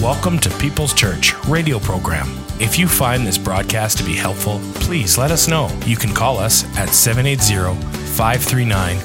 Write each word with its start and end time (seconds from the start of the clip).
Welcome 0.00 0.38
to 0.38 0.48
People's 0.56 0.94
Church 0.94 1.34
radio 1.44 1.78
program. 1.78 2.26
If 2.58 2.78
you 2.78 2.88
find 2.88 3.26
this 3.26 3.36
broadcast 3.36 3.98
to 3.98 4.04
be 4.04 4.14
helpful, 4.14 4.58
please 4.76 5.18
let 5.18 5.30
us 5.30 5.46
know. 5.46 5.68
You 5.84 5.94
can 5.94 6.14
call 6.14 6.38
us 6.38 6.64
at 6.78 6.94
780 6.94 7.78
539 8.14 8.96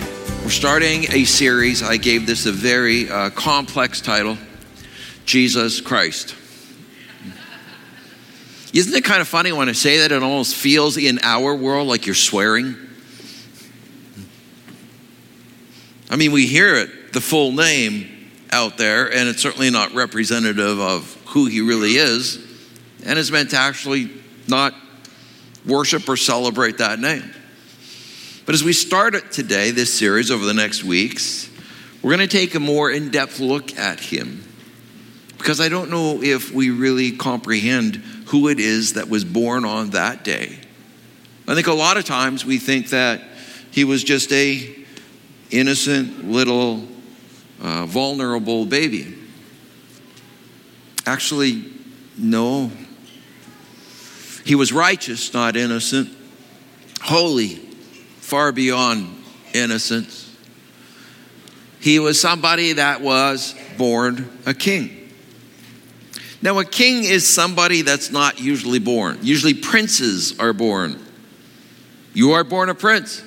we're 0.43 0.49
starting 0.49 1.05
a 1.11 1.23
series. 1.25 1.83
I 1.83 1.97
gave 1.97 2.25
this 2.25 2.47
a 2.47 2.51
very 2.51 3.11
uh, 3.11 3.29
complex 3.29 4.01
title 4.01 4.39
Jesus 5.25 5.81
Christ. 5.81 6.37
Isn't 8.73 8.95
it 8.95 9.03
kind 9.03 9.19
of 9.21 9.27
funny 9.27 9.51
when 9.51 9.67
I 9.67 9.73
say 9.73 9.97
that 9.97 10.11
it 10.11 10.23
almost 10.23 10.55
feels 10.55 10.95
in 10.97 11.19
our 11.23 11.53
world 11.53 11.87
like 11.87 12.05
you're 12.05 12.15
swearing? 12.15 12.75
I 16.09 16.15
mean, 16.15 16.31
we 16.31 16.47
hear 16.47 16.75
it, 16.75 17.13
the 17.13 17.21
full 17.21 17.51
name 17.51 18.31
out 18.51 18.77
there, 18.77 19.11
and 19.13 19.29
it's 19.29 19.41
certainly 19.41 19.69
not 19.69 19.93
representative 19.93 20.79
of 20.79 21.17
who 21.27 21.45
he 21.45 21.61
really 21.61 21.91
is, 21.91 22.37
and 23.05 23.17
it's 23.17 23.31
meant 23.31 23.51
to 23.51 23.57
actually 23.57 24.09
not 24.47 24.73
worship 25.65 26.07
or 26.07 26.17
celebrate 26.17 26.77
that 26.79 26.99
name. 26.99 27.29
But 28.45 28.55
as 28.55 28.63
we 28.63 28.73
start 28.73 29.15
it 29.15 29.31
today, 29.31 29.71
this 29.71 29.93
series 29.93 30.31
over 30.31 30.45
the 30.45 30.53
next 30.53 30.83
weeks, 30.83 31.49
we're 32.01 32.15
going 32.15 32.27
to 32.27 32.37
take 32.37 32.55
a 32.55 32.59
more 32.59 32.89
in 32.89 33.11
depth 33.11 33.39
look 33.39 33.77
at 33.77 33.99
him. 33.99 34.43
Because 35.37 35.61
I 35.61 35.69
don't 35.69 35.89
know 35.89 36.21
if 36.21 36.51
we 36.51 36.69
really 36.69 37.11
comprehend 37.11 38.03
who 38.31 38.47
it 38.47 38.61
is 38.61 38.93
that 38.93 39.09
was 39.09 39.25
born 39.25 39.65
on 39.65 39.89
that 39.89 40.23
day. 40.23 40.57
I 41.49 41.53
think 41.53 41.67
a 41.67 41.73
lot 41.73 41.97
of 41.97 42.05
times 42.05 42.45
we 42.45 42.59
think 42.59 42.91
that 42.91 43.21
he 43.71 43.83
was 43.83 44.05
just 44.05 44.31
a 44.31 44.73
innocent 45.49 46.29
little 46.29 46.87
uh, 47.61 47.85
vulnerable 47.87 48.65
baby. 48.65 49.17
Actually, 51.05 51.65
no. 52.17 52.71
He 54.45 54.55
was 54.55 54.71
righteous, 54.71 55.33
not 55.33 55.57
innocent, 55.57 56.09
holy, 57.01 57.55
far 58.21 58.53
beyond 58.53 59.13
innocence. 59.53 60.33
He 61.81 61.99
was 61.99 62.21
somebody 62.21 62.73
that 62.73 63.01
was 63.01 63.55
born 63.77 64.39
a 64.45 64.53
king. 64.53 65.00
Now, 66.41 66.57
a 66.59 66.65
king 66.65 67.03
is 67.03 67.27
somebody 67.27 67.83
that's 67.83 68.11
not 68.11 68.39
usually 68.39 68.79
born. 68.79 69.19
Usually, 69.21 69.53
princes 69.53 70.39
are 70.39 70.53
born. 70.53 70.99
You 72.13 72.31
are 72.31 72.43
born 72.43 72.69
a 72.69 72.75
prince. 72.75 73.23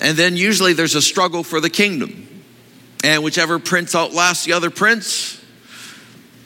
And 0.00 0.16
then, 0.16 0.36
usually, 0.36 0.72
there's 0.72 0.94
a 0.94 1.02
struggle 1.02 1.42
for 1.42 1.60
the 1.60 1.70
kingdom. 1.70 2.28
And 3.02 3.24
whichever 3.24 3.58
prince 3.58 3.94
outlasts 3.94 4.44
the 4.44 4.52
other 4.52 4.70
prince, 4.70 5.42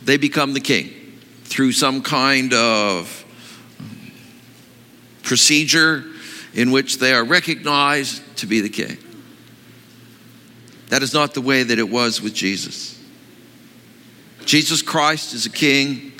they 0.05 0.17
become 0.17 0.55
the 0.55 0.61
king 0.61 0.91
through 1.45 1.73
some 1.73 2.03
kind 2.03 2.55
of 2.55 3.25
procedure 5.23 6.05
in 6.55 6.71
which 6.71 6.99
they 6.99 7.13
are 7.13 7.25
recognized 7.25 8.23
to 8.39 8.47
be 8.47 8.61
the 8.61 8.69
king. 8.69 8.97
That 10.89 11.03
is 11.03 11.15
not 11.15 11.35
the 11.35 11.41
way 11.41 11.63
that 11.63 11.79
it 11.79 11.89
was 11.89 12.21
with 12.21 12.35
Jesus. 12.35 12.90
Jesus 14.51 14.83
Christ 14.83 15.33
is 15.33 15.47
a 15.47 15.51
king 15.51 16.11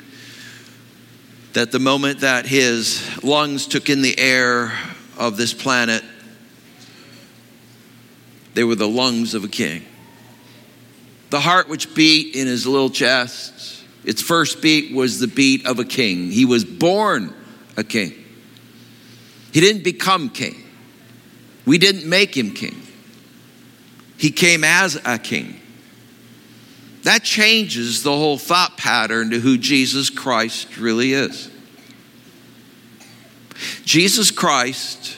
that 1.51 1.73
the 1.73 1.79
moment 1.79 2.21
that 2.21 2.45
his 2.45 3.21
lungs 3.25 3.67
took 3.67 3.89
in 3.89 4.01
the 4.01 4.17
air 4.17 4.71
of 5.17 5.35
this 5.35 5.53
planet, 5.53 6.01
they 8.53 8.63
were 8.63 8.75
the 8.75 8.87
lungs 8.87 9.33
of 9.33 9.43
a 9.43 9.49
king. 9.49 9.83
The 11.29 11.41
heart 11.41 11.67
which 11.67 11.93
beat 11.93 12.33
in 12.33 12.47
his 12.47 12.65
little 12.65 12.89
chest, 12.89 13.83
its 14.05 14.21
first 14.21 14.61
beat 14.61 14.95
was 14.95 15.19
the 15.19 15.27
beat 15.27 15.65
of 15.65 15.79
a 15.79 15.83
king. 15.83 16.31
He 16.31 16.45
was 16.45 16.63
born 16.63 17.35
a 17.75 17.83
king. 17.83 18.13
He 19.51 19.59
didn't 19.59 19.83
become 19.83 20.29
king. 20.29 20.55
We 21.65 21.77
didn't 21.77 22.07
make 22.07 22.37
him 22.37 22.53
king. 22.53 22.81
He 24.17 24.31
came 24.31 24.63
as 24.63 24.97
a 25.03 25.19
king. 25.19 25.60
That 27.03 27.23
changes 27.23 28.03
the 28.03 28.11
whole 28.11 28.37
thought 28.37 28.77
pattern 28.77 29.31
to 29.31 29.39
who 29.39 29.57
Jesus 29.57 30.09
Christ 30.09 30.77
really 30.77 31.13
is. 31.13 31.49
Jesus 33.83 34.31
Christ, 34.31 35.17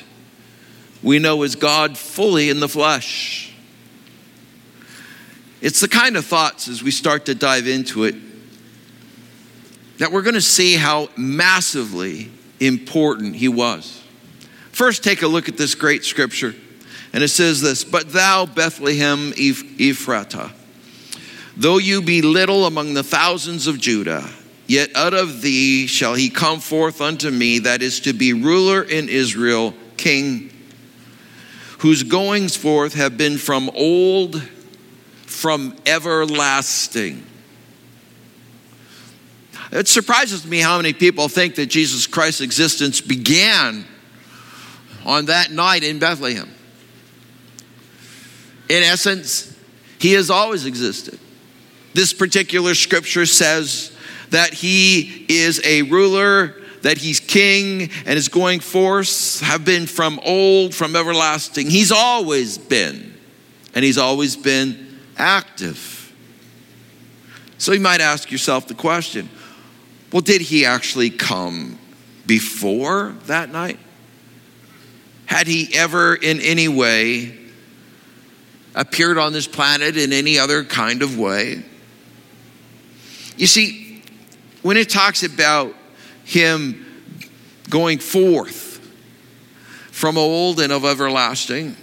we 1.02 1.20
know, 1.20 1.44
is 1.44 1.56
God 1.56 1.98
fully 1.98 2.50
in 2.50 2.60
the 2.60 2.70
flesh. 2.70 3.54
It's 5.62 5.80
the 5.80 5.88
kind 5.88 6.18
of 6.18 6.26
thoughts 6.26 6.68
as 6.68 6.84
we 6.84 6.92
start 6.92 7.26
to 7.26 7.36
dive 7.36 7.68
into 7.68 8.04
it 8.04 8.16
that 9.98 10.12
we're 10.12 10.22
going 10.22 10.34
to 10.34 10.42
see 10.42 10.76
how 10.76 11.08
massively 11.16 12.30
important 12.60 13.36
he 13.36 13.48
was. 13.48 14.04
First, 14.72 15.04
take 15.04 15.22
a 15.22 15.28
look 15.28 15.48
at 15.48 15.56
this 15.56 15.76
great 15.76 16.04
scripture. 16.04 16.56
And 17.14 17.24
it 17.24 17.30
says 17.30 17.62
this 17.62 17.84
But 17.84 18.12
thou, 18.12 18.46
Bethlehem 18.46 19.32
Ephratah, 19.34 20.52
though 21.56 21.78
you 21.78 22.02
be 22.02 22.22
little 22.22 22.66
among 22.66 22.94
the 22.94 23.03
thousands 23.03 23.68
of 23.68 23.80
Judah, 23.80 24.28
yet 24.68 24.96
out 24.96 25.14
of 25.14 25.41
thee 25.41 25.88
shall 25.88 26.16
he 26.16 26.30
come 26.30 26.59
forth 26.59 27.02
unto 27.02 27.30
me, 27.30 27.59
that 27.59 27.81
is 27.81 28.00
to 28.02 28.14
be 28.14 28.34
ruler 28.34 28.81
in 28.81 29.09
Israel, 29.09 29.74
king, 29.97 30.52
whose 31.80 32.03
goings 32.03 32.56
forth 32.56 32.94
have 32.94 33.18
been 33.18 33.38
from 33.38 33.69
old, 33.74 34.41
from 35.25 35.75
everlasting. 35.86 37.25
It 39.72 39.88
surprises 39.88 40.46
me 40.46 40.59
how 40.59 40.78
many 40.78 40.94
people 40.94 41.28
think 41.28 41.56
that 41.56 41.66
Jesus 41.66 42.06
Christ's 42.06 42.41
existence 42.41 43.02
began 43.02 43.85
on 45.03 45.25
that 45.25 45.52
night 45.52 45.84
in 45.84 46.00
Bethlehem. 46.00 46.50
In 48.70 48.84
essence, 48.84 49.58
he 50.00 50.14
has 50.14 50.30
always 50.30 50.66
existed. 50.66 51.20
This 51.94 52.14
particular 52.14 52.76
scripture 52.76 53.26
says 53.26 53.96
that 54.30 54.54
he 54.54 55.26
is 55.30 55.62
a 55.64 55.84
ruler, 55.84 56.62
that 56.81 56.98
he's 56.98 57.20
king, 57.20 57.90
and 58.06 58.16
his 58.16 58.30
going 58.30 58.59
forth 58.59 59.40
have 59.42 59.64
been 59.64 59.86
from 59.86 60.20
old, 60.24 60.74
from 60.74 60.96
everlasting. 60.96 61.70
He's 61.70 61.92
always 61.92 62.58
been, 62.58 63.14
and 63.76 63.86
he's 63.86 63.98
always 63.98 64.36
been 64.36 65.00
active. 65.18 66.14
So 67.58 67.72
you 67.72 67.80
might 67.80 68.02
ask 68.02 68.32
yourself 68.32 68.68
the 68.68 68.74
question 68.74 69.30
well, 70.12 70.22
did 70.22 70.42
he 70.42 70.66
actually 70.66 71.09
come 71.09 71.80
before 72.28 73.16
that 73.26 73.50
night? 73.50 73.80
Had 75.26 75.48
he 75.48 75.74
ever 75.74 76.14
in 76.14 76.40
any 76.42 76.68
way 76.68 77.36
appeared 78.76 79.18
on 79.18 79.34
this 79.34 79.48
planet 79.48 79.98
in 79.98 80.14
any 80.14 80.38
other 80.38 80.64
kind 80.64 81.02
of 81.02 81.18
way? 81.18 81.64
You 83.38 83.48
see, 83.48 84.02
when 84.62 84.78
it 84.78 84.90
talks 84.90 85.24
about 85.24 85.76
him 86.24 86.86
going 87.70 88.00
forth 88.00 88.80
from 89.92 90.18
old 90.18 90.60
and 90.60 90.72
of 90.72 90.86
everlasting, 90.86 91.76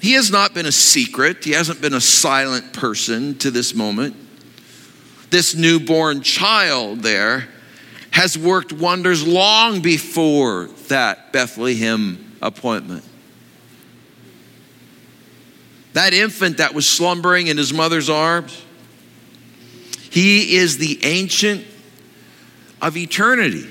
he 0.00 0.12
has 0.12 0.30
not 0.30 0.54
been 0.54 0.66
a 0.66 0.72
secret. 0.72 1.44
He 1.44 1.50
hasn't 1.52 1.80
been 1.80 1.94
a 1.94 2.00
silent 2.00 2.72
person 2.72 3.36
to 3.38 3.50
this 3.50 3.74
moment. 3.74 4.16
This 5.30 5.54
newborn 5.54 6.22
child 6.22 7.00
there 7.00 7.48
has 8.10 8.36
worked 8.36 8.72
wonders 8.72 9.26
long 9.26 9.80
before 9.82 10.68
that 10.88 11.32
Bethlehem 11.32 12.36
appointment. 12.42 13.04
That 15.92 16.12
infant 16.12 16.58
that 16.58 16.74
was 16.74 16.88
slumbering 16.88 17.48
in 17.48 17.56
his 17.56 17.72
mother's 17.72 18.08
arms, 18.08 18.64
he 20.10 20.56
is 20.56 20.78
the 20.78 21.04
ancient 21.04 21.64
of 22.82 22.96
eternity. 22.96 23.68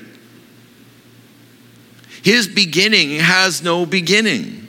His 2.22 2.48
beginning 2.48 3.20
has 3.20 3.62
no 3.62 3.86
beginning. 3.86 4.68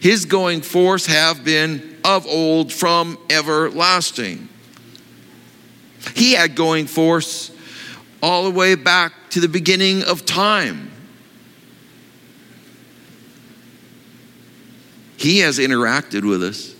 His 0.00 0.24
going 0.24 0.60
forth 0.60 1.06
have 1.06 1.44
been 1.44 1.96
of 2.04 2.26
old 2.26 2.72
from 2.72 3.18
everlasting. 3.28 4.48
He 6.14 6.32
had 6.32 6.54
going 6.54 6.86
forth 6.86 7.50
all 8.22 8.44
the 8.44 8.50
way 8.50 8.74
back 8.74 9.12
to 9.30 9.40
the 9.40 9.48
beginning 9.48 10.04
of 10.04 10.24
time. 10.24 10.90
He 15.16 15.40
has 15.40 15.58
interacted 15.58 16.28
with 16.28 16.42
us. 16.42 16.77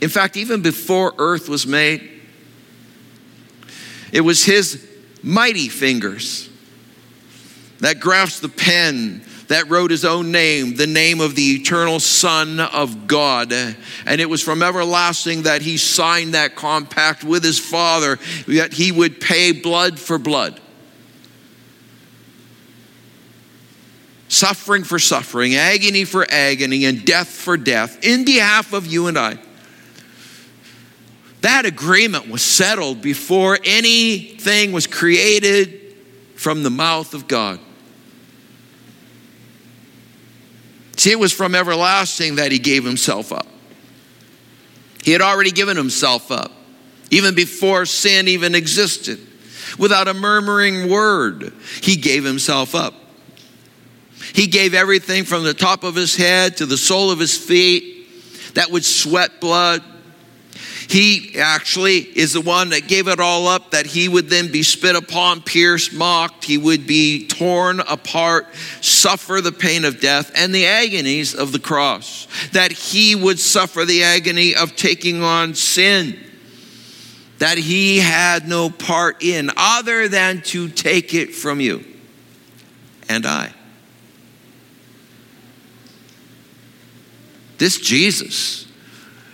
In 0.00 0.08
fact, 0.08 0.36
even 0.36 0.62
before 0.62 1.14
earth 1.18 1.48
was 1.48 1.66
made, 1.66 2.12
It 4.12 4.20
was 4.20 4.44
his 4.44 4.86
mighty 5.22 5.68
fingers 5.68 6.48
that 7.80 8.00
grasped 8.00 8.42
the 8.42 8.48
pen 8.48 9.22
that 9.48 9.68
wrote 9.68 9.90
his 9.90 10.04
own 10.04 10.32
name, 10.32 10.76
the 10.76 10.86
name 10.86 11.20
of 11.20 11.34
the 11.36 11.54
eternal 11.54 12.00
Son 12.00 12.58
of 12.58 13.06
God. 13.06 13.52
And 13.52 14.20
it 14.20 14.28
was 14.28 14.42
from 14.42 14.62
everlasting 14.62 15.42
that 15.42 15.62
he 15.62 15.76
signed 15.76 16.34
that 16.34 16.56
compact 16.56 17.24
with 17.24 17.44
his 17.44 17.58
Father 17.58 18.18
that 18.48 18.72
he 18.72 18.90
would 18.90 19.20
pay 19.20 19.52
blood 19.52 20.00
for 20.00 20.18
blood. 20.18 20.60
Suffering 24.28 24.82
for 24.82 24.98
suffering, 24.98 25.54
agony 25.54 26.04
for 26.04 26.26
agony, 26.28 26.84
and 26.84 27.04
death 27.04 27.28
for 27.28 27.56
death 27.56 28.02
in 28.02 28.24
behalf 28.24 28.72
of 28.72 28.86
you 28.86 29.06
and 29.06 29.16
I. 29.16 29.38
That 31.46 31.64
agreement 31.64 32.28
was 32.28 32.42
settled 32.42 33.00
before 33.00 33.56
anything 33.64 34.72
was 34.72 34.88
created 34.88 35.94
from 36.34 36.64
the 36.64 36.70
mouth 36.70 37.14
of 37.14 37.28
God. 37.28 37.60
See, 40.96 41.12
it 41.12 41.20
was 41.20 41.32
from 41.32 41.54
everlasting 41.54 42.34
that 42.34 42.50
he 42.50 42.58
gave 42.58 42.84
himself 42.84 43.32
up. 43.32 43.46
He 45.04 45.12
had 45.12 45.20
already 45.20 45.52
given 45.52 45.76
himself 45.76 46.32
up, 46.32 46.50
even 47.12 47.36
before 47.36 47.86
sin 47.86 48.26
even 48.26 48.56
existed. 48.56 49.20
Without 49.78 50.08
a 50.08 50.14
murmuring 50.14 50.90
word, 50.90 51.52
he 51.80 51.94
gave 51.94 52.24
himself 52.24 52.74
up. 52.74 52.92
He 54.34 54.48
gave 54.48 54.74
everything 54.74 55.22
from 55.22 55.44
the 55.44 55.54
top 55.54 55.84
of 55.84 55.94
his 55.94 56.16
head 56.16 56.56
to 56.56 56.66
the 56.66 56.76
sole 56.76 57.12
of 57.12 57.20
his 57.20 57.38
feet 57.38 58.54
that 58.54 58.72
would 58.72 58.84
sweat 58.84 59.40
blood 59.40 59.84
he 60.88 61.38
actually 61.38 61.98
is 61.98 62.32
the 62.32 62.40
one 62.40 62.70
that 62.70 62.88
gave 62.88 63.08
it 63.08 63.20
all 63.20 63.48
up, 63.48 63.72
that 63.72 63.86
he 63.86 64.08
would 64.08 64.28
then 64.28 64.50
be 64.50 64.62
spit 64.62 64.96
upon, 64.96 65.42
pierced, 65.42 65.92
mocked. 65.92 66.44
He 66.44 66.58
would 66.58 66.86
be 66.86 67.26
torn 67.26 67.80
apart, 67.80 68.46
suffer 68.80 69.40
the 69.40 69.52
pain 69.52 69.84
of 69.84 70.00
death 70.00 70.30
and 70.34 70.54
the 70.54 70.66
agonies 70.66 71.34
of 71.34 71.52
the 71.52 71.58
cross. 71.58 72.28
That 72.52 72.72
he 72.72 73.14
would 73.14 73.38
suffer 73.38 73.84
the 73.84 74.04
agony 74.04 74.54
of 74.54 74.76
taking 74.76 75.22
on 75.22 75.54
sin 75.54 76.20
that 77.38 77.58
he 77.58 77.98
had 77.98 78.48
no 78.48 78.70
part 78.70 79.22
in 79.22 79.50
other 79.56 80.08
than 80.08 80.40
to 80.40 80.68
take 80.68 81.12
it 81.12 81.34
from 81.34 81.60
you 81.60 81.84
and 83.08 83.26
I. 83.26 83.52
This 87.58 87.78
Jesus 87.78 88.65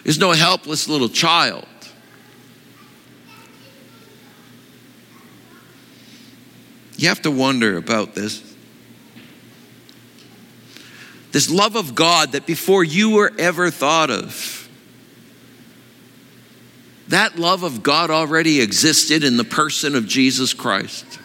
is 0.05 0.19
no 0.19 0.33
helpless 0.33 0.89
little 0.89 1.09
child. 1.09 1.67
You 6.97 7.09
have 7.09 7.23
to 7.23 7.31
wonder 7.31 7.77
about 7.77 8.15
this. 8.15 8.43
This 11.33 11.51
love 11.51 11.77
of 11.77 11.95
God 11.95 12.33
that 12.33 12.47
before 12.47 12.85
you 12.85 13.11
were 13.11 13.33
ever 13.39 13.71
thought 13.71 14.11
of, 14.11 14.69
that 17.09 17.39
love 17.39 17.63
of 17.63 17.83
God 17.83 18.11
already 18.11 18.61
existed 18.61 19.25
in 19.25 19.37
the 19.37 19.45
person 19.45 19.97
of 19.97 20.07
Jesus 20.07 20.55
Christ. 20.55 21.19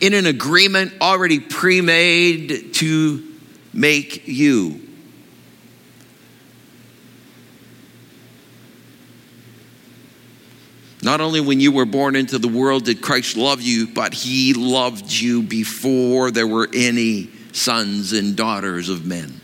In 0.00 0.14
an 0.14 0.26
agreement 0.26 0.94
already 1.00 1.40
pre 1.40 1.80
made 1.80 2.74
to 2.74 3.22
make 3.72 4.26
you 4.26 4.83
Not 11.04 11.20
only 11.20 11.40
when 11.42 11.60
you 11.60 11.70
were 11.70 11.84
born 11.84 12.16
into 12.16 12.38
the 12.38 12.48
world 12.48 12.86
did 12.86 13.02
Christ 13.02 13.36
love 13.36 13.60
you, 13.60 13.86
but 13.86 14.14
he 14.14 14.54
loved 14.54 15.12
you 15.12 15.42
before 15.42 16.30
there 16.30 16.46
were 16.46 16.66
any 16.72 17.28
sons 17.52 18.14
and 18.14 18.34
daughters 18.34 18.88
of 18.88 19.04
men. 19.04 19.38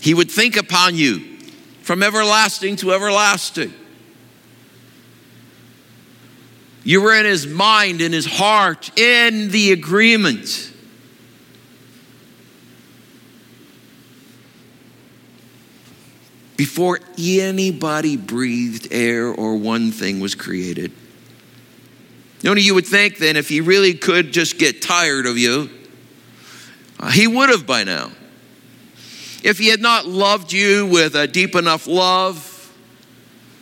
He 0.00 0.14
would 0.14 0.30
think 0.30 0.56
upon 0.56 0.94
you 0.94 1.38
from 1.82 2.02
everlasting 2.02 2.76
to 2.76 2.94
everlasting. 2.94 3.74
You 6.82 7.02
were 7.02 7.14
in 7.14 7.26
his 7.26 7.46
mind, 7.46 8.00
in 8.00 8.12
his 8.12 8.24
heart, 8.24 8.96
in 8.98 9.50
the 9.50 9.72
agreement. 9.72 10.72
Before 16.56 17.00
anybody 17.18 18.16
breathed 18.16 18.88
air 18.90 19.26
or 19.26 19.56
one 19.56 19.92
thing 19.92 20.20
was 20.20 20.34
created. 20.34 20.92
Only 22.46 22.62
you 22.62 22.74
would 22.74 22.86
think 22.86 23.18
then 23.18 23.36
if 23.36 23.48
he 23.48 23.60
really 23.60 23.94
could 23.94 24.32
just 24.32 24.58
get 24.58 24.82
tired 24.82 25.26
of 25.26 25.36
you, 25.36 25.70
uh, 27.00 27.10
he 27.10 27.26
would 27.26 27.50
have 27.50 27.66
by 27.66 27.84
now. 27.84 28.10
If 29.42 29.58
he 29.58 29.68
had 29.68 29.80
not 29.80 30.06
loved 30.06 30.52
you 30.52 30.86
with 30.86 31.14
a 31.14 31.26
deep 31.26 31.54
enough 31.54 31.86
love, 31.86 32.52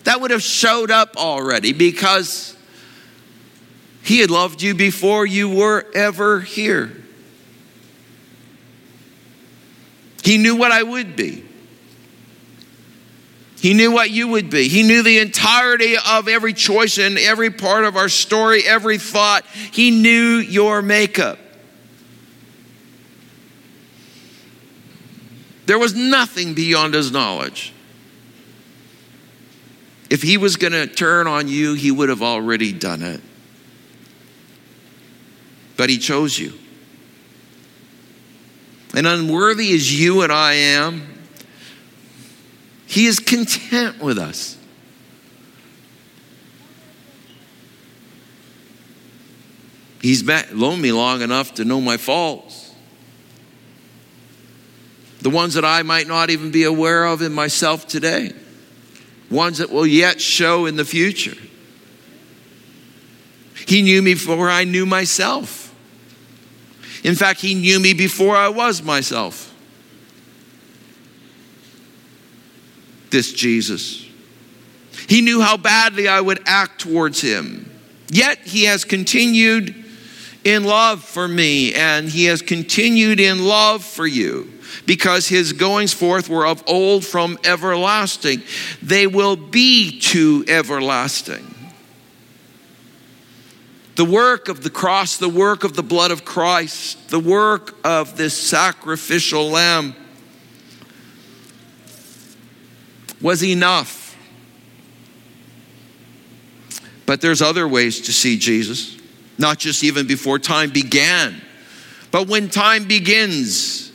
that 0.05 0.21
would 0.21 0.31
have 0.31 0.43
showed 0.43 0.91
up 0.91 1.17
already 1.17 1.73
because 1.73 2.57
he 4.03 4.21
had 4.21 4.31
loved 4.31 4.63
you 4.63 4.75
before 4.75 5.25
you 5.27 5.49
were 5.49 5.87
ever 5.95 6.41
here. 6.41 7.05
He 10.23 10.39
knew 10.39 10.57
what 10.57 10.73
I 10.73 10.83
would 10.83 11.17
be. 11.17 11.45
He 13.65 13.73
knew 13.73 13.93
what 13.93 14.11
you 14.11 14.29
would 14.29 14.51
be. 14.51 14.69
He 14.69 14.83
knew 14.83 15.03
the 15.03 15.21
entirety 15.21 15.95
of 15.97 16.29
every 16.29 16.53
choice 16.53 16.99
and 16.99 17.19
every 17.19 17.49
part 17.49 17.87
of 17.87 17.97
our 17.97 18.11
story, 18.11 18.63
every 18.63 18.99
thought. 18.99 19.47
He 19.47 19.91
knew 19.91 20.37
your 20.37 20.83
makeup. 20.83 21.39
There 25.65 25.79
was 25.79 25.95
nothing 25.95 26.53
beyond 26.53 26.93
his 26.93 27.11
knowledge. 27.11 27.73
If 30.11 30.21
he 30.21 30.37
was 30.37 30.57
going 30.57 30.75
to 30.75 30.87
turn 30.87 31.27
on 31.27 31.49
you, 31.49 31.73
he 31.73 31.91
would 31.91 32.11
have 32.11 32.21
already 32.21 32.71
done 32.71 33.01
it. 33.01 33.23
But 35.79 35.89
he 35.89 35.97
chose 35.97 36.39
you. 36.39 36.53
And 38.95 39.07
unworthy 39.07 39.73
as 39.73 39.99
you 39.99 40.21
and 40.21 40.31
I 40.31 40.53
am, 40.53 41.14
he 42.87 43.07
is 43.07 43.19
content 43.19 44.01
with 44.01 44.19
us. 44.19 44.59
He's 50.01 50.23
met, 50.23 50.55
known 50.55 50.83
me 50.83 50.93
long 50.93 51.23
enough 51.23 51.55
to 51.55 51.65
know 51.65 51.81
my 51.81 51.97
faults. 51.97 52.75
The 55.23 55.31
ones 55.31 55.55
that 55.55 55.65
I 55.65 55.83
might 55.83 56.07
not 56.07 56.29
even 56.29 56.51
be 56.51 56.65
aware 56.65 57.07
of 57.07 57.23
in 57.23 57.33
myself 57.33 57.87
today. 57.87 58.33
Ones 59.31 59.59
that 59.59 59.71
will 59.71 59.87
yet 59.87 60.21
show 60.21 60.67
in 60.67 60.77
the 60.77 60.85
future. 60.85 61.37
He 63.67 63.81
knew 63.81 64.03
me 64.03 64.13
before 64.13 64.51
I 64.51 64.65
knew 64.65 64.85
myself. 64.85 65.75
In 67.03 67.15
fact, 67.15 67.41
He 67.41 67.55
knew 67.55 67.81
me 67.81 67.95
before 67.95 68.37
I 68.37 68.49
was 68.49 68.83
myself. 68.83 69.54
This 73.15 73.33
Jesus. 73.33 74.05
He 75.09 75.21
knew 75.21 75.41
how 75.41 75.57
badly 75.57 76.09
I 76.09 76.21
would 76.21 76.41
act 76.47 76.81
towards 76.81 77.21
him. 77.21 77.71
Yet 78.09 78.41
he 78.41 78.65
has 78.65 78.85
continued 78.85 79.73
in 80.43 80.65
love 80.65 81.03
for 81.03 81.29
me, 81.29 81.73
and 81.75 82.09
he 82.09 82.25
has 82.25 82.43
continued 82.43 83.21
in 83.21 83.45
love 83.45 83.85
for 83.85 84.05
you, 84.07 84.53
because 84.85 85.29
his 85.29 85.53
goings 85.53 85.95
forth 85.95 86.29
were 86.29 86.45
of 86.45 86.65
old 86.67 87.05
from 87.05 87.39
everlasting. 87.45 88.43
They 88.83 89.07
will 89.07 89.37
be 89.37 90.01
to 90.01 90.45
everlasting. 90.49 91.55
The 93.95 94.05
work 94.05 94.49
of 94.49 94.65
the 94.65 94.71
cross, 94.71 95.19
the 95.19 95.29
work 95.29 95.63
of 95.63 95.77
the 95.77 95.85
blood 95.85 96.11
of 96.11 96.25
Christ, 96.25 97.11
the 97.11 97.21
work 97.21 97.77
of 97.85 98.17
this 98.17 98.37
sacrificial 98.37 99.51
lamb 99.51 99.95
was 103.25 103.43
enough. 103.43 104.17
But 107.07 107.23
there's 107.23 107.41
other 107.41 107.67
ways 107.67 108.03
to 108.03 108.13
see 108.13 108.37
Jesus, 108.37 108.99
not 109.39 109.59
just 109.59 109.83
even 109.83 110.07
before 110.07 110.39
time 110.39 110.71
began, 110.71 111.41
but 112.11 112.29
when 112.29 112.51
time 112.51 112.87
begins. 112.87 113.91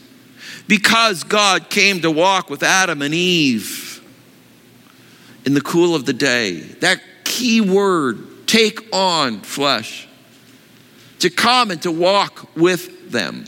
Because 0.67 1.23
God 1.23 1.69
came 1.69 2.01
to 2.01 2.11
walk 2.11 2.49
with 2.49 2.63
Adam 2.63 3.01
and 3.03 3.13
Eve 3.13 4.03
in 5.45 5.53
the 5.53 5.61
cool 5.61 5.95
of 5.95 6.05
the 6.05 6.13
day. 6.13 6.59
That 6.59 6.99
key 7.23 7.61
word, 7.61 8.47
take 8.47 8.79
on 8.93 9.41
flesh, 9.41 10.07
to 11.19 11.29
come 11.29 11.69
and 11.69 11.81
to 11.83 11.91
walk 11.91 12.55
with 12.55 13.11
them. 13.11 13.45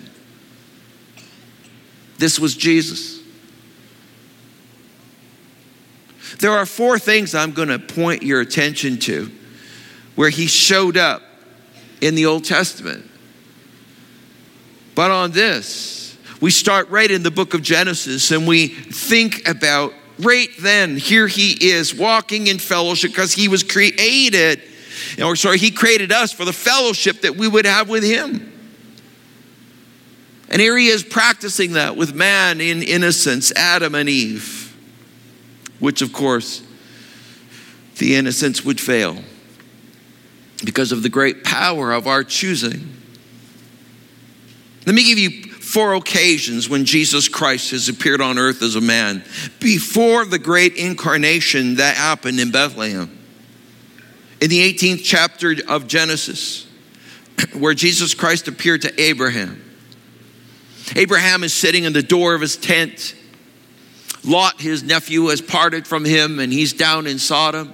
This 2.19 2.39
was 2.39 2.55
Jesus. 2.55 3.20
There 6.41 6.51
are 6.51 6.65
four 6.65 6.97
things 6.97 7.35
I'm 7.35 7.51
going 7.51 7.67
to 7.67 7.77
point 7.77 8.23
your 8.23 8.41
attention 8.41 8.97
to 9.01 9.31
where 10.15 10.31
he 10.31 10.47
showed 10.47 10.97
up 10.97 11.21
in 12.01 12.15
the 12.15 12.25
Old 12.25 12.45
Testament. 12.45 13.05
But 14.95 15.11
on 15.11 15.31
this, 15.31 16.17
we 16.41 16.49
start 16.49 16.89
right 16.89 17.09
in 17.09 17.21
the 17.21 17.29
book 17.29 17.53
of 17.53 17.61
Genesis 17.61 18.31
and 18.31 18.47
we 18.47 18.67
think 18.69 19.47
about 19.47 19.93
right 20.17 20.49
then, 20.59 20.97
here 20.97 21.27
he 21.27 21.51
is 21.69 21.93
walking 21.93 22.47
in 22.47 22.57
fellowship 22.57 23.11
because 23.11 23.33
he 23.33 23.47
was 23.47 23.61
created, 23.61 24.63
or 25.23 25.35
sorry, 25.35 25.59
he 25.59 25.69
created 25.69 26.11
us 26.11 26.31
for 26.31 26.43
the 26.43 26.53
fellowship 26.53 27.21
that 27.21 27.35
we 27.35 27.47
would 27.47 27.65
have 27.65 27.87
with 27.87 28.03
him. 28.03 28.51
And 30.49 30.59
here 30.59 30.75
he 30.75 30.87
is 30.87 31.03
practicing 31.03 31.73
that 31.73 31.95
with 31.95 32.15
man 32.15 32.61
in 32.61 32.81
innocence, 32.81 33.51
Adam 33.55 33.93
and 33.93 34.09
Eve, 34.09 34.60
which 35.81 36.01
of 36.01 36.13
course 36.13 36.63
the 37.97 38.15
innocence 38.15 38.63
would 38.63 38.79
fail 38.79 39.17
because 40.63 40.93
of 40.93 41.03
the 41.03 41.09
great 41.09 41.43
power 41.43 41.91
of 41.91 42.07
our 42.07 42.23
choosing. 42.23 42.95
Let 44.85 44.95
me 44.95 45.03
give 45.03 45.19
you 45.19 45.51
four 45.53 45.93
occasions 45.95 46.69
when 46.69 46.85
Jesus 46.85 47.27
Christ 47.27 47.71
has 47.71 47.89
appeared 47.89 48.21
on 48.21 48.37
earth 48.37 48.61
as 48.61 48.75
a 48.75 48.81
man 48.81 49.23
before 49.59 50.25
the 50.25 50.39
great 50.39 50.75
incarnation 50.75 51.75
that 51.75 51.97
happened 51.97 52.39
in 52.39 52.51
Bethlehem. 52.51 53.17
In 54.39 54.49
the 54.49 54.73
18th 54.73 55.01
chapter 55.03 55.55
of 55.67 55.87
Genesis, 55.87 56.67
where 57.53 57.73
Jesus 57.73 58.13
Christ 58.13 58.47
appeared 58.47 58.81
to 58.83 59.01
Abraham. 59.01 59.63
Abraham 60.95 61.43
is 61.43 61.53
sitting 61.53 61.85
in 61.85 61.93
the 61.93 62.03
door 62.03 62.33
of 62.33 62.41
his 62.41 62.57
tent. 62.57 63.15
Lot, 64.23 64.61
his 64.61 64.83
nephew, 64.83 65.27
has 65.27 65.41
parted 65.41 65.87
from 65.87 66.05
him 66.05 66.39
and 66.39 66.53
he's 66.53 66.73
down 66.73 67.07
in 67.07 67.17
Sodom. 67.17 67.73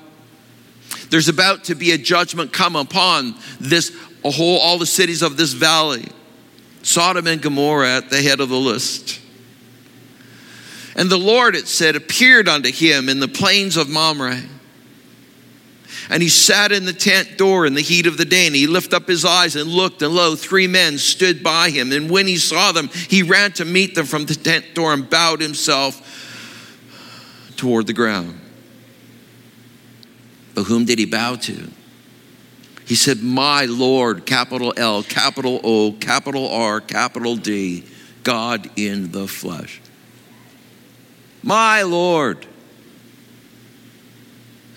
There's 1.10 1.28
about 1.28 1.66
to 1.66 1.76
be 1.76 1.92
a 1.92 1.98
judgment 1.98 2.54
come 2.54 2.76
upon 2.76 3.36
this 3.60 3.96
whole 4.24 4.58
all 4.60 4.78
the 4.78 4.86
cities 4.86 5.22
of 5.22 5.38
this 5.38 5.54
valley. 5.54 6.06
Sodom 6.84 7.28
and 7.28 7.42
Gomorrah 7.42 7.98
at 7.98 8.10
the 8.10 8.22
head 8.22 8.40
of 8.40 8.50
the 8.50 8.58
list. 8.58 9.20
And 10.96 11.10
the 11.10 11.18
Lord, 11.18 11.56
it 11.56 11.68
said, 11.68 11.96
appeared 11.96 12.48
unto 12.48 12.72
him 12.72 13.08
in 13.08 13.20
the 13.20 13.28
plains 13.28 13.78
of 13.78 13.90
Mamre. 13.90 14.42
And 16.10 16.24
he 16.24 16.30
sat 16.30 16.72
in 16.72 16.86
the 16.86 16.94
tent 16.94 17.38
door 17.38 17.66
in 17.66 17.74
the 17.74 17.82
heat 17.82 18.08
of 18.08 18.18
the 18.18 18.26
day, 18.26 18.48
and 18.48 18.56
he 18.56 18.66
lifted 18.66 18.96
up 18.96 19.08
his 19.08 19.26
eyes 19.26 19.56
and 19.56 19.70
looked, 19.70 20.02
and 20.02 20.14
lo, 20.14 20.36
three 20.36 20.68
men 20.68 20.98
stood 20.98 21.44
by 21.44 21.70
him. 21.70 21.92
And 21.92 22.10
when 22.10 22.26
he 22.26 22.38
saw 22.38 22.72
them, 22.72 22.90
he 23.10 23.24
ran 23.24 23.52
to 23.54 23.66
meet 23.66 23.94
them 23.94 24.06
from 24.06 24.26
the 24.26 24.36
tent 24.36 24.74
door 24.74 24.94
and 24.94 25.10
bowed 25.10 25.42
himself 25.42 26.02
toward 27.58 27.88
the 27.88 27.94
ground. 27.94 28.40
But 30.56 30.64
whom 30.64 30.86
did 30.86 31.00
he 31.00 31.06
bow 31.06 31.36
to? 31.36 31.70
He 32.86 32.96
said, 32.96 33.22
My 33.22 33.66
Lord, 33.66 34.26
capital 34.26 34.74
L, 34.78 35.04
capital 35.04 35.60
O, 35.64 35.92
capital 35.92 36.50
R, 36.50 36.80
capital 36.80 37.36
D, 37.36 37.84
God 38.24 38.70
in 38.76 39.12
the 39.12 39.28
flesh. 39.28 39.82
My 41.44 41.84
Lord. 41.84 42.46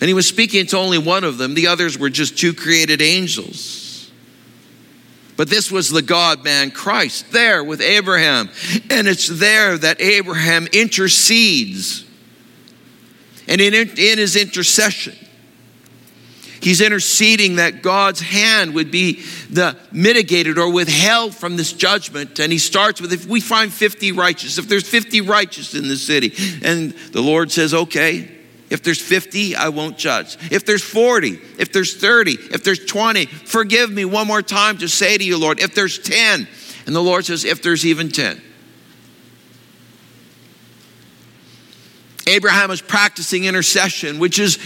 And 0.01 0.09
he 0.09 0.15
was 0.15 0.27
speaking 0.27 0.67
to 0.67 0.79
only 0.79 0.99
one 0.99 1.25
of 1.25 1.39
them, 1.39 1.55
the 1.55 1.69
others 1.69 1.99
were 1.99 2.11
just 2.11 2.39
two 2.39 2.53
created 2.53 3.01
angels. 3.01 4.11
But 5.37 5.49
this 5.49 5.71
was 5.71 5.89
the 5.89 6.03
God 6.03 6.45
man 6.45 6.71
Christ 6.71 7.33
there 7.33 7.65
with 7.65 7.81
Abraham. 7.81 8.51
And 8.91 9.09
it's 9.09 9.27
there 9.27 9.79
that 9.79 10.01
Abraham 10.01 10.67
intercedes. 10.67 12.05
And 13.51 13.61
in, 13.61 13.75
in 13.75 14.19
his 14.19 14.37
intercession, 14.37 15.15
He's 16.61 16.83
interceding 16.83 17.57
that 17.57 17.83
God's 17.83 18.21
hand 18.21 18.75
would 18.75 18.91
be 18.91 19.23
the 19.49 19.77
mitigated 19.91 20.59
or 20.59 20.71
withheld 20.71 21.35
from 21.35 21.57
this 21.57 21.73
judgment. 21.73 22.39
And 22.39 22.53
he 22.53 22.59
starts 22.59 23.01
with 23.01 23.13
if 23.13 23.27
we 23.27 23.41
find 23.41 23.73
50 23.73 24.13
righteous, 24.13 24.59
if 24.59 24.69
there's 24.69 24.87
50 24.87 25.23
righteous 25.23 25.75
in 25.75 25.89
the 25.89 25.97
city, 25.97 26.33
and 26.63 26.93
the 27.13 27.23
Lord 27.23 27.51
says, 27.51 27.73
okay, 27.73 28.31
if 28.69 28.83
there's 28.83 29.01
50, 29.01 29.57
I 29.57 29.71
won't 29.71 29.97
judge. 29.97 30.37
If 30.53 30.67
there's 30.67 30.83
40, 30.83 31.41
if 31.59 31.73
there's 31.73 31.97
30, 31.97 32.33
if 32.33 32.63
there's 32.63 32.85
20, 32.85 33.25
forgive 33.25 33.91
me 33.91 34.05
one 34.05 34.27
more 34.27 34.43
time 34.43 34.79
to 34.79 34.89
say 34.89 35.17
to 35.17 35.25
you, 35.25 35.39
Lord, 35.39 35.61
if 35.61 35.75
there's 35.75 35.99
10, 35.99 36.47
and 36.87 36.95
the 36.95 37.03
Lord 37.03 37.25
says, 37.25 37.45
if 37.45 37.63
there's 37.63 37.87
even 37.87 38.11
10. 38.11 38.41
Abraham 42.27 42.71
is 42.71 42.81
practicing 42.83 43.45
intercession, 43.45 44.19
which 44.19 44.39
is 44.39 44.57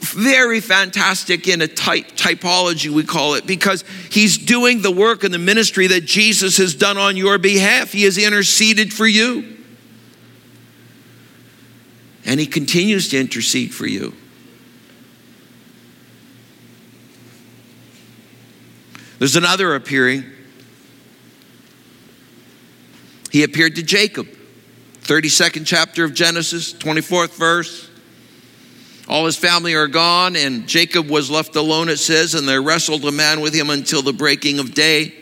very 0.00 0.60
fantastic 0.60 1.48
in 1.48 1.60
a 1.60 1.68
type, 1.68 2.06
typology, 2.12 2.88
we 2.88 3.02
call 3.02 3.34
it, 3.34 3.46
because 3.46 3.84
he's 4.10 4.38
doing 4.38 4.80
the 4.80 4.90
work 4.90 5.24
and 5.24 5.34
the 5.34 5.38
ministry 5.38 5.88
that 5.88 6.04
Jesus 6.04 6.56
has 6.56 6.74
done 6.74 6.96
on 6.96 7.16
your 7.16 7.36
behalf. 7.36 7.92
He 7.92 8.04
has 8.04 8.16
interceded 8.16 8.92
for 8.92 9.06
you. 9.06 9.56
And 12.24 12.38
he 12.38 12.46
continues 12.46 13.08
to 13.08 13.18
intercede 13.18 13.74
for 13.74 13.86
you. 13.86 14.14
There's 19.18 19.36
another 19.36 19.74
appearing. 19.74 20.24
He 23.32 23.42
appeared 23.42 23.76
to 23.76 23.82
Jacob. 23.82 24.28
32nd 25.08 25.66
chapter 25.66 26.04
of 26.04 26.12
Genesis, 26.12 26.74
24th 26.74 27.34
verse. 27.38 27.90
All 29.08 29.24
his 29.24 29.38
family 29.38 29.74
are 29.74 29.86
gone, 29.86 30.36
and 30.36 30.68
Jacob 30.68 31.08
was 31.08 31.30
left 31.30 31.56
alone, 31.56 31.88
it 31.88 31.96
says, 31.96 32.34
and 32.34 32.46
there 32.46 32.60
wrestled 32.60 33.06
a 33.06 33.10
man 33.10 33.40
with 33.40 33.54
him 33.54 33.70
until 33.70 34.02
the 34.02 34.12
breaking 34.12 34.58
of 34.58 34.74
day. 34.74 35.14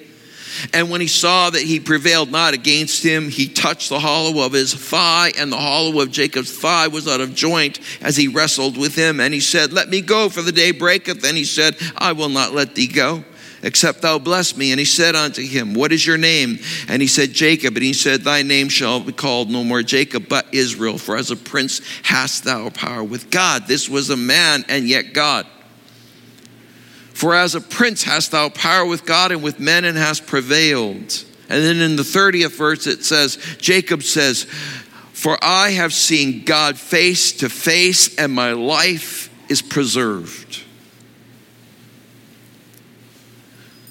And 0.73 0.91
when 0.91 1.01
he 1.01 1.07
saw 1.07 1.51
that 1.51 1.63
he 1.63 1.79
prevailed 1.79 2.33
not 2.33 2.53
against 2.53 3.05
him, 3.05 3.29
he 3.29 3.47
touched 3.47 3.89
the 3.89 4.01
hollow 4.01 4.45
of 4.45 4.53
his 4.53 4.75
thigh, 4.75 5.31
and 5.39 5.53
the 5.53 5.57
hollow 5.57 6.01
of 6.01 6.11
Jacob's 6.11 6.59
thigh 6.59 6.89
was 6.89 7.07
out 7.07 7.21
of 7.21 7.37
joint 7.37 7.79
as 8.03 8.17
he 8.17 8.27
wrestled 8.27 8.77
with 8.77 8.97
him. 8.97 9.21
And 9.21 9.33
he 9.33 9.39
said, 9.39 9.73
Let 9.73 9.89
me 9.89 10.01
go, 10.01 10.29
for 10.29 10.43
the 10.43 10.51
day 10.51 10.73
breaketh. 10.73 11.25
And 11.25 11.37
he 11.37 11.45
said, 11.45 11.77
I 11.97 12.11
will 12.11 12.29
not 12.29 12.53
let 12.53 12.75
thee 12.75 12.89
go 12.89 13.23
except 13.63 14.03
thou 14.03 14.19
bless 14.19 14.57
me. 14.57 14.71
And 14.71 14.79
he 14.79 14.85
said 14.85 15.15
unto 15.15 15.43
him, 15.43 15.75
What 15.75 15.93
is 15.93 16.07
your 16.07 16.19
name? 16.19 16.59
And 16.89 17.03
he 17.03 17.09
said, 17.09 17.33
Jacob. 17.33 17.75
And 17.75 17.85
he 17.85 17.93
said, 17.93 18.23
Thy 18.23 18.43
name 18.43 18.69
shall 18.69 19.01
be 19.01 19.13
called 19.13 19.51
no 19.51 19.65
more 19.65 19.83
Jacob, 19.83 20.29
but 20.29 20.47
Israel, 20.53 20.99
for 20.99 21.17
as 21.17 21.31
a 21.31 21.37
prince 21.37 21.81
hast 22.03 22.45
thou 22.45 22.71
power 22.71 23.03
with 23.03 23.31
God. 23.31 23.67
This 23.67 23.89
was 23.89 24.11
a 24.11 24.17
man, 24.17 24.65
and 24.69 24.89
yet 24.89 25.13
God. 25.13 25.47
For 27.13 27.35
as 27.35 27.55
a 27.55 27.61
prince 27.61 28.03
hast 28.03 28.33
thou 28.33 28.51
power 28.51 28.85
with 28.85 29.07
God 29.07 29.33
and 29.33 29.43
with 29.43 29.59
men, 29.59 29.85
and 29.85 29.97
hast 29.97 30.27
prevailed. 30.27 31.25
And 31.49 31.63
then 31.63 31.77
in 31.77 31.97
the 31.97 32.03
30th 32.03 32.57
verse 32.59 32.87
it 32.87 33.05
says, 33.05 33.39
Jacob 33.59 34.03
says, 34.03 34.45
For 35.13 35.39
I 35.43 35.71
have 35.71 35.95
seen 35.95 36.45
God 36.45 36.77
face 36.77 37.33
to 37.39 37.49
face, 37.49 38.17
and 38.17 38.33
my 38.33 38.53
life 38.53 39.31
is 39.49 39.63
preserved. 39.63 40.66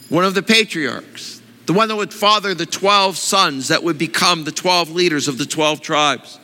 One 0.10 0.24
of 0.24 0.34
the 0.34 0.44
patriarchs, 0.44 1.42
the 1.66 1.74
one 1.74 1.88
that 1.88 1.96
would 1.96 2.14
father 2.14 2.54
the 2.54 2.66
12 2.66 3.18
sons 3.18 3.70
that 3.70 3.84
would 3.84 3.98
become 3.98 4.44
the 4.44 4.52
12 4.52 4.92
leaders 4.92 5.28
of 5.28 5.38
the 5.38 5.46
12 5.46 5.82
tribes, 5.82 6.40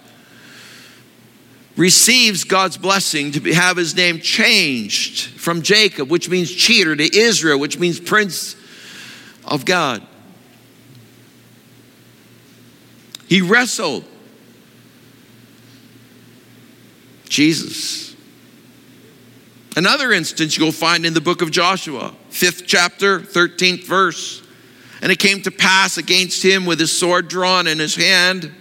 receives 1.78 2.44
God's 2.44 2.78
blessing 2.78 3.32
to 3.32 3.54
have 3.54 3.78
his 3.78 3.96
name 3.96 4.20
changed 4.20 5.40
from 5.40 5.62
Jacob, 5.62 6.10
which 6.10 6.30
means 6.30 6.52
cheater, 6.52 6.96
to 6.96 7.18
Israel, 7.18 7.60
which 7.60 7.80
means 7.80 8.00
prince 8.00 8.56
of 9.46 9.66
God. 9.66 10.06
He 13.28 13.42
wrestled. 13.42 14.04
Jesus 17.30 18.02
Another 19.76 20.12
instance 20.12 20.58
you'll 20.58 20.72
find 20.72 21.06
in 21.06 21.14
the 21.14 21.22
book 21.22 21.42
of 21.42 21.50
Joshua, 21.50 22.14
fifth 22.32 22.66
chapter, 22.66 23.20
13th 23.20 23.86
verse. 23.86 24.42
And 25.02 25.12
it 25.12 25.20
came 25.20 25.42
to 25.44 25.52
pass 25.52 25.98
against 25.98 26.44
him 26.44 26.66
with 26.66 26.80
his 26.80 26.92
sword 26.92 27.28
drawn 27.28 27.68
in 27.68 27.80
his 27.80 27.96
hand. 27.96 28.52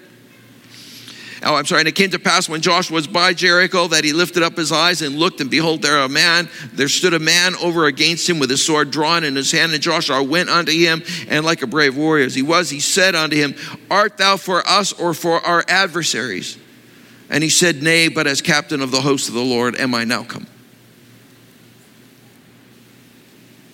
Oh, 1.43 1.55
I'm 1.55 1.65
sorry. 1.65 1.81
And 1.81 1.89
it 1.89 1.95
came 1.95 2.11
to 2.11 2.19
pass 2.19 2.49
when 2.49 2.61
Joshua 2.61 2.95
was 2.95 3.07
by 3.07 3.33
Jericho 3.33 3.89
that 3.89 4.05
he 4.05 4.13
lifted 4.13 4.43
up 4.43 4.57
his 4.57 4.73
eyes 4.73 5.01
and 5.01 5.17
looked, 5.17 5.41
and 5.41 5.51
behold, 5.51 5.81
there 5.81 5.99
a 6.01 6.09
man, 6.09 6.51
there 6.75 6.89
stood 6.89 7.15
a 7.15 7.19
man 7.19 7.55
over 7.57 7.87
against 7.87 8.29
him 8.29 8.39
with 8.39 8.51
his 8.51 8.65
sword 8.65 8.91
drawn 8.91 9.25
in 9.25 9.37
his 9.37 9.51
hand. 9.51 9.73
And 9.73 9.83
Joshua 9.83 10.23
went 10.23 10.51
unto 10.51 10.73
him, 10.73 11.03
and 11.29 11.45
like 11.45 11.63
a 11.63 11.67
brave 11.67 11.97
warrior 11.97 12.27
as 12.27 12.35
he 12.35 12.43
was, 12.43 12.69
he 12.69 12.81
said 12.81 13.15
unto 13.15 13.37
him, 13.37 13.55
Art 13.91 14.19
thou 14.19 14.37
for 14.37 14.67
us 14.69 14.93
or 14.93 15.15
for 15.15 15.41
our 15.41 15.65
adversaries? 15.67 16.59
And 17.31 17.43
he 17.43 17.51
said, 17.51 17.83
Nay, 17.83 18.09
but 18.09 18.27
as 18.27 18.43
captain 18.43 18.83
of 18.83 18.91
the 18.91 19.01
host 19.01 19.29
of 19.29 19.35
the 19.35 19.41
Lord 19.41 19.77
am 19.77 19.95
I 19.95 20.05
now 20.05 20.25
come. 20.25 20.47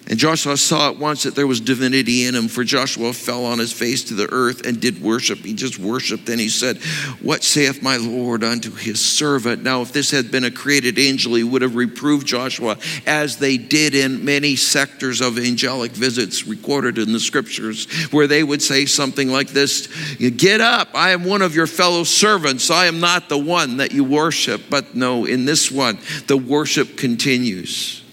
And 0.09 0.21
Joshua 0.21 0.57
saw 0.57 0.91
at 0.91 0.99
once 0.99 1.25
that 1.25 1.35
there 1.35 1.49
was 1.49 1.61
divinity 1.61 2.27
in 2.27 2.37
him, 2.37 2.47
for 2.47 2.63
Joshua 2.63 3.13
fell 3.13 3.45
on 3.45 3.59
his 3.59 3.73
face 3.73 4.05
to 4.05 4.15
the 4.15 4.29
earth 4.31 4.65
and 4.65 4.81
did 4.81 5.03
worship. 5.03 5.39
He 5.39 5.53
just 5.53 5.81
worshiped. 5.81 6.29
And 6.29 6.41
he 6.41 6.49
said, 6.49 6.79
What 7.21 7.43
saith 7.43 7.83
my 7.83 7.97
Lord 7.97 8.45
unto 8.45 8.71
his 8.71 9.01
servant? 9.01 9.65
Now, 9.65 9.83
if 9.83 9.93
this 9.93 10.13
had 10.13 10.31
been 10.31 10.45
a 10.45 10.51
created 10.51 11.01
angel, 11.01 11.35
he 11.35 11.43
would 11.43 11.63
have 11.63 11.75
reproved 11.75 12.25
Joshua, 12.25 12.79
as 13.05 13.39
they 13.39 13.57
did 13.57 13.97
in 13.97 14.25
many 14.25 14.55
sectors 14.55 15.21
of 15.21 15.39
angelic 15.39 15.91
visits 15.91 16.47
recorded 16.47 16.99
in 16.99 17.13
the 17.13 17.19
scriptures, 17.19 17.91
where 18.13 18.29
they 18.29 18.45
would 18.45 18.63
say 18.63 18.87
something 18.87 19.29
like 19.29 19.49
this 19.49 19.89
Get 20.19 20.61
up, 20.61 20.89
I 20.95 21.11
am 21.11 21.25
one 21.25 21.43
of 21.43 21.57
your 21.57 21.67
fellow 21.67 22.05
servants. 22.05 22.71
I 22.71 22.87
am 22.87 23.01
not 23.01 23.29
the 23.29 23.39
one 23.39 23.79
that 23.79 23.91
you 23.91 24.05
worship. 24.05 24.63
But 24.71 24.95
no, 24.95 25.25
in 25.25 25.47
this 25.47 25.69
one, 25.69 25.99
the 26.29 26.37
worship 26.37 26.97
continues. 26.97 28.05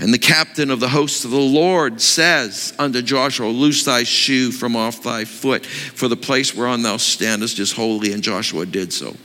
And 0.00 0.14
the 0.14 0.18
captain 0.18 0.70
of 0.70 0.78
the 0.78 0.88
host 0.88 1.24
of 1.24 1.32
the 1.32 1.40
Lord 1.40 2.00
says 2.00 2.72
unto 2.78 3.02
Joshua, 3.02 3.48
Loose 3.48 3.84
thy 3.84 4.04
shoe 4.04 4.52
from 4.52 4.76
off 4.76 5.02
thy 5.02 5.24
foot, 5.24 5.66
for 5.66 6.06
the 6.06 6.16
place 6.16 6.54
whereon 6.54 6.82
thou 6.82 6.98
standest 6.98 7.58
is 7.58 7.72
holy. 7.72 8.12
And 8.12 8.22
Joshua 8.22 8.64
did 8.64 8.92
so. 8.92 9.16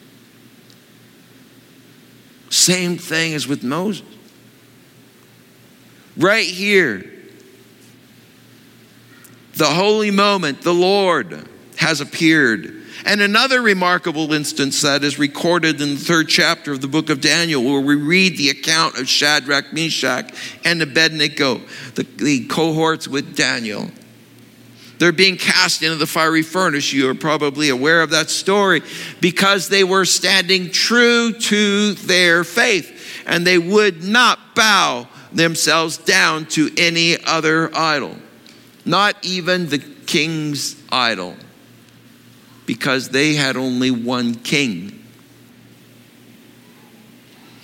Same 2.49 2.97
thing 2.97 3.33
as 3.33 3.47
with 3.47 3.63
Moses. 3.63 4.05
Right 6.17 6.45
here, 6.45 7.11
the 9.55 9.65
holy 9.65 10.11
moment, 10.11 10.61
the 10.61 10.73
Lord 10.73 11.47
has 11.77 12.01
appeared 12.01 12.82
and 13.05 13.21
another 13.21 13.61
remarkable 13.61 14.33
instance 14.33 14.81
that 14.81 15.03
is 15.03 15.19
recorded 15.19 15.81
in 15.81 15.95
the 15.95 15.99
third 15.99 16.29
chapter 16.29 16.71
of 16.71 16.81
the 16.81 16.87
book 16.87 17.09
of 17.09 17.21
Daniel, 17.21 17.63
where 17.63 17.81
we 17.81 17.95
read 17.95 18.37
the 18.37 18.49
account 18.49 18.97
of 18.99 19.07
Shadrach, 19.07 19.73
Meshach, 19.73 20.33
and 20.63 20.81
Abednego, 20.81 21.61
the, 21.95 22.03
the 22.17 22.45
cohorts 22.47 23.07
with 23.07 23.35
Daniel. 23.35 23.89
They're 24.99 25.11
being 25.11 25.37
cast 25.37 25.81
into 25.81 25.97
the 25.97 26.07
fiery 26.07 26.43
furnace. 26.43 26.93
You 26.93 27.09
are 27.09 27.15
probably 27.15 27.69
aware 27.69 28.01
of 28.01 28.11
that 28.11 28.29
story 28.29 28.81
because 29.19 29.67
they 29.67 29.83
were 29.83 30.05
standing 30.05 30.69
true 30.71 31.33
to 31.33 31.93
their 31.93 32.43
faith 32.43 33.23
and 33.25 33.45
they 33.45 33.57
would 33.57 34.03
not 34.03 34.55
bow 34.55 35.07
themselves 35.33 35.97
down 35.97 36.45
to 36.45 36.69
any 36.77 37.17
other 37.25 37.75
idol, 37.75 38.15
not 38.85 39.17
even 39.23 39.67
the 39.67 39.79
king's 39.79 40.81
idol 40.91 41.35
because 42.65 43.09
they 43.09 43.33
had 43.33 43.57
only 43.57 43.91
one 43.91 44.35
king. 44.35 44.99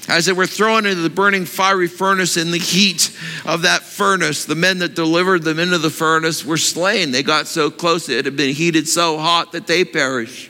As 0.07 0.25
they 0.25 0.33
were 0.33 0.47
thrown 0.47 0.87
into 0.87 1.01
the 1.01 1.09
burning 1.09 1.45
fiery 1.45 1.87
furnace 1.87 2.35
in 2.35 2.49
the 2.49 2.57
heat 2.57 3.15
of 3.45 3.61
that 3.61 3.83
furnace, 3.83 4.45
the 4.45 4.55
men 4.55 4.79
that 4.79 4.95
delivered 4.95 5.43
them 5.43 5.59
into 5.59 5.77
the 5.77 5.91
furnace 5.91 6.43
were 6.43 6.57
slain. 6.57 7.11
They 7.11 7.21
got 7.21 7.45
so 7.45 7.69
close, 7.69 8.09
it 8.09 8.25
had 8.25 8.35
been 8.35 8.55
heated 8.55 8.87
so 8.87 9.19
hot 9.19 9.51
that 9.51 9.67
they 9.67 9.85
perished. 9.85 10.49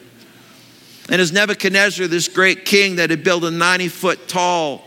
And 1.09 1.19
as 1.19 1.33
Nebuchadnezzar, 1.33 2.07
this 2.07 2.29
great 2.29 2.65
king 2.65 2.97
that 2.97 3.09
had 3.09 3.23
built 3.23 3.43
a 3.43 3.51
90 3.51 3.89
foot 3.89 4.27
tall 4.29 4.83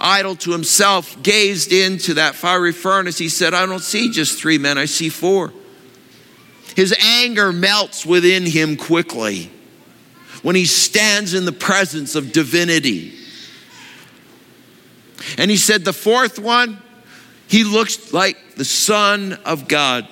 idol 0.00 0.36
to 0.36 0.50
himself, 0.52 1.20
gazed 1.22 1.72
into 1.72 2.14
that 2.14 2.34
fiery 2.34 2.72
furnace, 2.72 3.18
he 3.18 3.28
said, 3.28 3.54
I 3.54 3.66
don't 3.66 3.82
see 3.82 4.10
just 4.10 4.40
three 4.40 4.58
men, 4.58 4.78
I 4.78 4.86
see 4.86 5.08
four. 5.08 5.52
His 6.78 6.94
anger 7.00 7.52
melts 7.52 8.06
within 8.06 8.46
him 8.46 8.76
quickly 8.76 9.50
when 10.44 10.54
he 10.54 10.64
stands 10.64 11.34
in 11.34 11.44
the 11.44 11.50
presence 11.50 12.14
of 12.14 12.30
divinity. 12.30 13.14
And 15.38 15.50
he 15.50 15.56
said, 15.56 15.84
the 15.84 15.92
fourth 15.92 16.38
one, 16.38 16.80
he 17.48 17.64
looks 17.64 18.12
like 18.12 18.54
the 18.54 18.64
Son 18.64 19.32
of 19.44 19.66
God. 19.66 20.06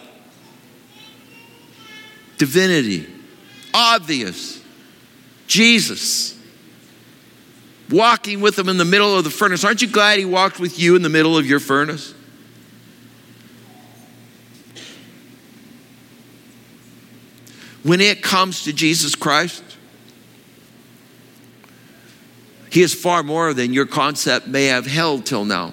Divinity, 2.37 3.07
obvious. 3.73 4.61
Jesus, 5.47 6.37
walking 7.93 8.41
with 8.41 8.59
him 8.59 8.69
in 8.69 8.77
the 8.77 8.85
middle 8.85 9.17
of 9.17 9.23
the 9.23 9.31
furnace. 9.31 9.65
Aren't 9.65 9.83
you 9.83 9.89
glad 9.89 10.19
he 10.19 10.25
walked 10.25 10.59
with 10.59 10.81
you 10.81 10.97
in 10.97 11.03
the 11.03 11.09
middle 11.09 11.39
of 11.39 11.47
your 11.47 11.61
furnace? 11.61 12.13
When 17.87 18.01
it 18.01 18.21
comes 18.21 18.65
to 18.65 18.73
Jesus 18.73 19.15
Christ, 19.15 19.63
He 22.69 22.83
is 22.83 22.93
far 22.93 23.23
more 23.23 23.55
than 23.55 23.73
your 23.73 23.87
concept 23.87 24.49
may 24.49 24.65
have 24.65 24.87
held 24.87 25.25
till 25.25 25.45
now. 25.45 25.73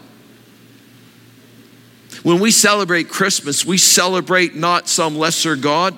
When 2.21 2.39
we 2.39 2.51
celebrate 2.51 3.09
Christmas, 3.09 3.65
we 3.65 3.79
celebrate 3.79 4.53
not 4.53 4.87
some 4.87 5.17
lesser 5.17 5.55
God. 5.55 5.97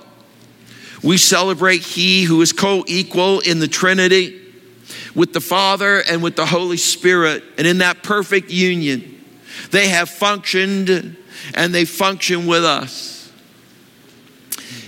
We 1.04 1.18
celebrate 1.18 1.82
He 1.82 2.24
who 2.24 2.42
is 2.42 2.54
co 2.54 2.86
equal 2.88 3.42
in 3.42 3.60
the 3.60 3.68
Trinity 3.68 4.42
with 5.16 5.34
the 5.34 5.42
Father 5.42 6.02
and 6.10 6.24
with 6.24 6.38
the 6.38 6.46
Holy 6.46 6.78
Spirit. 6.78 7.44
And 7.58 7.68
in 7.68 7.80
that 7.80 8.04
perfect 8.04 8.50
union, 8.52 9.22
they 9.72 9.90
have 9.90 10.10
functioned 10.10 11.18
and 11.54 11.76
they 11.76 11.84
function 11.84 12.48
with 12.48 12.64
us. 12.64 13.30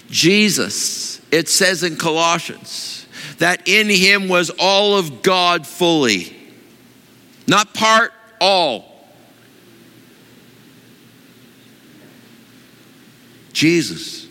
Jesus 0.10 1.16
it 1.32 1.50
says 1.50 1.84
in 1.84 1.98
Colossians 1.98 3.06
that 3.40 3.68
in 3.68 3.90
him 3.90 4.28
was 4.28 4.50
all 4.60 4.98
of 4.98 5.22
God 5.22 5.68
fully. 5.68 6.36
Not 7.48 7.74
part, 7.74 8.12
all. 8.40 9.08
Jesus. 13.54 14.28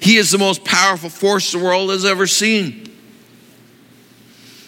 He 0.00 0.16
is 0.16 0.30
the 0.30 0.38
most 0.38 0.64
powerful 0.64 1.10
force 1.10 1.52
the 1.52 1.58
world 1.58 1.90
has 1.90 2.04
ever 2.04 2.26
seen. 2.26 2.84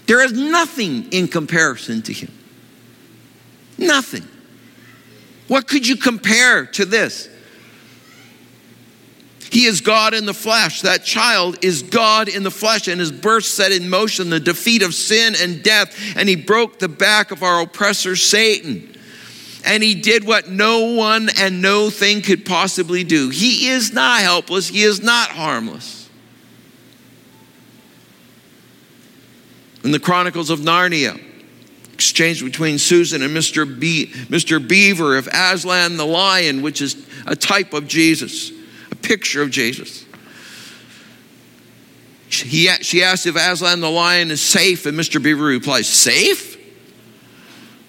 There 0.06 0.22
is 0.24 0.32
nothing 0.32 1.12
in 1.12 1.28
comparison 1.28 2.02
to 2.02 2.12
him. 2.12 2.32
Nothing. 3.78 4.26
What 5.46 5.68
could 5.68 5.86
you 5.86 5.96
compare 5.96 6.66
to 6.66 6.84
this? 6.84 7.28
He 9.50 9.64
is 9.64 9.80
God 9.80 10.14
in 10.14 10.26
the 10.26 10.34
flesh. 10.34 10.82
That 10.82 11.04
child 11.04 11.64
is 11.64 11.82
God 11.82 12.28
in 12.28 12.44
the 12.44 12.52
flesh, 12.52 12.86
and 12.86 13.00
his 13.00 13.10
birth 13.10 13.44
set 13.44 13.72
in 13.72 13.90
motion 13.90 14.30
the 14.30 14.38
defeat 14.38 14.82
of 14.82 14.94
sin 14.94 15.34
and 15.36 15.62
death, 15.62 15.96
and 16.16 16.28
he 16.28 16.36
broke 16.36 16.78
the 16.78 16.88
back 16.88 17.32
of 17.32 17.42
our 17.42 17.62
oppressor, 17.62 18.14
Satan. 18.14 18.96
And 19.64 19.82
he 19.82 19.96
did 19.96 20.24
what 20.24 20.48
no 20.48 20.94
one 20.94 21.28
and 21.36 21.60
no 21.60 21.90
thing 21.90 22.22
could 22.22 22.46
possibly 22.46 23.02
do. 23.02 23.28
He 23.28 23.68
is 23.68 23.92
not 23.92 24.20
helpless, 24.20 24.68
he 24.68 24.82
is 24.82 25.02
not 25.02 25.30
harmless. 25.30 26.08
In 29.82 29.90
the 29.90 29.98
Chronicles 29.98 30.50
of 30.50 30.60
Narnia, 30.60 31.20
exchange 31.92 32.44
between 32.44 32.78
Susan 32.78 33.20
and 33.22 33.36
Mr. 33.36 33.66
Be- 33.80 34.06
Mr. 34.28 34.66
Beaver 34.66 35.16
of 35.16 35.26
Aslan 35.32 35.96
the 35.96 36.06
lion, 36.06 36.62
which 36.62 36.80
is 36.80 37.04
a 37.26 37.34
type 37.34 37.72
of 37.72 37.88
Jesus 37.88 38.52
picture 39.02 39.42
of 39.42 39.50
Jesus. 39.50 40.04
He, 42.28 42.68
she 42.80 43.02
asked 43.02 43.26
if 43.26 43.36
Aslan 43.36 43.80
the 43.80 43.90
lion 43.90 44.30
is 44.30 44.40
safe, 44.40 44.86
and 44.86 44.96
Mr. 44.96 45.22
Beaver 45.22 45.44
replies, 45.44 45.88
Safe? 45.88 46.56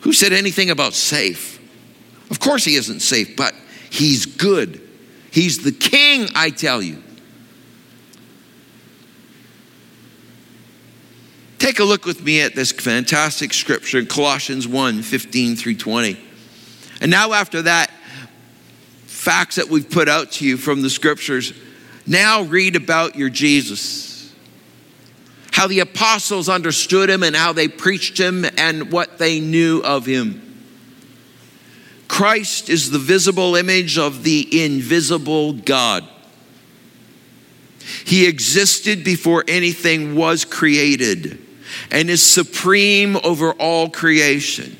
Who 0.01 0.13
said 0.13 0.33
anything 0.33 0.71
about 0.71 0.93
safe? 0.93 1.59
Of 2.31 2.39
course 2.39 2.65
he 2.65 2.75
isn't 2.75 3.01
safe, 3.01 3.35
but 3.35 3.53
he's 3.91 4.25
good. 4.25 4.81
He's 5.31 5.63
the 5.63 5.71
king, 5.71 6.27
I 6.33 6.49
tell 6.49 6.81
you. 6.81 7.03
Take 11.59 11.79
a 11.79 11.83
look 11.83 12.05
with 12.05 12.23
me 12.23 12.41
at 12.41 12.55
this 12.55 12.71
fantastic 12.71 13.53
scripture 13.53 13.99
in 13.99 14.07
Colossians 14.07 14.67
1 14.67 15.03
15 15.03 15.55
through 15.55 15.75
20. 15.75 16.19
And 17.01 17.11
now, 17.11 17.33
after 17.33 17.61
that, 17.61 17.91
facts 19.21 19.57
that 19.57 19.69
we've 19.69 19.87
put 19.87 20.09
out 20.09 20.31
to 20.31 20.47
you 20.47 20.57
from 20.57 20.81
the 20.81 20.89
scriptures, 20.89 21.53
now 22.07 22.41
read 22.41 22.75
about 22.75 23.15
your 23.15 23.29
Jesus. 23.29 24.33
How 25.51 25.67
the 25.67 25.81
apostles 25.81 26.49
understood 26.49 27.07
him 27.07 27.21
and 27.21 27.35
how 27.35 27.53
they 27.53 27.67
preached 27.67 28.19
him 28.19 28.43
and 28.57 28.91
what 28.91 29.19
they 29.19 29.39
knew 29.39 29.79
of 29.81 30.07
him. 30.07 30.41
Christ 32.07 32.67
is 32.67 32.89
the 32.89 32.97
visible 32.97 33.55
image 33.55 33.99
of 33.99 34.23
the 34.23 34.63
invisible 34.63 35.53
God. 35.53 36.03
He 38.03 38.27
existed 38.27 39.03
before 39.03 39.43
anything 39.47 40.15
was 40.15 40.45
created 40.45 41.37
and 41.91 42.09
is 42.09 42.23
supreme 42.23 43.17
over 43.17 43.51
all 43.51 43.87
creation. 43.87 44.77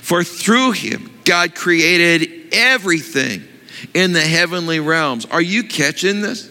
For 0.00 0.24
through 0.24 0.72
him, 0.72 1.10
God 1.26 1.54
created 1.54 2.54
everything 2.54 3.48
in 3.94 4.12
the 4.12 4.20
heavenly 4.20 4.80
realms. 4.80 5.26
Are 5.26 5.42
you 5.42 5.64
catching 5.64 6.20
this? 6.20 6.50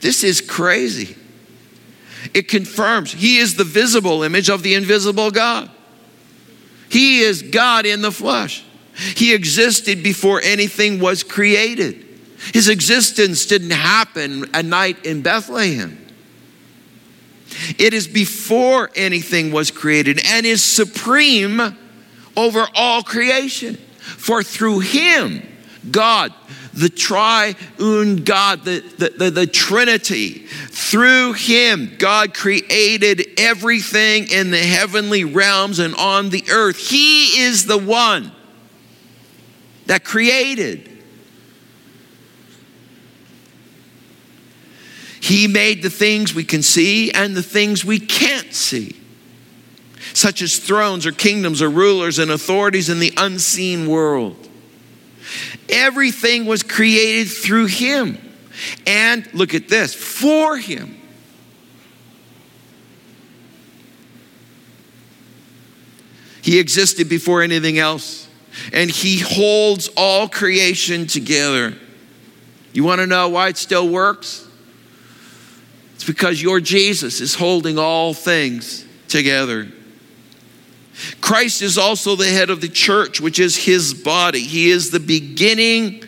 This 0.00 0.22
is 0.22 0.40
crazy. 0.40 1.16
It 2.34 2.48
confirms 2.48 3.12
He 3.12 3.38
is 3.38 3.56
the 3.56 3.64
visible 3.64 4.22
image 4.22 4.50
of 4.50 4.62
the 4.62 4.74
invisible 4.74 5.30
God. 5.30 5.70
He 6.88 7.20
is 7.20 7.42
God 7.42 7.86
in 7.86 8.02
the 8.02 8.12
flesh. 8.12 8.64
He 9.14 9.34
existed 9.34 10.02
before 10.02 10.40
anything 10.42 10.98
was 10.98 11.22
created. 11.22 12.04
His 12.52 12.68
existence 12.68 13.46
didn't 13.46 13.70
happen 13.70 14.46
a 14.54 14.62
night 14.62 15.04
in 15.04 15.22
Bethlehem. 15.22 16.04
It 17.78 17.94
is 17.94 18.06
before 18.06 18.90
anything 18.94 19.52
was 19.52 19.70
created 19.70 20.20
and 20.24 20.46
is 20.46 20.62
supreme 20.62 21.60
over 22.36 22.66
all 22.74 23.02
creation. 23.02 23.76
For 23.98 24.42
through 24.42 24.80
him, 24.80 25.42
God, 25.90 26.32
the 26.74 26.88
triune 26.88 28.24
God, 28.24 28.64
the, 28.64 28.80
the, 28.98 29.08
the, 29.10 29.30
the, 29.30 29.46
Trinity, 29.46 30.46
through 30.68 31.32
him, 31.32 31.96
God 31.98 32.34
created 32.34 33.26
everything 33.36 34.28
in 34.30 34.50
the 34.50 34.58
heavenly 34.58 35.24
realms 35.24 35.78
and 35.78 35.94
on 35.94 36.30
the 36.30 36.44
earth. 36.50 36.78
He 36.78 37.40
is 37.40 37.66
the 37.66 37.78
one 37.78 38.32
that 39.86 40.04
created. 40.04 40.88
He 45.20 45.48
made 45.48 45.82
the 45.82 45.90
things 45.90 46.34
we 46.34 46.44
can 46.44 46.62
see 46.62 47.10
and 47.10 47.36
the 47.36 47.42
things 47.42 47.84
we 47.84 47.98
can't 47.98 48.54
see, 48.54 48.96
such 50.14 50.42
as 50.42 50.58
thrones 50.58 51.06
or 51.06 51.12
kingdoms 51.12 51.60
or 51.60 51.68
rulers 51.68 52.18
and 52.18 52.30
authorities 52.30 52.88
in 52.88 53.00
the 53.00 53.12
unseen 53.16 53.88
world. 53.88 54.47
Everything 55.68 56.46
was 56.46 56.62
created 56.62 57.28
through 57.28 57.66
Him. 57.66 58.18
And 58.86 59.28
look 59.34 59.54
at 59.54 59.68
this 59.68 59.94
for 59.94 60.56
Him. 60.56 60.96
He 66.42 66.58
existed 66.58 67.08
before 67.08 67.42
anything 67.42 67.78
else, 67.78 68.26
and 68.72 68.90
He 68.90 69.18
holds 69.18 69.88
all 69.96 70.28
creation 70.28 71.06
together. 71.06 71.74
You 72.72 72.84
want 72.84 73.00
to 73.00 73.06
know 73.06 73.28
why 73.28 73.48
it 73.48 73.56
still 73.56 73.88
works? 73.88 74.46
It's 75.94 76.04
because 76.04 76.40
your 76.40 76.60
Jesus 76.60 77.20
is 77.20 77.34
holding 77.34 77.78
all 77.78 78.14
things 78.14 78.86
together. 79.08 79.68
Christ 81.20 81.62
is 81.62 81.78
also 81.78 82.16
the 82.16 82.26
head 82.26 82.50
of 82.50 82.60
the 82.60 82.68
church, 82.68 83.20
which 83.20 83.38
is 83.38 83.56
his 83.56 83.94
body. 83.94 84.40
He 84.40 84.70
is 84.70 84.90
the 84.90 85.00
beginning, 85.00 86.02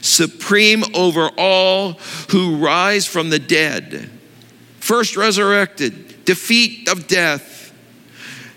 supreme 0.00 0.84
over 0.94 1.30
all 1.36 1.94
who 2.30 2.56
rise 2.56 3.06
from 3.06 3.30
the 3.30 3.38
dead. 3.38 4.10
First 4.78 5.16
resurrected, 5.16 6.24
defeat 6.24 6.88
of 6.88 7.06
death. 7.06 7.72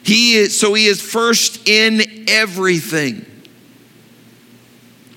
He 0.03 0.35
is, 0.35 0.59
so 0.59 0.73
he 0.73 0.85
is 0.85 1.01
first 1.01 1.67
in 1.67 2.25
everything. 2.27 3.25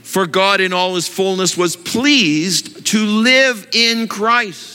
For 0.02 0.26
God 0.26 0.60
in 0.60 0.72
all 0.72 0.94
his 0.94 1.08
fullness 1.08 1.56
was 1.56 1.76
pleased 1.76 2.86
to 2.86 2.98
live 2.98 3.68
in 3.72 4.08
Christ 4.08 4.71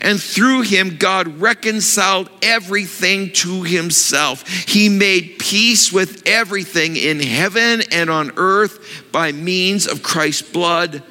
and 0.00 0.20
through 0.20 0.62
him, 0.62 0.96
God 0.96 1.40
reconciled 1.40 2.30
everything 2.42 3.32
to 3.34 3.62
himself. 3.62 4.46
He 4.48 4.88
made 4.88 5.38
peace 5.38 5.92
with 5.92 6.22
everything 6.26 6.96
in 6.96 7.20
heaven 7.20 7.82
and 7.90 8.10
on 8.10 8.32
earth 8.36 9.04
by 9.12 9.32
means 9.32 9.86
of 9.86 10.02
Christ's 10.02 10.50
blood 10.50 11.02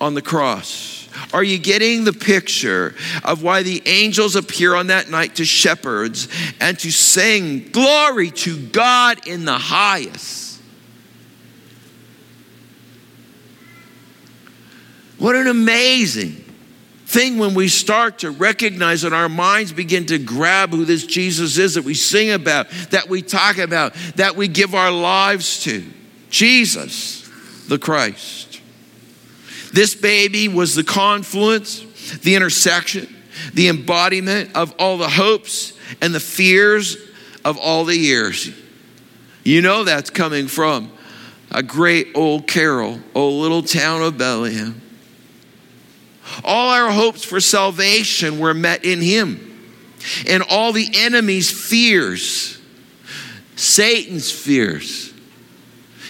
on 0.00 0.14
the 0.14 0.22
cross. 0.22 1.08
Are 1.32 1.44
you 1.44 1.58
getting 1.58 2.04
the 2.04 2.12
picture 2.12 2.94
of 3.24 3.42
why 3.42 3.62
the 3.62 3.82
angels 3.86 4.36
appear 4.36 4.74
on 4.74 4.88
that 4.88 5.10
night 5.10 5.36
to 5.36 5.44
shepherds 5.44 6.28
and 6.60 6.78
to 6.80 6.90
sing 6.90 7.68
glory 7.70 8.30
to 8.30 8.58
God 8.68 9.26
in 9.26 9.44
the 9.44 9.58
highest? 9.58 10.60
What 15.18 15.36
an 15.36 15.46
amazing 15.46 16.41
thing 17.12 17.36
when 17.36 17.52
we 17.54 17.68
start 17.68 18.20
to 18.20 18.30
recognize 18.30 19.04
and 19.04 19.14
our 19.14 19.28
minds 19.28 19.70
begin 19.70 20.06
to 20.06 20.18
grab 20.18 20.70
who 20.70 20.86
this 20.86 21.04
Jesus 21.04 21.58
is 21.58 21.74
that 21.74 21.84
we 21.84 21.94
sing 21.94 22.30
about, 22.30 22.70
that 22.90 23.08
we 23.08 23.20
talk 23.20 23.58
about, 23.58 23.94
that 24.16 24.34
we 24.34 24.48
give 24.48 24.74
our 24.74 24.90
lives 24.90 25.62
to. 25.64 25.84
Jesus, 26.30 27.28
the 27.68 27.78
Christ. 27.78 28.60
This 29.74 29.94
baby 29.94 30.48
was 30.48 30.74
the 30.74 30.84
confluence, 30.84 31.80
the 32.20 32.34
intersection, 32.34 33.14
the 33.52 33.68
embodiment 33.68 34.56
of 34.56 34.74
all 34.78 34.96
the 34.96 35.08
hopes 35.08 35.74
and 36.00 36.14
the 36.14 36.20
fears 36.20 36.96
of 37.44 37.58
all 37.58 37.84
the 37.84 37.96
years. 37.96 38.50
You 39.44 39.60
know 39.60 39.84
that's 39.84 40.08
coming 40.08 40.46
from 40.46 40.90
a 41.50 41.62
great 41.62 42.08
old 42.14 42.46
carol, 42.46 43.00
O 43.14 43.28
Little 43.38 43.62
Town 43.62 44.02
of 44.02 44.16
Bethlehem. 44.16 44.80
All 46.44 46.70
our 46.70 46.90
hopes 46.90 47.24
for 47.24 47.40
salvation 47.40 48.38
were 48.38 48.54
met 48.54 48.84
in 48.84 49.00
Him. 49.00 49.48
And 50.28 50.42
all 50.42 50.72
the 50.72 50.88
enemy's 50.94 51.50
fears, 51.50 52.60
Satan's 53.56 54.30
fears, 54.30 55.12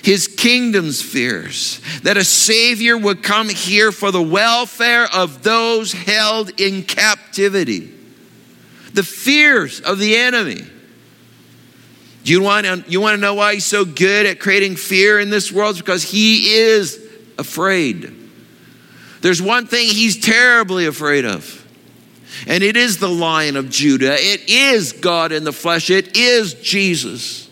his 0.02 0.26
kingdom's 0.26 1.00
fears, 1.00 1.80
that 2.02 2.16
a 2.16 2.24
Savior 2.24 2.96
would 2.98 3.22
come 3.22 3.48
here 3.48 3.92
for 3.92 4.10
the 4.10 4.22
welfare 4.22 5.06
of 5.12 5.42
those 5.42 5.92
held 5.92 6.60
in 6.60 6.82
captivity. 6.82 7.92
The 8.94 9.04
fears 9.04 9.80
of 9.80 9.98
the 9.98 10.16
enemy. 10.16 10.62
Do 12.24 12.32
you 12.32 12.42
want 12.42 12.66
to, 12.66 12.84
you 12.88 13.00
want 13.00 13.16
to 13.16 13.20
know 13.20 13.34
why 13.34 13.54
he's 13.54 13.64
so 13.64 13.84
good 13.84 14.26
at 14.26 14.38
creating 14.38 14.76
fear 14.76 15.18
in 15.18 15.30
this 15.30 15.50
world? 15.50 15.72
It's 15.72 15.80
because 15.80 16.02
he 16.02 16.54
is 16.54 17.00
afraid. 17.38 18.21
There's 19.22 19.40
one 19.40 19.68
thing 19.68 19.86
he's 19.86 20.18
terribly 20.18 20.86
afraid 20.86 21.24
of, 21.24 21.64
and 22.48 22.64
it 22.64 22.76
is 22.76 22.98
the 22.98 23.08
lion 23.08 23.56
of 23.56 23.70
Judah. 23.70 24.14
It 24.18 24.50
is 24.50 24.92
God 24.92 25.30
in 25.30 25.44
the 25.44 25.52
flesh, 25.52 25.90
it 25.90 26.16
is 26.16 26.54
Jesus. 26.54 27.48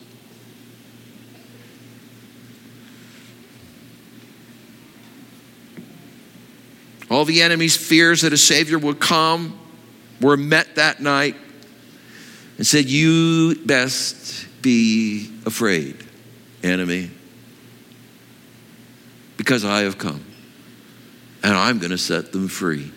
All 7.09 7.25
the 7.25 7.43
enemy's 7.43 7.77
fears 7.77 8.23
that 8.23 8.33
a 8.33 8.37
Savior 8.37 8.79
would 8.79 9.01
come 9.01 9.59
were 10.21 10.37
met 10.37 10.77
that 10.77 11.01
night 11.01 11.37
and 12.57 12.67
said, 12.67 12.87
You 12.87 13.57
best 13.65 14.47
be 14.63 15.33
afraid, 15.45 15.97
enemy, 16.63 17.11
because 19.37 19.65
I 19.65 19.81
have 19.81 19.99
come 19.99 20.25
and 21.43 21.55
I'm 21.55 21.79
going 21.79 21.91
to 21.91 21.99
set 21.99 22.33
them 22.33 22.49
free. 22.49 22.93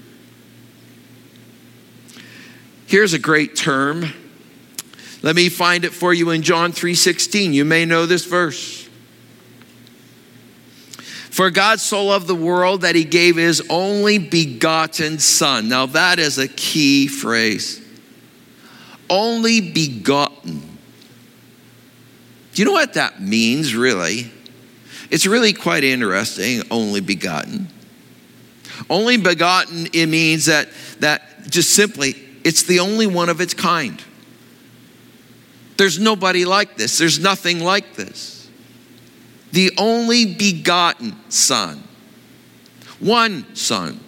Here's 2.88 3.14
a 3.14 3.20
great 3.20 3.56
term. 3.56 4.14
Let 5.22 5.36
me 5.36 5.50
find 5.50 5.86
it 5.86 5.94
for 5.94 6.14
you 6.14 6.30
in 6.32 6.42
John 6.42 6.74
3:16. 6.74 7.54
You 7.54 7.66
may 7.66 7.86
know 7.86 8.06
this 8.06 8.26
verse. 8.26 8.88
For 11.32 11.50
God 11.50 11.80
so 11.80 12.06
loved 12.06 12.28
the 12.28 12.36
world 12.36 12.82
that 12.82 12.94
he 12.94 13.06
gave 13.06 13.38
his 13.38 13.64
only 13.68 14.20
begotten 14.20 15.18
son. 15.18 15.68
Now 15.68 15.88
that 15.88 16.20
is 16.20 16.38
a 16.38 16.48
key 16.48 17.08
phrase. 17.08 17.82
Only 19.10 19.60
begotten. 19.60 20.62
Do 22.54 22.62
you 22.62 22.66
know 22.66 22.74
what 22.74 22.94
that 22.94 23.20
means 23.20 23.74
really? 23.74 24.32
It's 25.10 25.26
really 25.26 25.54
quite 25.54 25.84
interesting, 25.84 26.62
only 26.70 27.02
begotten. 27.02 27.68
Only 28.90 29.18
begotten, 29.18 29.88
it 29.94 30.08
means 30.08 30.46
that, 30.46 30.70
that 31.00 31.50
just 31.50 31.72
simply, 31.72 32.16
it's 32.44 32.64
the 32.64 32.80
only 32.80 33.08
one 33.08 33.30
of 33.30 33.42
its 33.42 33.54
kind. 33.54 34.02
There's 35.78 36.00
nobody 36.00 36.46
like 36.46 36.78
this, 36.78 36.98
there's 36.98 37.20
nothing 37.20 37.60
like 37.60 37.96
this. 37.96 38.50
The 39.52 39.72
only 39.78 40.34
begotten 40.34 41.16
Son, 41.30 41.84
one 43.00 43.56
Son. 43.56 44.00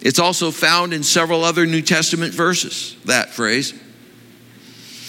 It's 0.00 0.18
also 0.18 0.50
found 0.50 0.94
in 0.94 1.02
several 1.02 1.44
other 1.44 1.66
New 1.66 1.82
Testament 1.82 2.32
verses, 2.32 2.96
that 3.04 3.30
phrase. 3.30 3.74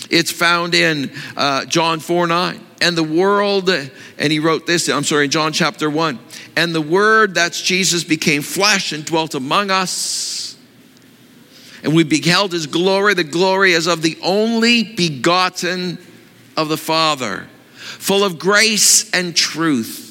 It's 0.09 0.31
found 0.31 0.75
in 0.75 1.11
uh, 1.37 1.65
John 1.65 1.99
4 2.01 2.27
9. 2.27 2.65
And 2.81 2.97
the 2.97 3.03
world, 3.03 3.69
and 3.69 4.31
he 4.31 4.39
wrote 4.39 4.65
this, 4.65 4.89
I'm 4.89 5.03
sorry, 5.03 5.25
in 5.25 5.31
John 5.31 5.53
chapter 5.53 5.89
1. 5.89 6.19
And 6.55 6.75
the 6.75 6.81
Word, 6.81 7.35
that's 7.35 7.61
Jesus, 7.61 8.03
became 8.03 8.41
flesh 8.41 8.91
and 8.91 9.05
dwelt 9.05 9.35
among 9.35 9.71
us. 9.71 10.57
And 11.83 11.95
we 11.95 12.03
beheld 12.03 12.51
his 12.51 12.67
glory, 12.67 13.13
the 13.13 13.23
glory 13.23 13.73
as 13.73 13.87
of 13.87 14.01
the 14.01 14.17
only 14.21 14.83
begotten 14.83 15.97
of 16.55 16.69
the 16.69 16.77
Father, 16.77 17.47
full 17.75 18.23
of 18.23 18.37
grace 18.37 19.09
and 19.11 19.35
truth. 19.35 20.07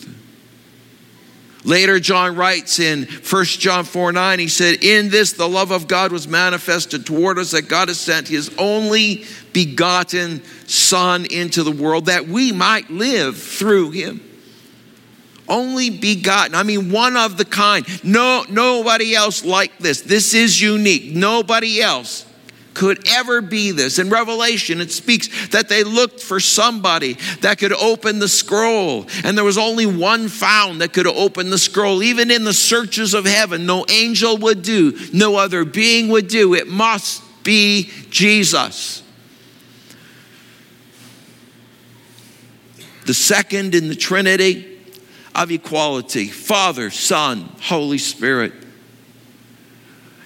Later, 1.63 2.01
John 2.01 2.37
writes 2.37 2.81
in 2.81 3.05
1 3.05 3.45
John 3.45 3.85
4 3.85 4.13
9, 4.13 4.39
he 4.39 4.49
said, 4.49 4.83
In 4.83 5.11
this 5.11 5.35
the 5.35 5.49
love 5.49 5.71
of 5.71 5.87
God 5.87 6.11
was 6.11 6.27
manifested 6.27 7.05
toward 7.05 7.39
us, 7.39 7.51
that 7.51 7.69
God 7.69 7.89
has 7.89 8.01
sent 8.01 8.29
his 8.29 8.51
only 8.57 9.25
begotten 9.53 10.43
Son 10.67 11.27
into 11.27 11.63
the 11.63 11.71
world, 11.71 12.07
that 12.07 12.27
we 12.27 12.51
might 12.51 12.91
live 12.91 13.37
through 13.37 13.91
him. 13.91 14.30
Only 15.51 15.91
begotten. 15.91 16.55
I 16.55 16.63
mean, 16.63 16.93
one 16.93 17.17
of 17.17 17.37
the 17.37 17.45
kind. 17.45 17.85
No, 18.05 18.45
nobody 18.49 19.17
else 19.17 19.45
like 19.45 19.77
this. 19.79 20.01
This 20.01 20.33
is 20.33 20.63
unique. 20.63 21.13
Nobody 21.13 21.83
else 21.83 22.25
could 22.73 23.07
ever 23.09 23.43
be 23.43 23.73
this. 23.73 23.99
In 23.99 24.11
Revelation, 24.11 24.81
it 24.81 24.93
speaks 24.93 25.49
that 25.49 25.69
they 25.69 25.83
looked 25.83 26.21
for 26.21 26.39
somebody 26.39 27.15
that 27.41 27.59
could 27.59 27.73
open 27.73 28.21
the 28.21 28.29
scroll, 28.29 29.07
and 29.25 29.37
there 29.37 29.45
was 29.45 29.59
only 29.59 29.87
one 29.87 30.29
found 30.29 30.81
that 30.81 30.93
could 30.93 31.09
open 31.09 31.51
the 31.51 31.59
scroll. 31.59 32.01
Even 32.01 32.31
in 32.31 32.45
the 32.45 32.55
searches 32.55 33.13
of 33.13 33.27
heaven, 33.27 33.67
no 33.67 33.85
angel 33.89 34.37
would 34.39 34.63
do, 34.63 34.97
no 35.13 35.35
other 35.37 35.65
being 35.65 36.09
would 36.11 36.29
do. 36.29 36.55
It 36.55 36.69
must 36.69 37.23
be 37.43 37.91
Jesus. 38.09 39.03
The 43.05 43.15
second 43.15 43.75
in 43.75 43.89
the 43.89 43.97
Trinity 43.97 44.70
of 45.35 45.51
equality 45.51 46.27
Father, 46.27 46.91
Son, 46.91 47.49
Holy 47.61 47.99
Spirit. 47.99 48.53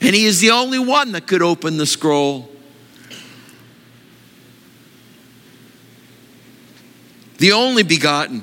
And 0.00 0.14
he 0.14 0.26
is 0.26 0.40
the 0.40 0.50
only 0.50 0.78
one 0.78 1.12
that 1.12 1.26
could 1.26 1.42
open 1.42 1.76
the 1.76 1.86
scroll. 1.86 2.50
The 7.38 7.52
only 7.52 7.82
begotten. 7.82 8.42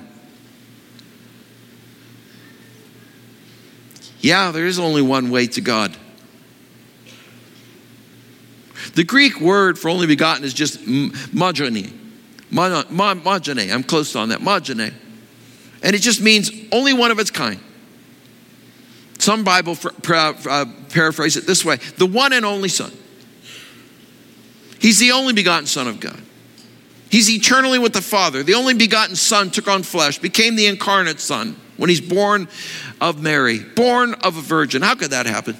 Yeah, 4.19 4.51
there 4.51 4.65
is 4.65 4.79
only 4.79 5.01
one 5.01 5.29
way 5.29 5.47
to 5.47 5.61
God. 5.61 5.95
The 8.93 9.03
Greek 9.03 9.39
word 9.39 9.79
for 9.79 9.89
only 9.89 10.07
begotten 10.07 10.43
is 10.43 10.53
just 10.53 10.79
magone. 10.85 11.91
Magone. 12.51 13.73
I'm 13.73 13.83
close 13.83 14.15
on 14.15 14.29
that. 14.29 14.39
Magone. 14.39 14.93
And 15.83 15.95
it 15.95 15.99
just 15.99 16.21
means 16.21 16.51
only 16.71 16.93
one 16.93 17.11
of 17.11 17.19
its 17.19 17.31
kind. 17.31 17.59
Some 19.21 19.43
Bible 19.43 19.77
uh, 20.09 20.65
paraphrase 20.89 21.37
it 21.37 21.45
this 21.45 21.63
way 21.63 21.77
the 21.97 22.07
one 22.07 22.33
and 22.33 22.45
only 22.45 22.69
Son. 22.69 22.91
He's 24.79 24.97
the 24.97 25.11
only 25.11 25.33
begotten 25.33 25.67
Son 25.67 25.87
of 25.87 25.99
God. 25.99 26.19
He's 27.11 27.29
eternally 27.29 27.77
with 27.77 27.93
the 27.93 28.01
Father. 28.01 28.41
The 28.41 28.55
only 28.55 28.73
begotten 28.73 29.15
Son 29.15 29.51
took 29.51 29.67
on 29.67 29.83
flesh, 29.83 30.17
became 30.17 30.55
the 30.55 30.65
incarnate 30.65 31.19
Son 31.19 31.55
when 31.77 31.89
he's 31.89 32.01
born 32.01 32.47
of 32.99 33.21
Mary, 33.21 33.59
born 33.59 34.15
of 34.15 34.37
a 34.37 34.41
virgin. 34.41 34.81
How 34.81 34.95
could 34.95 35.11
that 35.11 35.25
happen? 35.27 35.55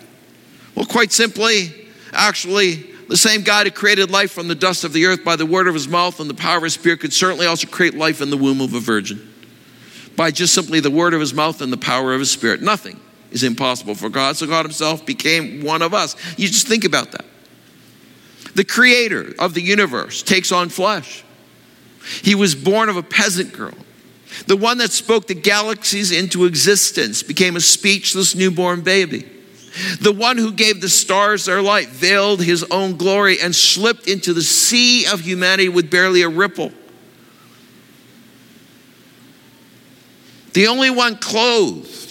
Well, 0.73 0.86
quite 0.86 1.12
simply, 1.12 1.89
actually, 2.13 2.75
the 3.10 3.17
same 3.17 3.43
God 3.43 3.67
who 3.67 3.71
created 3.71 4.10
life 4.10 4.31
from 4.31 4.47
the 4.47 4.55
dust 4.55 4.84
of 4.84 4.93
the 4.93 5.05
earth 5.05 5.23
by 5.23 5.36
the 5.36 5.45
word 5.45 5.67
of 5.67 5.73
his 5.73 5.88
mouth 5.88 6.19
and 6.19 6.29
the 6.29 6.34
power 6.34 6.57
of 6.57 6.63
his 6.63 6.73
spirit 6.73 7.01
could 7.01 7.13
certainly 7.13 7.45
also 7.45 7.67
create 7.67 7.93
life 7.93 8.21
in 8.21 8.29
the 8.29 8.38
womb 8.38 8.62
of 8.62 8.73
a 8.73 8.79
virgin 8.79 9.31
by 10.15 10.32
just 10.32 10.54
simply 10.54 10.80
the 10.80 10.91
word 10.91 11.13
of 11.13 11.19
his 11.19 11.34
mouth 11.34 11.62
and 11.62 11.71
the 11.71 11.78
power 11.78 12.13
of 12.13 12.19
his 12.19 12.32
spirit. 12.32 12.62
Nothing 12.62 13.00
is 13.32 13.43
impossible 13.43 13.95
for 13.95 14.10
God. 14.10 14.38
So 14.38 14.45
God 14.45 14.65
Himself 14.65 15.06
became 15.06 15.63
one 15.63 15.82
of 15.82 15.93
us. 15.93 16.15
You 16.38 16.47
just 16.47 16.67
think 16.67 16.84
about 16.84 17.12
that. 17.13 17.26
The 18.54 18.65
creator 18.65 19.34
of 19.39 19.54
the 19.54 19.62
universe 19.62 20.21
takes 20.21 20.52
on 20.52 20.69
flesh. 20.69 21.24
He 22.21 22.36
was 22.36 22.56
born 22.56 22.89
of 22.89 22.97
a 22.97 23.04
peasant 23.04 23.54
girl. 23.54 23.74
The 24.47 24.58
one 24.58 24.78
that 24.80 24.91
spoke 24.91 25.28
the 25.28 25.36
galaxies 25.36 26.12
into 26.12 26.45
existence 26.45 27.24
became 27.24 27.56
a 27.56 27.62
speechless 27.62 28.36
newborn 28.36 28.82
baby. 28.82 29.30
The 30.02 30.12
one 30.12 30.38
who 30.38 30.52
gave 30.52 30.82
the 30.82 30.89
stars 30.89 31.45
their 31.45 31.62
light 31.62 31.88
veiled 31.88 32.41
his 32.41 32.63
own 32.71 32.97
glory 32.97 33.39
and 33.39 33.56
slipped 33.56 34.08
into 34.08 34.34
the 34.34 34.41
sea 34.41 35.06
of 35.06 35.21
humanity 35.21 35.69
with 35.69 35.89
barely 35.89 36.24
a 36.24 36.30
ripple. 36.30 36.71
The 40.54 40.68
only 40.68 40.90
one 40.90 41.18
clothed 41.18 42.02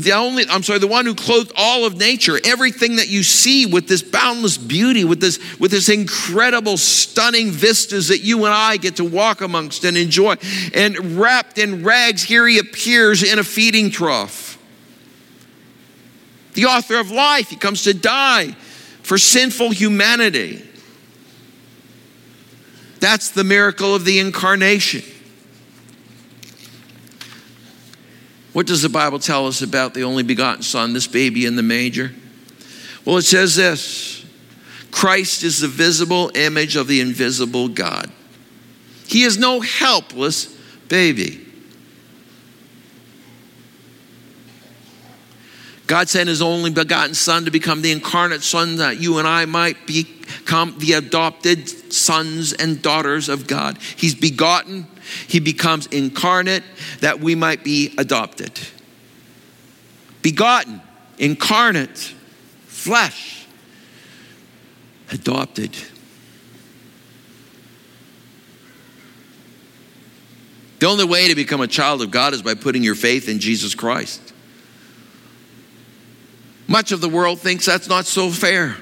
the 0.00 0.12
only, 0.12 0.44
I'm 0.48 0.62
sorry, 0.62 0.78
the 0.78 0.86
one 0.86 1.04
who 1.04 1.14
clothed 1.14 1.52
all 1.54 1.84
of 1.84 1.98
nature, 1.98 2.38
everything 2.44 2.96
that 2.96 3.08
you 3.08 3.22
see 3.22 3.66
with 3.66 3.88
this 3.88 4.02
boundless 4.02 4.56
beauty, 4.56 5.04
with 5.04 5.20
this, 5.20 5.38
with 5.60 5.70
this 5.70 5.90
incredible, 5.90 6.78
stunning 6.78 7.50
vistas 7.50 8.08
that 8.08 8.20
you 8.20 8.46
and 8.46 8.54
I 8.54 8.78
get 8.78 8.96
to 8.96 9.04
walk 9.04 9.42
amongst 9.42 9.84
and 9.84 9.98
enjoy. 9.98 10.36
And 10.72 11.18
wrapped 11.20 11.58
in 11.58 11.84
rags, 11.84 12.22
here 12.22 12.46
he 12.46 12.58
appears 12.58 13.22
in 13.22 13.38
a 13.38 13.44
feeding 13.44 13.90
trough. 13.90 14.56
The 16.54 16.64
author 16.64 16.98
of 16.98 17.10
life, 17.10 17.50
he 17.50 17.56
comes 17.56 17.82
to 17.82 17.92
die 17.92 18.52
for 19.02 19.18
sinful 19.18 19.72
humanity. 19.72 20.66
That's 22.98 23.30
the 23.30 23.44
miracle 23.44 23.94
of 23.94 24.06
the 24.06 24.20
incarnation. 24.20 25.02
What 28.52 28.66
does 28.66 28.82
the 28.82 28.88
Bible 28.88 29.18
tell 29.18 29.46
us 29.46 29.62
about 29.62 29.94
the 29.94 30.04
only 30.04 30.22
begotten 30.22 30.62
Son, 30.62 30.92
this 30.92 31.06
baby 31.06 31.46
in 31.46 31.56
the 31.56 31.62
manger? 31.62 32.12
Well, 33.04 33.16
it 33.16 33.22
says 33.22 33.56
this 33.56 34.24
Christ 34.90 35.42
is 35.42 35.60
the 35.60 35.68
visible 35.68 36.30
image 36.34 36.76
of 36.76 36.86
the 36.86 37.00
invisible 37.00 37.68
God. 37.68 38.10
He 39.06 39.24
is 39.24 39.38
no 39.38 39.60
helpless 39.60 40.46
baby. 40.88 41.46
God 45.86 46.08
sent 46.08 46.28
his 46.28 46.40
only 46.40 46.70
begotten 46.70 47.14
Son 47.14 47.44
to 47.44 47.50
become 47.50 47.82
the 47.82 47.92
incarnate 47.92 48.42
Son 48.42 48.76
that 48.76 49.00
you 49.00 49.18
and 49.18 49.28
I 49.28 49.44
might 49.44 49.86
become 49.86 50.78
the 50.78 50.94
adopted 50.94 51.92
sons 51.92 52.54
and 52.54 52.80
daughters 52.80 53.28
of 53.28 53.46
God. 53.46 53.78
He's 53.96 54.14
begotten, 54.14 54.86
he 55.28 55.40
becomes 55.40 55.86
incarnate 55.88 56.62
that 57.00 57.20
we 57.20 57.34
might 57.34 57.64
be 57.64 57.94
adopted. 57.98 58.58
Begotten, 60.22 60.80
incarnate, 61.18 62.14
flesh, 62.66 63.46
adopted. 65.10 65.76
The 70.78 70.86
only 70.86 71.04
way 71.04 71.28
to 71.28 71.34
become 71.34 71.60
a 71.60 71.68
child 71.68 72.02
of 72.02 72.10
God 72.10 72.34
is 72.34 72.42
by 72.42 72.54
putting 72.54 72.82
your 72.82 72.96
faith 72.96 73.28
in 73.28 73.38
Jesus 73.38 73.74
Christ. 73.74 74.32
Much 76.66 76.90
of 76.90 77.00
the 77.00 77.08
world 77.08 77.38
thinks 77.38 77.66
that's 77.66 77.88
not 77.88 78.06
so 78.06 78.30
fair. 78.30 78.76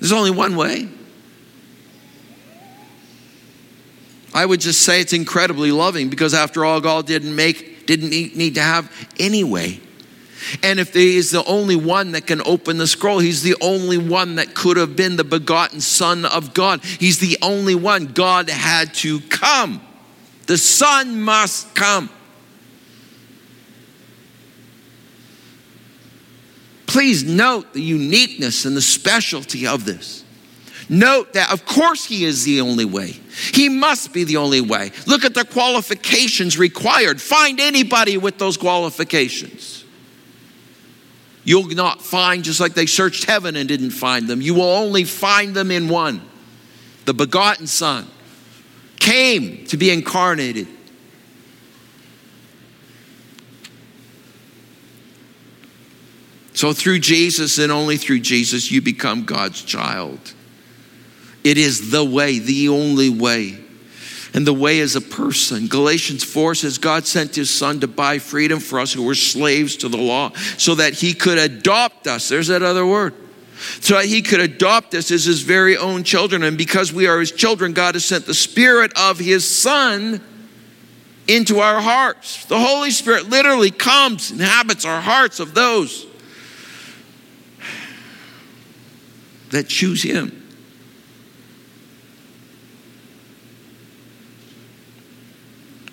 There's 0.00 0.12
only 0.12 0.30
one 0.30 0.56
way. 0.56 0.88
I 4.34 4.46
would 4.46 4.60
just 4.60 4.82
say 4.82 5.00
it's 5.00 5.12
incredibly 5.12 5.72
loving 5.72 6.08
because 6.08 6.34
after 6.34 6.64
all, 6.64 6.80
God 6.80 7.06
didn't 7.06 7.34
make, 7.34 7.86
didn't 7.86 8.10
need 8.10 8.54
to 8.54 8.62
have 8.62 8.90
anyway. 9.18 9.80
And 10.62 10.80
if 10.80 10.94
he 10.94 11.16
is 11.16 11.30
the 11.30 11.44
only 11.44 11.76
one 11.76 12.12
that 12.12 12.26
can 12.26 12.42
open 12.44 12.78
the 12.78 12.86
scroll, 12.86 13.18
he's 13.18 13.42
the 13.42 13.56
only 13.60 13.98
one 13.98 14.36
that 14.36 14.54
could 14.54 14.76
have 14.76 14.96
been 14.96 15.16
the 15.16 15.24
begotten 15.24 15.80
Son 15.80 16.24
of 16.24 16.54
God. 16.54 16.82
He's 16.84 17.18
the 17.18 17.38
only 17.42 17.74
one. 17.74 18.06
God 18.06 18.48
had 18.48 18.94
to 18.94 19.20
come. 19.20 19.80
The 20.46 20.58
Son 20.58 21.20
must 21.20 21.74
come. 21.74 22.10
Please 26.86 27.24
note 27.24 27.72
the 27.72 27.80
uniqueness 27.80 28.64
and 28.64 28.76
the 28.76 28.82
specialty 28.82 29.66
of 29.66 29.84
this. 29.84 30.21
Note 30.88 31.34
that, 31.34 31.52
of 31.52 31.64
course, 31.64 32.04
he 32.04 32.24
is 32.24 32.44
the 32.44 32.60
only 32.60 32.84
way. 32.84 33.18
He 33.52 33.68
must 33.68 34.12
be 34.12 34.24
the 34.24 34.36
only 34.36 34.60
way. 34.60 34.92
Look 35.06 35.24
at 35.24 35.34
the 35.34 35.44
qualifications 35.44 36.58
required. 36.58 37.20
Find 37.20 37.60
anybody 37.60 38.16
with 38.16 38.38
those 38.38 38.56
qualifications. 38.56 39.84
You'll 41.44 41.68
not 41.68 42.02
find, 42.02 42.44
just 42.44 42.60
like 42.60 42.74
they 42.74 42.86
searched 42.86 43.24
heaven 43.24 43.56
and 43.56 43.68
didn't 43.68 43.90
find 43.90 44.28
them, 44.28 44.40
you 44.40 44.54
will 44.54 44.62
only 44.62 45.04
find 45.04 45.54
them 45.54 45.70
in 45.70 45.88
one 45.88 46.22
the 47.04 47.14
begotten 47.14 47.66
Son 47.66 48.06
came 49.00 49.66
to 49.66 49.76
be 49.76 49.90
incarnated. 49.90 50.68
So, 56.54 56.72
through 56.72 57.00
Jesus 57.00 57.58
and 57.58 57.72
only 57.72 57.96
through 57.96 58.20
Jesus, 58.20 58.70
you 58.70 58.80
become 58.80 59.24
God's 59.24 59.62
child. 59.62 60.34
It 61.44 61.58
is 61.58 61.90
the 61.90 62.04
way, 62.04 62.38
the 62.38 62.68
only 62.68 63.08
way. 63.08 63.58
And 64.34 64.46
the 64.46 64.54
way 64.54 64.78
is 64.78 64.96
a 64.96 65.00
person. 65.00 65.66
Galatians 65.66 66.24
4 66.24 66.54
says, 66.54 66.78
God 66.78 67.06
sent 67.06 67.34
his 67.34 67.50
son 67.50 67.80
to 67.80 67.88
buy 67.88 68.18
freedom 68.18 68.60
for 68.60 68.80
us 68.80 68.92
who 68.92 69.02
were 69.02 69.14
slaves 69.14 69.76
to 69.78 69.88
the 69.88 69.98
law 69.98 70.30
so 70.56 70.74
that 70.76 70.94
he 70.94 71.12
could 71.12 71.36
adopt 71.36 72.06
us. 72.06 72.28
There's 72.28 72.48
that 72.48 72.62
other 72.62 72.86
word. 72.86 73.14
So 73.80 73.94
that 73.94 74.06
he 74.06 74.22
could 74.22 74.40
adopt 74.40 74.94
us 74.94 75.10
as 75.10 75.24
his 75.24 75.42
very 75.42 75.76
own 75.76 76.02
children. 76.02 76.42
And 76.42 76.56
because 76.56 76.92
we 76.92 77.06
are 77.06 77.20
his 77.20 77.30
children, 77.30 77.74
God 77.74 77.94
has 77.94 78.04
sent 78.04 78.24
the 78.24 78.34
spirit 78.34 78.92
of 78.98 79.18
his 79.18 79.46
son 79.46 80.22
into 81.28 81.60
our 81.60 81.80
hearts. 81.80 82.44
The 82.46 82.58
Holy 82.58 82.90
Spirit 82.90 83.28
literally 83.28 83.70
comes, 83.70 84.30
inhabits 84.30 84.84
our 84.84 85.00
hearts 85.00 85.40
of 85.40 85.54
those 85.54 86.06
that 89.50 89.68
choose 89.68 90.02
Him. 90.02 90.41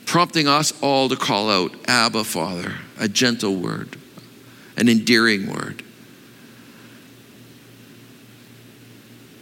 Prompting 0.10 0.48
us 0.48 0.74
all 0.82 1.08
to 1.08 1.16
call 1.16 1.52
out, 1.52 1.72
Abba, 1.88 2.24
Father, 2.24 2.78
a 2.98 3.08
gentle 3.08 3.56
word, 3.56 3.96
an 4.76 4.90
endearing 4.90 5.46
word. 5.46 5.84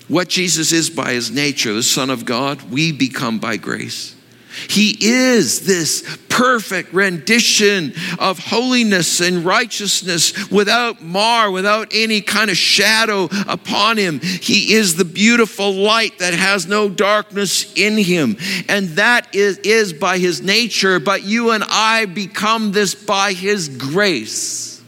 What 0.10 0.28
Jesus 0.28 0.74
is 0.74 0.90
by 0.90 1.14
his 1.14 1.32
nature, 1.32 1.74
the 1.74 1.82
Son 1.82 2.10
of 2.10 2.26
God, 2.26 2.70
we 2.70 2.92
become 2.92 3.40
by 3.40 3.56
grace. 3.56 4.14
He 4.70 4.98
is 5.00 5.66
this 5.66 6.18
perfect 6.30 6.94
rendition 6.94 7.94
of 8.20 8.40
holiness 8.40 9.20
and 9.20 9.44
righteousness 9.44 10.50
without 10.50 11.02
mar, 11.02 11.50
without 11.52 11.90
any 11.94 12.22
kind 12.22 12.50
of 12.50 12.58
shadow 12.58 13.30
upon 13.48 13.98
him. 13.98 14.20
He 14.20 14.74
is 14.74 14.96
the 14.96 15.06
beautiful 15.06 15.74
light 15.74 16.20
that 16.20 16.34
has 16.34 16.68
no 16.68 16.90
darkness 16.90 17.74
in 17.76 17.98
him. 17.98 18.38
And 18.70 18.90
that 18.90 19.34
is, 19.36 19.58
is 19.60 19.94
by 19.94 20.18
his 20.18 20.42
nature, 20.42 21.00
but 21.00 21.24
you 21.24 21.52
and 21.52 21.64
I 21.68 22.06
become 22.06 22.72
this 22.72 22.94
by 22.94 23.34
his 23.34 23.70
grace. 23.70 24.84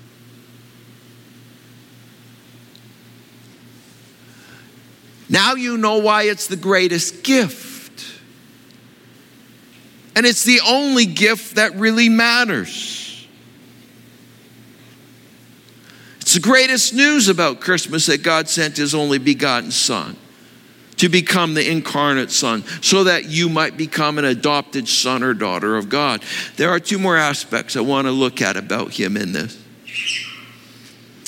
Now 5.29 5.53
you 5.53 5.77
know 5.77 5.99
why 5.99 6.23
it's 6.23 6.47
the 6.47 6.55
greatest 6.55 7.23
gift. 7.23 7.68
And 10.15 10.26
it's 10.26 10.43
the 10.43 10.60
only 10.67 11.06
gift 11.06 11.56
that 11.56 11.76
really 11.76 12.10
matters. 12.10 13.28
It's 16.19 16.34
the 16.34 16.39
greatest 16.39 16.93
news 16.93 17.28
about 17.28 17.60
Christmas 17.60 18.06
that 18.06 18.22
God 18.22 18.48
sent 18.48 18.78
his 18.78 18.93
only 18.93 19.17
begotten 19.17 19.72
Son 19.72 20.15
to 20.98 21.10
become 21.10 21.54
the 21.54 21.67
incarnate 21.67 22.30
Son 22.30 22.63
so 22.82 23.06
that 23.06 23.26
you 23.26 23.50
might 23.50 23.78
become 23.78 24.17
an 24.17 24.26
adopted 24.26 24.88
son 24.88 25.24
or 25.24 25.34
daughter 25.34 25.78
of 25.78 25.89
God. 25.89 26.22
There 26.58 26.69
are 26.69 26.80
two 26.80 27.00
more 27.00 27.15
aspects 27.15 27.76
I 27.76 27.82
want 27.82 28.06
to 28.06 28.12
look 28.12 28.41
at 28.41 28.58
about 28.58 28.93
him 28.93 29.15
in 29.15 29.32
this. 29.32 29.58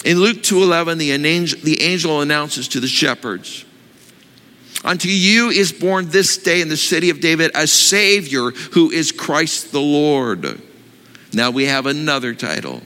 In 0.04 0.20
Luke 0.20 0.44
2:11 0.44 0.98
the 0.98 1.82
angel, 1.82 2.22
announces 2.22 2.68
to 2.68 2.80
the 2.80 2.88
shepherds 2.88 3.66
Unto 4.84 5.10
you 5.10 5.50
is 5.50 5.72
born 5.72 6.10
this 6.10 6.38
day 6.38 6.62
in 6.62 6.70
the 6.70 6.78
city 6.78 7.10
of 7.12 7.20
David 7.20 7.52
a 7.54 7.68
Savior 7.68 8.52
who 8.72 8.90
is 8.90 9.12
Christ 9.12 9.72
the 9.72 9.82
Lord. 9.82 10.60
Now 11.34 11.52
we 11.52 11.66
have 11.66 11.86
another 11.86 12.34
title. 12.34 12.82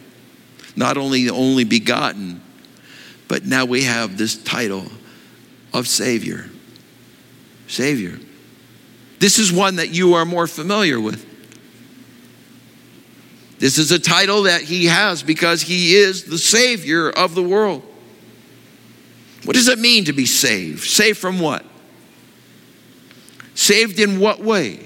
Not 0.76 0.98
only 0.98 1.26
the 1.26 1.34
only 1.34 1.64
begotten, 1.64 2.42
but 3.28 3.46
now 3.46 3.66
we 3.66 3.84
have 3.84 4.18
this 4.18 4.36
title 4.36 4.86
of 5.74 5.88
Savior. 5.88 6.50
Savior. 7.68 8.20
This 9.20 9.40
is 9.40 9.52
one 9.52 9.78
that 9.78 9.90
you 9.90 10.16
are 10.16 10.26
more 10.26 10.48
familiar 10.48 11.00
with. 11.00 11.26
This 13.58 13.78
is 13.78 13.92
a 13.92 14.00
title 14.00 14.44
that 14.44 14.62
he 14.62 14.86
has 14.86 15.24
because 15.24 15.62
he 15.62 15.96
is 15.96 16.26
the 16.26 16.38
Savior 16.38 17.10
of 17.10 17.36
the 17.36 17.42
world. 17.42 17.84
What 19.46 19.56
does 19.56 19.70
it 19.70 19.80
mean 19.80 20.06
to 20.06 20.14
be 20.14 20.26
saved? 20.26 20.84
Saved 20.84 21.18
from 21.18 21.40
what? 21.40 21.66
Saved 23.56 24.00
in 24.00 24.20
what 24.20 24.42
way? 24.42 24.86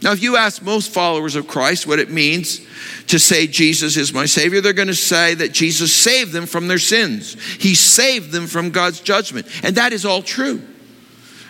Now, 0.00 0.12
if 0.12 0.22
you 0.22 0.36
ask 0.36 0.62
most 0.62 0.92
followers 0.92 1.34
of 1.34 1.48
Christ 1.48 1.86
what 1.86 1.98
it 1.98 2.10
means 2.10 2.60
to 3.08 3.18
say 3.18 3.48
Jesus 3.48 3.96
is 3.96 4.12
my 4.12 4.26
Savior, 4.26 4.60
they're 4.60 4.72
going 4.72 4.88
to 4.88 4.94
say 4.94 5.34
that 5.34 5.52
Jesus 5.52 5.92
saved 5.92 6.32
them 6.32 6.46
from 6.46 6.68
their 6.68 6.78
sins. 6.78 7.34
He 7.56 7.74
saved 7.74 8.30
them 8.30 8.46
from 8.46 8.70
God's 8.70 9.00
judgment. 9.00 9.48
And 9.64 9.76
that 9.76 9.92
is 9.92 10.04
all 10.04 10.22
true. 10.22 10.62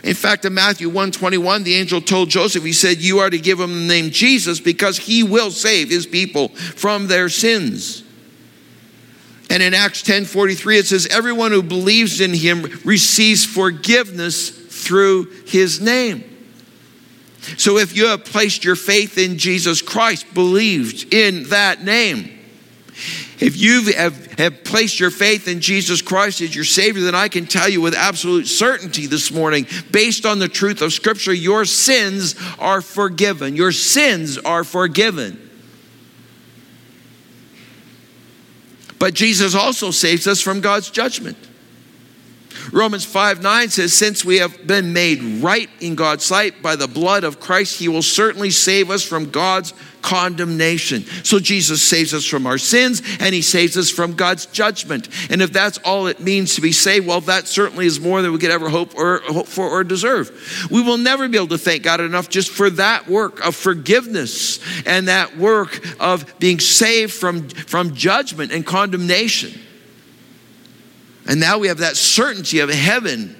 In 0.03 0.15
fact, 0.15 0.47
in 0.47 0.55
Matthew 0.55 0.89
121, 0.89 1.65
the 1.65 1.75
angel 1.75 2.01
told 2.01 2.31
Joseph, 2.31 2.65
he 2.65 2.73
said, 2.73 2.99
You 2.99 3.19
are 3.19 3.29
to 3.29 3.39
give 3.39 3.61
him 3.61 3.73
the 3.73 3.87
name 3.87 4.11
Jesus 4.11 4.61
because 4.61 4.97
he 4.97 5.23
will 5.23 5.51
save 5.51 5.91
his 5.91 6.07
people 6.07 6.49
from 6.49 7.09
their 7.09 7.29
sins. 7.29 8.05
And 9.51 9.63
in 9.63 9.75
Acts 9.75 10.03
10 10.03 10.25
43, 10.25 10.79
it 10.79 10.87
says, 10.87 11.07
Everyone 11.09 11.53
who 11.53 11.63
believes 11.63 12.21
in 12.21 12.33
him 12.33 12.63
receives 12.85 13.45
forgiveness 13.45 14.58
through 14.79 15.31
his 15.47 15.81
name. 15.81 16.25
So 17.57 17.79
if 17.79 17.97
you 17.97 18.09
have 18.09 18.25
placed 18.25 18.65
your 18.65 18.77
faith 18.77 19.17
in 19.17 19.39
Jesus 19.39 19.81
Christ, 19.81 20.33
believed 20.35 21.13
in 21.15 21.45
that 21.45 21.83
name, 21.83 22.35
if 23.41 23.57
you 23.57 23.93
have, 23.93 24.33
have 24.39 24.65
placed 24.65 24.99
your 24.99 25.11
faith 25.11 25.47
in 25.47 25.61
Jesus 25.61 26.03
Christ 26.03 26.41
as 26.41 26.55
your 26.55 26.65
Savior, 26.65 27.05
then 27.05 27.15
I 27.15 27.29
can 27.29 27.47
tell 27.47 27.69
you 27.69 27.81
with 27.81 27.95
absolute 27.95 28.49
certainty 28.49 29.07
this 29.07 29.31
morning, 29.31 29.67
based 29.93 30.27
on 30.27 30.41
the 30.41 30.49
truth 30.49 30.83
of 30.83 30.93
Scripture, 30.93 31.33
your 31.33 31.65
sins 31.65 32.35
are 32.59 32.81
forgiven. 32.81 33.55
Your 33.55 33.71
sins 33.71 34.37
are 34.39 34.65
forgiven. 34.65 35.49
But 38.99 39.15
Jesus 39.15 39.55
also 39.55 39.93
saves 39.93 40.27
us 40.27 40.41
from 40.41 40.61
God's 40.61 40.91
judgment. 40.91 41.48
Romans 42.73 43.05
5 43.05 43.43
9 43.43 43.69
says, 43.69 43.93
Since 43.93 44.25
we 44.25 44.39
have 44.39 44.67
been 44.67 44.93
made 44.93 45.43
right 45.43 45.69
in 45.81 45.95
God's 45.95 46.25
sight 46.25 46.63
by 46.63 46.77
the 46.77 46.89
blood 46.89 47.25
of 47.25 47.41
Christ, 47.41 47.79
he 47.79 47.89
will 47.89 48.03
certainly 48.03 48.51
save 48.51 48.91
us 48.91 49.03
from 49.03 49.31
God's 49.31 49.73
condemnation. 50.03 51.05
So 51.25 51.39
Jesus 51.39 51.83
saves 51.83 52.15
us 52.15 52.25
from 52.25 52.47
our 52.47 52.59
sins 52.59 53.03
and 53.21 53.35
he 53.35 53.43
saves 53.43 53.77
us 53.77 53.91
from 53.91 54.15
God's 54.15 54.47
judgment. 54.47 55.09
And 55.31 55.43
if 55.43 55.53
that's 55.53 55.79
all 55.79 56.07
it 56.07 56.21
means 56.21 56.55
to 56.55 56.61
be 56.61 56.73
saved, 56.73 57.07
well, 57.07 57.21
that 57.23 57.47
certainly 57.47 57.87
is 57.87 58.01
more 58.01 58.23
than 58.23 58.33
we 58.33 58.39
could 58.39 58.51
ever 58.51 58.69
hope 58.69 58.97
or 58.97 59.21
hope 59.27 59.47
for 59.47 59.69
or 59.69 59.85
deserve. 59.85 60.69
We 60.71 60.83
will 60.83 60.99
never 60.99 61.29
be 61.29 61.37
able 61.37 61.49
to 61.49 61.59
thank 61.59 61.83
God 61.83 62.01
enough 62.01 62.29
just 62.29 62.51
for 62.51 62.71
that 62.71 63.09
work 63.09 63.45
of 63.45 63.55
forgiveness 63.55 64.61
and 64.87 65.09
that 65.09 65.37
work 65.37 65.85
of 66.01 66.39
being 66.39 66.61
saved 66.61 67.13
from, 67.13 67.49
from 67.49 67.95
judgment 67.95 68.53
and 68.53 68.65
condemnation. 68.65 69.61
And 71.29 71.39
now 71.39 71.59
we 71.59 71.69
have 71.69 71.79
that 71.79 71.97
certainty 71.97 72.61
of 72.61 72.71
heaven 72.71 73.37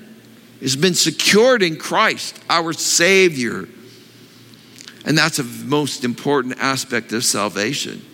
has 0.61 0.77
been 0.77 0.95
secured 0.95 1.63
in 1.63 1.77
Christ, 1.77 2.39
our 2.51 2.75
Savior. 2.75 3.67
And 5.07 5.17
that's 5.17 5.39
a 5.39 5.45
most 5.45 6.05
important 6.05 6.59
aspect 6.59 7.13
of 7.13 7.25
salvation. 7.25 8.05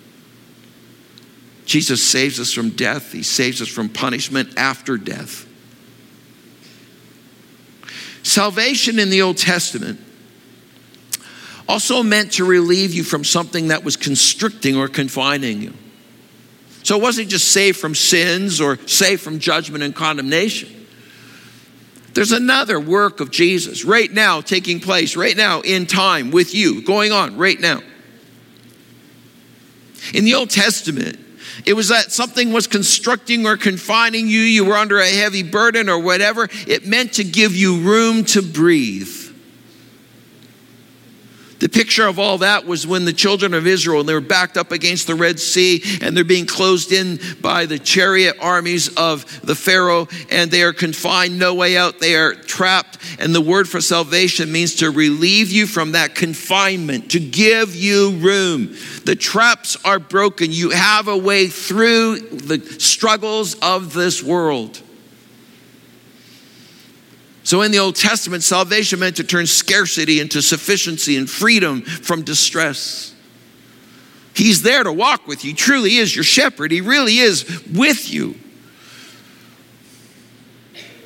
Jesus 1.67 2.03
saves 2.07 2.39
us 2.39 2.53
from 2.53 2.71
death, 2.71 3.13
He 3.13 3.25
saves 3.25 3.61
us 3.61 3.69
from 3.69 3.89
punishment 3.89 4.57
after 4.57 4.97
death. 4.97 5.49
Salvation 8.23 8.99
in 8.99 9.11
the 9.11 9.23
Old 9.23 9.39
Testament 9.39 9.99
also 11.69 12.03
meant 12.03 12.33
to 12.33 12.45
relieve 12.45 12.95
you 12.95 13.03
from 13.03 13.25
something 13.25 13.69
that 13.69 13.83
was 13.83 13.97
constricting 13.97 14.77
or 14.77 14.87
confining 14.87 15.63
you. 15.63 15.75
So 16.85 16.97
it 16.97 17.03
wasn't 17.03 17.31
just 17.31 17.51
saved 17.51 17.79
from 17.79 17.95
sins 17.95 18.61
or 18.61 18.77
saved 18.87 19.23
from 19.23 19.39
judgment 19.39 19.83
and 19.83 19.95
condemnation. 19.97 20.87
There's 22.13 22.31
another 22.31 22.79
work 22.79 23.21
of 23.21 23.31
Jesus 23.31 23.85
right 23.85 24.13
now 24.13 24.43
taking 24.43 24.81
place, 24.81 25.17
right 25.17 25.37
now 25.37 25.63
in 25.63 25.87
time 25.87 26.31
with 26.31 26.55
you, 26.55 26.83
going 26.83 27.11
on 27.11 27.37
right 27.39 27.59
now. 27.59 27.81
In 30.13 30.25
the 30.25 30.35
Old 30.35 30.51
Testament, 30.51 31.19
it 31.65 31.73
was 31.73 31.89
that 31.89 32.13
something 32.13 32.53
was 32.53 32.67
constructing 32.67 33.47
or 33.47 33.57
confining 33.57 34.29
you, 34.29 34.41
you 34.41 34.67
were 34.67 34.77
under 34.77 34.99
a 34.99 35.09
heavy 35.09 35.43
burden 35.43 35.89
or 35.89 35.99
whatever. 35.99 36.49
It 36.67 36.87
meant 36.87 37.15
to 37.15 37.25
give 37.25 37.57
you 37.57 37.81
room 37.81 38.25
to 38.27 38.43
breathe. 38.43 39.24
The 41.65 41.71
picture 41.71 42.07
of 42.07 42.19
all 42.19 42.37
that 42.39 42.67
was 42.67 42.87
when 42.87 43.07
the 43.07 43.13
children 43.15 43.55
of 43.55 43.67
Israel, 43.67 44.01
and 44.01 44.07
they 44.07 44.13
were 44.13 44.21
backed 44.21 44.59
up 44.59 44.71
against 44.71 45.07
the 45.07 45.15
Red 45.15 45.41
Sea, 45.41 45.83
and 46.03 46.15
they're 46.15 46.23
being 46.23 46.45
closed 46.45 46.93
in 46.93 47.19
by 47.41 47.65
the 47.65 47.79
chariot 47.79 48.37
armies 48.39 48.95
of 48.97 49.41
the 49.41 49.55
Pharaoh, 49.55 50.07
and 50.31 50.51
they 50.51 50.63
are 50.63 50.75
confined, 50.75 51.39
no 51.39 51.55
way 51.55 51.79
out. 51.79 52.01
They 52.01 52.17
are 52.17 52.35
trapped. 52.35 52.99
And 53.19 53.35
the 53.35 53.41
word 53.41 53.67
for 53.67 53.81
salvation 53.81 54.53
means 54.53 54.75
to 54.75 54.91
relieve 54.91 55.51
you 55.53 55.67
from 55.67 55.93
that 55.93 56.15
confinement, 56.15 57.13
to 57.13 57.19
give 57.19 57.75
you 57.75 58.11
room. 58.19 58.77
The 59.07 59.17
traps 59.17 59.79
are 59.87 59.99
broken. 59.99 60.53
You 60.53 60.69
have 60.69 61.09
a 61.09 61.17
way 61.17 61.47
through 61.47 62.19
the 62.19 62.59
struggles 62.79 63.55
of 63.63 63.95
this 63.95 64.23
world. 64.23 64.83
So, 67.55 67.63
in 67.63 67.71
the 67.71 67.79
Old 67.79 67.95
Testament, 67.95 68.43
salvation 68.43 68.99
meant 68.99 69.15
to 69.19 69.23
turn 69.23 69.47
scarcity 69.47 70.19
into 70.19 70.43
sufficiency 70.43 71.17
and 71.17 71.31
freedom 71.31 71.83
from 71.83 72.23
distress. 72.23 73.15
He's 74.35 74.63
there 74.63 74.83
to 74.83 74.93
walk 74.93 75.29
with 75.29 75.45
you. 75.45 75.51
He 75.51 75.55
truly 75.55 75.95
is 75.99 76.17
your 76.17 76.25
shepherd. 76.25 76.73
He 76.73 76.81
really 76.81 77.19
is 77.19 77.45
with 77.73 78.13
you. 78.13 78.35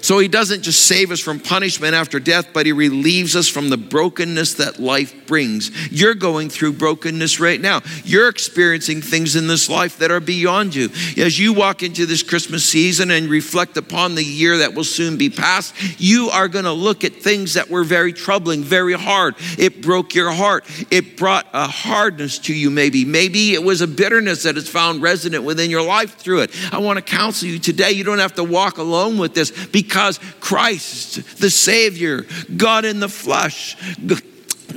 So 0.08 0.18
he 0.18 0.28
doesn't 0.28 0.62
just 0.62 0.86
save 0.86 1.10
us 1.10 1.20
from 1.20 1.38
punishment 1.38 1.92
after 1.92 2.18
death, 2.18 2.54
but 2.54 2.64
he 2.64 2.72
relieves 2.72 3.36
us 3.36 3.46
from 3.46 3.68
the 3.68 3.76
brokenness 3.76 4.54
that 4.54 4.78
life 4.78 5.26
brings. 5.26 5.70
You're 5.92 6.14
going 6.14 6.48
through 6.48 6.72
brokenness 6.72 7.40
right 7.40 7.60
now. 7.60 7.82
You're 8.04 8.30
experiencing 8.30 9.02
things 9.02 9.36
in 9.36 9.48
this 9.48 9.68
life 9.68 9.98
that 9.98 10.10
are 10.10 10.18
beyond 10.18 10.74
you. 10.74 10.88
As 11.18 11.38
you 11.38 11.52
walk 11.52 11.82
into 11.82 12.06
this 12.06 12.22
Christmas 12.22 12.64
season 12.64 13.10
and 13.10 13.28
reflect 13.28 13.76
upon 13.76 14.14
the 14.14 14.24
year 14.24 14.56
that 14.56 14.72
will 14.72 14.82
soon 14.82 15.18
be 15.18 15.28
past, 15.28 15.74
you 16.00 16.30
are 16.30 16.48
going 16.48 16.64
to 16.64 16.72
look 16.72 17.04
at 17.04 17.12
things 17.12 17.52
that 17.52 17.68
were 17.68 17.84
very 17.84 18.14
troubling, 18.14 18.62
very 18.62 18.94
hard. 18.94 19.34
It 19.58 19.82
broke 19.82 20.14
your 20.14 20.30
heart. 20.30 20.64
It 20.90 21.18
brought 21.18 21.46
a 21.52 21.66
hardness 21.66 22.38
to 22.38 22.54
you, 22.54 22.70
maybe. 22.70 23.04
Maybe 23.04 23.52
it 23.52 23.62
was 23.62 23.82
a 23.82 23.86
bitterness 23.86 24.44
that 24.44 24.54
has 24.54 24.70
found 24.70 25.02
resident 25.02 25.44
within 25.44 25.68
your 25.68 25.82
life 25.82 26.16
through 26.16 26.40
it. 26.44 26.72
I 26.72 26.78
want 26.78 26.96
to 26.96 27.02
counsel 27.02 27.46
you 27.46 27.58
today. 27.58 27.90
You 27.90 28.04
don't 28.04 28.20
have 28.20 28.36
to 28.36 28.44
walk 28.44 28.78
alone 28.78 29.18
with 29.18 29.34
this 29.34 29.50
because 29.66 29.97
Christ, 30.40 31.38
the 31.38 31.50
Savior, 31.50 32.26
God 32.56 32.84
in 32.84 33.00
the 33.00 33.08
flesh, 33.08 33.76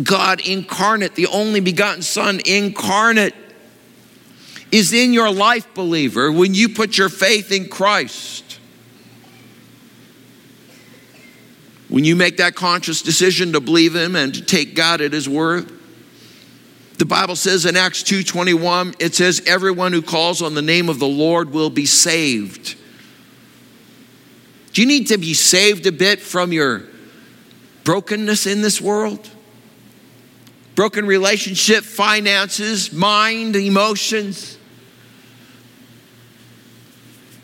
God 0.02 0.42
incarnate, 0.42 1.16
the 1.16 1.28
only 1.28 1.60
begotten 1.60 2.02
Son 2.02 2.40
incarnate, 2.46 3.36
is 4.72 4.94
in 4.94 5.14
your 5.14 5.32
life, 5.32 5.74
believer, 5.74 6.32
when 6.32 6.54
you 6.54 6.70
put 6.70 6.98
your 6.98 7.10
faith 7.10 7.52
in 7.52 7.68
Christ. 7.68 8.60
When 11.90 12.06
you 12.06 12.16
make 12.16 12.38
that 12.38 12.56
conscious 12.56 13.02
decision 13.02 13.52
to 13.52 13.60
believe 13.60 13.96
Him 13.96 14.16
and 14.16 14.34
to 14.34 14.42
take 14.42 14.76
God 14.76 15.02
at 15.02 15.12
His 15.12 15.28
word. 15.28 15.70
The 16.98 17.06
Bible 17.06 17.36
says 17.36 17.66
in 17.66 17.76
Acts 17.76 18.04
2:21, 18.04 18.96
it 19.00 19.14
says, 19.14 19.42
Everyone 19.46 19.92
who 19.92 20.02
calls 20.02 20.42
on 20.42 20.54
the 20.54 20.62
name 20.62 20.88
of 20.88 21.00
the 21.00 21.08
Lord 21.08 21.52
will 21.52 21.70
be 21.70 21.86
saved. 21.86 22.76
Do 24.74 24.82
you 24.82 24.88
need 24.88 25.08
to 25.08 25.18
be 25.18 25.34
saved 25.34 25.86
a 25.86 25.92
bit 25.92 26.22
from 26.22 26.54
your 26.54 26.84
brokenness 27.84 28.48
in 28.48 28.62
this 28.62 28.80
world? 28.80 29.30
Broken 30.76 31.06
relationship, 31.06 31.84
finances, 31.84 32.94
mind, 32.94 33.56
emotions. 33.56 34.58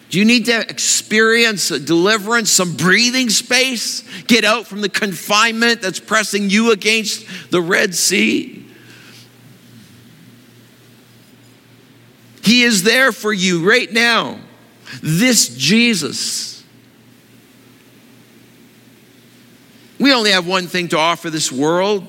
Do 0.10 0.20
you 0.20 0.26
need 0.26 0.46
to 0.46 0.62
experience 0.62 1.68
deliverance, 1.68 2.50
some 2.50 2.78
breathing 2.78 3.30
space? 3.30 4.04
Get 4.24 4.46
out 4.46 4.66
from 4.66 4.80
the 4.80 4.88
confinement 4.88 5.82
that's 5.82 6.00
pressing 6.00 6.50
you 6.50 6.72
against 6.72 7.26
the 7.52 7.62
Red 7.62 7.94
Sea? 7.94 8.66
He 12.42 12.64
is 12.64 12.84
there 12.84 13.12
for 13.12 13.34
you 13.34 13.70
right 13.70 13.92
now. 13.92 14.40
This 15.04 15.50
Jesus 15.58 16.57
We 20.00 20.14
only 20.14 20.32
have 20.32 20.48
one 20.48 20.68
thing 20.68 20.90
to 20.90 20.98
offer 20.98 21.30
this 21.30 21.52
world 21.52 22.08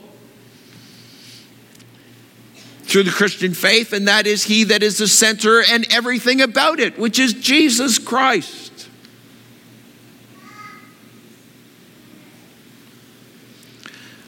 through 2.83 3.03
the 3.03 3.11
Christian 3.11 3.55
faith, 3.55 3.93
and 3.93 4.09
that 4.09 4.27
is 4.27 4.45
He 4.45 4.65
that 4.65 4.83
is 4.83 4.99
the 4.99 5.09
center 5.09 5.63
and 5.63 5.87
everything 5.93 6.41
about 6.41 6.81
it, 6.81 6.99
which 6.99 7.19
is 7.19 7.35
Jesus 7.35 7.99
Christ. 7.99 8.89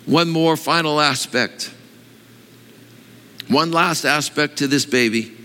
One 0.06 0.28
more 0.28 0.56
final 0.56 1.00
aspect. 1.00 1.72
One 3.48 3.72
last 3.72 4.04
aspect 4.04 4.58
to 4.58 4.66
this 4.66 4.84
baby. 4.84 5.36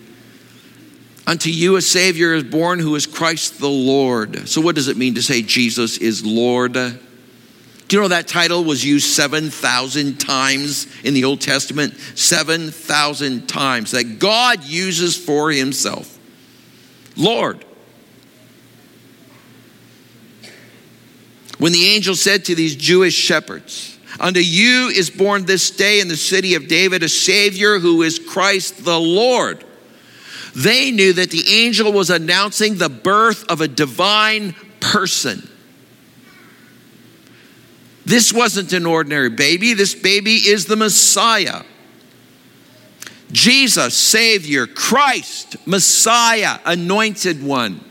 Unto 1.28 1.50
you 1.50 1.76
a 1.76 1.82
Savior 1.82 2.34
is 2.34 2.44
born 2.44 2.80
who 2.80 2.96
is 2.96 3.08
Christ 3.08 3.60
the 3.60 3.70
Lord. 3.70 4.48
So, 4.48 4.62
what 4.62 4.76
does 4.76 4.88
it 4.88 4.98
mean 4.98 5.16
to 5.16 5.24
say 5.24 5.42
Jesus 5.42 5.98
is 5.98 6.26
Lord? 6.26 6.76
Do 7.88 7.96
you 7.96 8.02
know 8.02 8.08
that 8.08 8.28
title 8.28 8.64
was 8.64 8.84
used 8.84 9.08
7,000 9.12 10.20
times 10.20 10.88
in 11.04 11.14
the 11.14 11.26
Old 11.26 11.42
Testament? 11.42 11.94
7,000 12.16 13.48
times 13.48 13.92
that 13.92 14.18
God 14.18 14.64
uses 14.64 15.16
for 15.16 15.52
himself. 15.52 16.18
Lord. 17.16 17.64
When 21.60 21.72
the 21.72 21.86
angel 21.86 22.16
said 22.16 22.46
to 22.46 22.56
these 22.56 22.76
Jewish 22.76 23.14
shepherds, 23.14 23.98
Unto 24.20 24.40
you 24.40 24.88
is 24.88 25.10
born 25.10 25.46
this 25.46 25.72
day 25.72 26.00
in 26.00 26.08
the 26.08 26.18
city 26.18 26.56
of 26.56 26.68
David 26.68 27.04
a 27.04 27.10
Savior 27.10 27.80
who 27.80 28.02
is 28.02 28.18
Christ 28.20 28.84
the 28.86 29.00
Lord. 29.00 29.64
They 30.56 30.92
knew 30.92 31.14
that 31.14 31.32
the 31.32 31.44
angel 31.50 31.92
was 31.92 32.10
announcing 32.10 32.76
the 32.76 32.90
birth 32.90 33.46
of 33.50 33.60
a 33.60 33.68
divine 33.68 34.56
person. 34.80 35.50
This 38.06 38.32
wasn't 38.32 38.72
an 38.74 38.86
ordinary 38.86 39.30
baby, 39.30 39.74
this 39.74 39.96
baby 39.96 40.36
is 40.36 40.66
the 40.66 40.76
Messiah. 40.76 41.64
Jesus, 43.32 43.96
Savior, 43.98 44.68
Christ, 44.68 45.56
Messiah, 45.66 46.60
Anointed 46.64 47.44
One. 47.44 47.84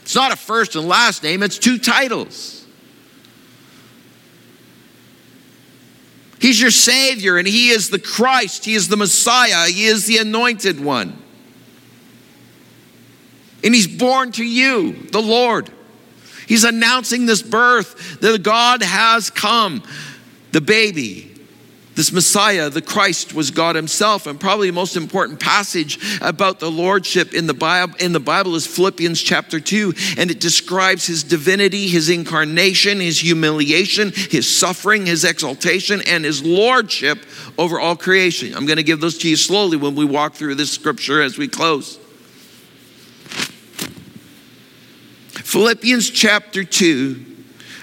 It's 0.00 0.14
not 0.14 0.32
a 0.32 0.36
first 0.36 0.74
and 0.74 0.88
last 0.88 1.22
name, 1.22 1.42
it's 1.42 1.58
two 1.58 1.78
titles. 1.78 2.66
He's 6.40 6.60
your 6.60 6.72
Savior, 6.72 7.36
and 7.36 7.46
He 7.46 7.68
is 7.68 7.90
the 7.90 8.00
Christ, 8.00 8.64
He 8.64 8.74
is 8.74 8.88
the 8.88 8.96
Messiah, 8.96 9.68
He 9.68 9.84
is 9.84 10.06
the 10.06 10.16
Anointed 10.18 10.82
One. 10.82 11.16
And 13.62 13.74
He's 13.74 13.86
born 13.86 14.32
to 14.32 14.44
you, 14.44 14.92
the 15.12 15.22
Lord. 15.22 15.70
He's 16.46 16.64
announcing 16.64 17.26
this 17.26 17.42
birth 17.42 18.20
that 18.20 18.42
God 18.42 18.82
has 18.82 19.30
come. 19.30 19.82
The 20.52 20.60
baby, 20.60 21.32
this 21.94 22.12
Messiah, 22.12 22.70
the 22.70 22.82
Christ, 22.82 23.34
was 23.34 23.50
God 23.50 23.76
Himself. 23.76 24.26
And 24.26 24.40
probably 24.40 24.68
the 24.68 24.74
most 24.74 24.96
important 24.96 25.40
passage 25.40 25.98
about 26.20 26.60
the 26.60 26.70
Lordship 26.70 27.34
in 27.34 27.46
the 27.46 27.54
Bible, 27.54 27.94
in 28.00 28.12
the 28.12 28.20
Bible 28.20 28.54
is 28.54 28.66
Philippians 28.66 29.20
chapter 29.20 29.60
2. 29.60 29.92
And 30.18 30.30
it 30.30 30.40
describes 30.40 31.06
His 31.06 31.22
divinity, 31.22 31.88
His 31.88 32.08
incarnation, 32.08 33.00
His 33.00 33.20
humiliation, 33.20 34.12
His 34.12 34.48
suffering, 34.48 35.06
His 35.06 35.24
exaltation, 35.24 36.02
and 36.06 36.24
His 36.24 36.42
Lordship 36.42 37.18
over 37.58 37.78
all 37.78 37.96
creation. 37.96 38.54
I'm 38.54 38.66
going 38.66 38.76
to 38.76 38.82
give 38.82 39.00
those 39.00 39.18
to 39.18 39.28
you 39.28 39.36
slowly 39.36 39.76
when 39.76 39.94
we 39.94 40.04
walk 40.04 40.34
through 40.34 40.56
this 40.56 40.72
scripture 40.72 41.22
as 41.22 41.38
we 41.38 41.48
close. 41.48 41.98
Philippians 45.44 46.10
chapter 46.10 46.64
2, 46.64 47.26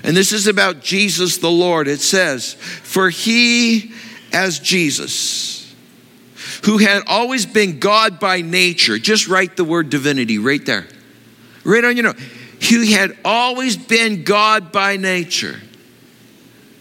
and 0.03 0.16
this 0.16 0.32
is 0.32 0.47
about 0.47 0.82
Jesus 0.82 1.38
the 1.38 1.51
Lord. 1.51 1.88
It 1.88 2.01
says, 2.01 2.53
For 2.53 3.10
he, 3.10 3.93
as 4.32 4.60
Jesus, 4.60 5.74
who 6.66 6.78
had 6.78 7.03
always 7.07 7.45
been 7.45 7.80
God 7.80 8.20
by 8.20 8.41
nature, 8.41 8.97
just 8.97 9.28
write 9.28 9.57
the 9.57 9.64
word 9.64 9.89
divinity 9.89 10.38
right 10.38 10.66
there, 10.66 10.88
right 11.64 11.84
on 11.84 11.95
your 11.95 12.05
note. 12.05 12.20
He 12.60 12.91
had 12.91 13.18
always 13.24 13.78
been 13.78 14.24
God 14.24 14.72
by 14.72 14.97
nature. 14.97 15.60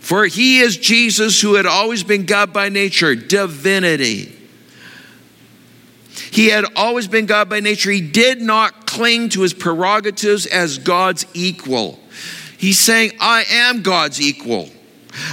For 0.01 0.27
he 0.27 0.61
is 0.61 0.77
Jesus 0.77 1.41
who 1.41 1.55
had 1.55 1.67
always 1.67 2.03
been 2.03 2.25
God 2.25 2.53
by 2.53 2.69
nature, 2.69 3.15
divinity. 3.15 4.35
He 6.31 6.49
had 6.49 6.65
always 6.77 7.07
been 7.07 7.27
God 7.27 7.49
by 7.49 7.61
nature. 7.61 7.91
He 7.91 8.01
did 8.01 8.41
not 8.41 8.87
cling 8.99 9.29
to 9.29 9.43
his 9.43 9.55
prerogatives 9.55 10.45
as 10.47 10.79
God's 10.79 11.25
equal. 11.33 12.01
He's 12.59 12.81
saying, 12.81 13.13
I 13.21 13.45
am 13.49 13.83
God's 13.83 14.21
equal. 14.21 14.69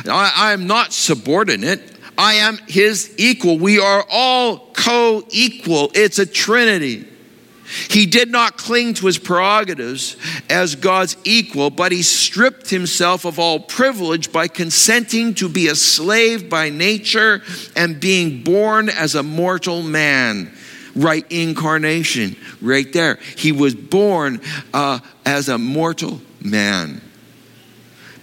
I, 0.07 0.32
I 0.36 0.53
am 0.53 0.68
not 0.68 0.93
subordinate. 0.93 1.82
I 2.16 2.36
am 2.36 2.59
his 2.68 3.16
equal. 3.18 3.57
We 3.57 3.80
are 3.80 4.05
all 4.07 4.72
co 4.74 5.24
equal. 5.32 5.89
It's 5.95 6.20
a 6.20 6.28
trinity. 6.28 7.07
He 7.89 8.05
did 8.05 8.30
not 8.30 8.55
cling 8.55 8.93
to 8.95 9.07
his 9.07 9.18
prerogatives 9.18 10.16
as 10.47 10.76
God's 10.76 11.18
equal, 11.24 11.72
but 11.72 11.91
he 11.91 12.03
stripped 12.03 12.70
himself 12.70 13.26
of 13.26 13.39
all 13.39 13.59
privilege 13.59 14.32
by 14.32 14.47
consenting 14.47 15.34
to 15.36 15.49
be 15.49 15.70
a 15.70 15.76
slave 15.76 16.51
by 16.51 16.70
nature 16.70 17.41
and 17.76 17.99
being 17.99 18.43
born 18.43 18.89
as 18.89 19.16
a 19.16 19.24
mortal 19.24 19.82
man 19.82 20.55
right 20.96 21.26
incarnation, 21.30 22.36
right 22.62 22.91
there. 22.93 23.20
He 23.38 23.52
was 23.52 23.76
born 23.76 24.41
uh, 24.74 25.00
as 25.26 25.50
a 25.50 25.58
mortal 25.58 26.22
man. 26.41 27.02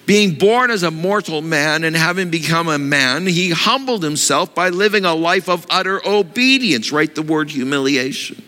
Being 0.04 0.34
born 0.34 0.70
as 0.70 0.82
a 0.82 0.90
mortal 0.90 1.42
man 1.42 1.84
and 1.84 1.94
having 1.94 2.30
become 2.30 2.68
a 2.68 2.78
man, 2.78 3.26
he 3.26 3.50
humbled 3.50 4.02
himself 4.02 4.54
by 4.54 4.70
living 4.70 5.04
a 5.04 5.14
life 5.14 5.48
of 5.48 5.64
utter 5.70 6.00
obedience. 6.06 6.90
Write 6.90 7.14
the 7.14 7.22
word 7.22 7.50
humiliation. 7.50 8.42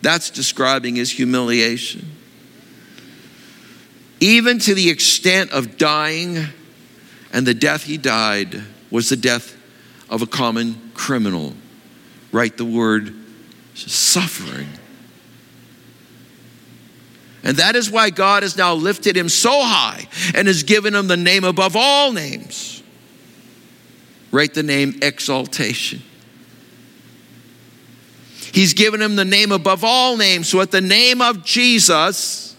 That's 0.00 0.30
describing 0.30 0.96
his 0.96 1.12
humiliation. 1.12 2.10
Even 4.18 4.58
to 4.60 4.74
the 4.74 4.90
extent 4.90 5.52
of 5.52 5.78
dying, 5.78 6.38
and 7.32 7.46
the 7.46 7.54
death 7.54 7.84
he 7.84 7.96
died 7.96 8.62
was 8.90 9.08
the 9.08 9.16
death 9.16 9.56
of 10.10 10.22
a 10.22 10.26
common 10.26 10.90
criminal 10.94 11.54
write 12.32 12.56
the 12.56 12.64
word 12.64 13.14
suffering. 13.74 14.68
And 17.44 17.56
that 17.56 17.76
is 17.76 17.90
why 17.90 18.10
God 18.10 18.42
has 18.42 18.56
now 18.56 18.74
lifted 18.74 19.16
him 19.16 19.28
so 19.28 19.62
high 19.62 20.06
and 20.34 20.46
has 20.46 20.62
given 20.62 20.94
him 20.94 21.08
the 21.08 21.16
name 21.16 21.44
above 21.44 21.76
all 21.76 22.12
names. 22.12 22.82
Write 24.30 24.54
the 24.54 24.62
name 24.62 24.98
exaltation. 25.02 26.02
He's 28.52 28.74
given 28.74 29.00
him 29.00 29.16
the 29.16 29.24
name 29.24 29.50
above 29.50 29.82
all 29.82 30.16
names. 30.16 30.48
So 30.48 30.60
at 30.60 30.70
the 30.70 30.80
name 30.80 31.20
of 31.20 31.44
Jesus, 31.44 32.51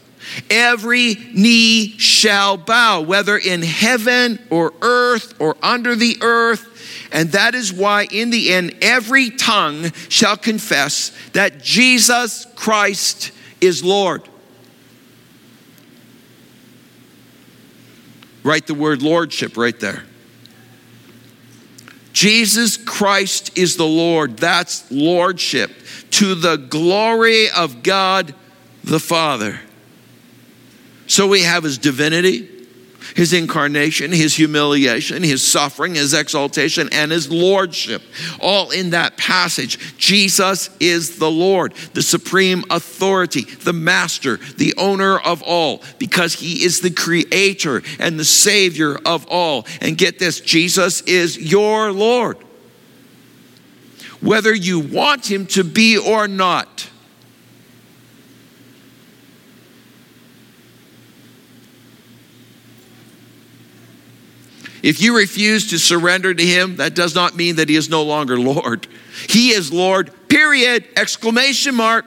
every 0.49 1.15
knee 1.33 1.95
shall 1.97 2.57
bow, 2.57 3.01
whether 3.01 3.37
in 3.37 3.61
heaven 3.61 4.39
or 4.49 4.73
earth 4.81 5.39
or 5.39 5.55
under 5.61 5.95
the 5.95 6.17
earth. 6.21 6.69
And 7.11 7.31
that 7.33 7.53
is 7.53 7.71
why, 7.71 8.07
in 8.11 8.31
the 8.31 8.51
end, 8.53 8.75
every 8.81 9.29
tongue 9.29 9.91
shall 10.09 10.35
confess 10.35 11.11
that 11.33 11.61
Jesus 11.61 12.47
Christ 12.55 13.31
is 13.61 13.83
Lord. 13.83 14.27
Write 18.43 18.67
the 18.67 18.73
word 18.73 19.01
lordship 19.01 19.55
right 19.57 19.79
there. 19.79 20.03
Jesus 22.13 22.77
Christ 22.77 23.57
is 23.57 23.75
the 23.75 23.85
Lord. 23.85 24.37
That's 24.37 24.89
lordship 24.91 25.71
to 26.11 26.35
the 26.35 26.57
glory 26.57 27.49
of 27.49 27.83
God 27.83 28.35
the 28.83 28.99
Father. 28.99 29.59
So 31.13 31.27
we 31.27 31.41
have 31.41 31.63
his 31.63 31.77
divinity, 31.77 32.49
his 33.15 33.33
incarnation, 33.33 34.11
his 34.11 34.35
humiliation, 34.35 35.21
his 35.21 35.43
suffering, 35.43 35.93
his 35.93 36.11
exaltation, 36.15 36.89
and 36.91 37.11
his 37.11 37.31
lordship. 37.31 38.01
All 38.41 38.71
in 38.71 38.89
that 38.89 39.15
passage. 39.15 39.95
Jesus 39.99 40.75
is 40.79 41.19
the 41.19 41.29
Lord, 41.29 41.75
the 41.93 42.01
supreme 42.01 42.63
authority, 42.71 43.41
the 43.41 43.73
master, 43.73 44.37
the 44.57 44.73
owner 44.75 45.19
of 45.19 45.43
all, 45.43 45.83
because 45.99 46.33
he 46.33 46.65
is 46.65 46.81
the 46.81 46.89
creator 46.89 47.83
and 47.99 48.19
the 48.19 48.25
savior 48.25 48.97
of 49.05 49.27
all. 49.27 49.67
And 49.81 49.95
get 49.95 50.17
this 50.17 50.41
Jesus 50.41 51.01
is 51.01 51.37
your 51.37 51.91
Lord. 51.91 52.39
Whether 54.19 54.55
you 54.55 54.79
want 54.79 55.29
him 55.29 55.45
to 55.47 55.63
be 55.63 55.95
or 55.95 56.27
not. 56.27 56.89
If 64.83 65.01
you 65.01 65.15
refuse 65.17 65.69
to 65.69 65.79
surrender 65.79 66.33
to 66.33 66.45
him, 66.45 66.75
that 66.75 66.93
does 66.93 67.15
not 67.15 67.37
mean 67.37 67.55
that 67.55 67.69
he 67.69 67.77
is 67.77 67.89
no 67.89 68.03
longer 68.03 68.37
Lord. 68.37 68.85
He 69.29 69.51
is 69.51 69.71
Lord, 69.71 70.11
period, 70.27 70.85
exclamation 70.97 71.73
mark. 71.73 72.05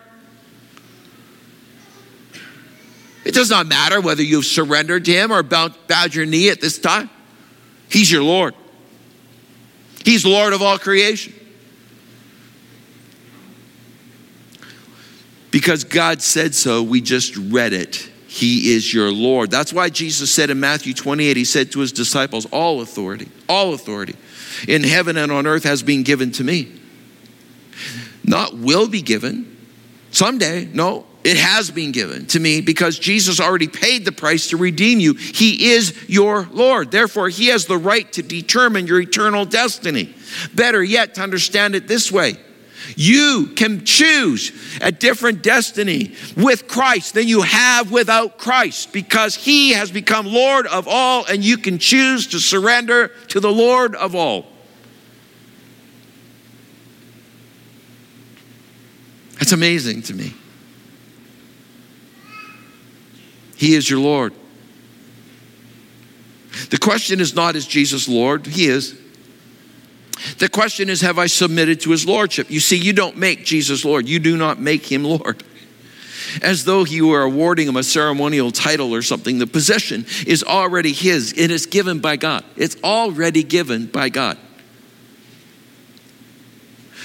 It 3.24 3.34
does 3.34 3.48
not 3.48 3.66
matter 3.66 4.00
whether 4.00 4.22
you've 4.22 4.44
surrendered 4.44 5.06
to 5.06 5.12
him 5.12 5.32
or 5.32 5.42
bowed, 5.42 5.74
your 6.14 6.26
knee 6.26 6.50
at 6.50 6.60
this 6.60 6.78
time. 6.78 7.08
He's 7.88 8.12
your 8.12 8.22
Lord. 8.22 8.54
He's 10.04 10.26
Lord 10.26 10.52
of 10.52 10.60
all 10.60 10.78
creation. 10.78 11.32
Because 15.50 15.84
God 15.84 16.20
said 16.20 16.54
so, 16.54 16.82
we 16.82 17.00
just 17.00 17.36
read 17.36 17.72
it. 17.72 18.10
He 18.36 18.74
is 18.74 18.92
your 18.92 19.10
Lord. 19.10 19.50
That's 19.50 19.72
why 19.72 19.88
Jesus 19.88 20.30
said 20.30 20.50
in 20.50 20.60
Matthew 20.60 20.92
28, 20.92 21.38
He 21.38 21.44
said 21.46 21.72
to 21.72 21.80
His 21.80 21.90
disciples, 21.90 22.44
All 22.52 22.82
authority, 22.82 23.30
all 23.48 23.72
authority 23.72 24.14
in 24.68 24.82
heaven 24.82 25.16
and 25.16 25.32
on 25.32 25.46
earth 25.46 25.64
has 25.64 25.82
been 25.82 26.02
given 26.02 26.32
to 26.32 26.44
me. 26.44 26.70
Not 28.22 28.54
will 28.54 28.88
be 28.88 29.00
given 29.00 29.56
someday, 30.10 30.66
no, 30.66 31.06
it 31.24 31.38
has 31.38 31.70
been 31.70 31.92
given 31.92 32.26
to 32.26 32.38
me 32.38 32.60
because 32.60 32.98
Jesus 32.98 33.40
already 33.40 33.68
paid 33.68 34.04
the 34.04 34.12
price 34.12 34.50
to 34.50 34.58
redeem 34.58 35.00
you. 35.00 35.14
He 35.14 35.70
is 35.70 36.06
your 36.06 36.46
Lord. 36.52 36.90
Therefore, 36.90 37.30
He 37.30 37.46
has 37.46 37.64
the 37.64 37.78
right 37.78 38.12
to 38.12 38.22
determine 38.22 38.86
your 38.86 39.00
eternal 39.00 39.46
destiny. 39.46 40.14
Better 40.54 40.84
yet, 40.84 41.14
to 41.14 41.22
understand 41.22 41.74
it 41.74 41.88
this 41.88 42.12
way 42.12 42.36
you 42.94 43.52
can 43.56 43.84
choose 43.84 44.52
a 44.80 44.92
different 44.92 45.42
destiny 45.42 46.14
with 46.36 46.68
Christ 46.68 47.14
than 47.14 47.26
you 47.26 47.42
have 47.42 47.90
without 47.90 48.38
Christ 48.38 48.92
because 48.92 49.34
He 49.34 49.72
has 49.72 49.90
become 49.90 50.26
Lord 50.26 50.66
of 50.66 50.86
all, 50.86 51.24
and 51.26 51.44
you 51.44 51.58
can 51.58 51.78
choose 51.78 52.28
to 52.28 52.38
surrender 52.38 53.08
to 53.28 53.40
the 53.40 53.50
Lord 53.50 53.94
of 53.94 54.14
all. 54.14 54.46
That's 59.38 59.52
amazing 59.52 60.02
to 60.02 60.14
me. 60.14 60.34
He 63.56 63.74
is 63.74 63.88
your 63.88 64.00
Lord. 64.00 64.34
The 66.70 66.78
question 66.78 67.20
is 67.20 67.34
not, 67.34 67.56
is 67.56 67.66
Jesus 67.66 68.08
Lord? 68.08 68.46
He 68.46 68.66
is. 68.66 68.98
The 70.38 70.48
question 70.48 70.88
is, 70.88 71.00
have 71.02 71.18
I 71.18 71.26
submitted 71.26 71.80
to 71.82 71.90
his 71.90 72.06
lordship? 72.06 72.50
You 72.50 72.60
see, 72.60 72.76
you 72.76 72.92
don't 72.92 73.16
make 73.16 73.44
Jesus 73.44 73.84
Lord, 73.84 74.08
you 74.08 74.18
do 74.18 74.36
not 74.36 74.58
make 74.58 74.90
him 74.90 75.04
Lord. 75.04 75.42
As 76.42 76.64
though 76.64 76.84
you 76.84 77.08
were 77.08 77.22
awarding 77.22 77.68
him 77.68 77.76
a 77.76 77.82
ceremonial 77.82 78.50
title 78.50 78.94
or 78.94 79.02
something. 79.02 79.38
The 79.38 79.46
possession 79.46 80.06
is 80.26 80.42
already 80.42 80.92
his, 80.92 81.32
it 81.32 81.50
is 81.50 81.66
given 81.66 82.00
by 82.00 82.16
God. 82.16 82.44
It's 82.56 82.76
already 82.82 83.42
given 83.42 83.86
by 83.86 84.08
God. 84.08 84.38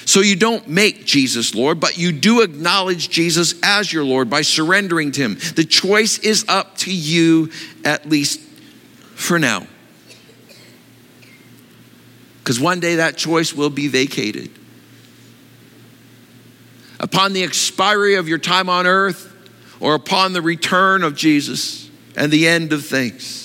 So 0.05 0.21
you 0.21 0.35
don't 0.35 0.67
make 0.67 1.05
Jesus 1.05 1.53
Lord, 1.53 1.79
but 1.79 1.97
you 1.97 2.11
do 2.11 2.41
acknowledge 2.41 3.09
Jesus 3.09 3.55
as 3.63 3.93
your 3.93 4.03
Lord 4.03 4.29
by 4.29 4.41
surrendering 4.41 5.11
to 5.13 5.21
him. 5.21 5.35
The 5.55 5.63
choice 5.63 6.17
is 6.19 6.43
up 6.49 6.75
to 6.79 6.93
you, 6.93 7.51
at 7.85 8.09
least 8.09 8.39
for 9.15 9.37
now. 9.37 9.67
Because 12.43 12.59
one 12.59 12.79
day 12.79 12.95
that 12.95 13.17
choice 13.17 13.53
will 13.53 13.69
be 13.69 13.87
vacated. 13.87 14.49
Upon 16.99 17.33
the 17.33 17.43
expiry 17.43 18.15
of 18.15 18.27
your 18.27 18.37
time 18.37 18.69
on 18.69 18.85
earth, 18.85 19.27
or 19.79 19.95
upon 19.95 20.33
the 20.33 20.41
return 20.41 21.03
of 21.03 21.15
Jesus 21.15 21.89
and 22.15 22.31
the 22.31 22.47
end 22.47 22.71
of 22.71 22.85
things. 22.85 23.40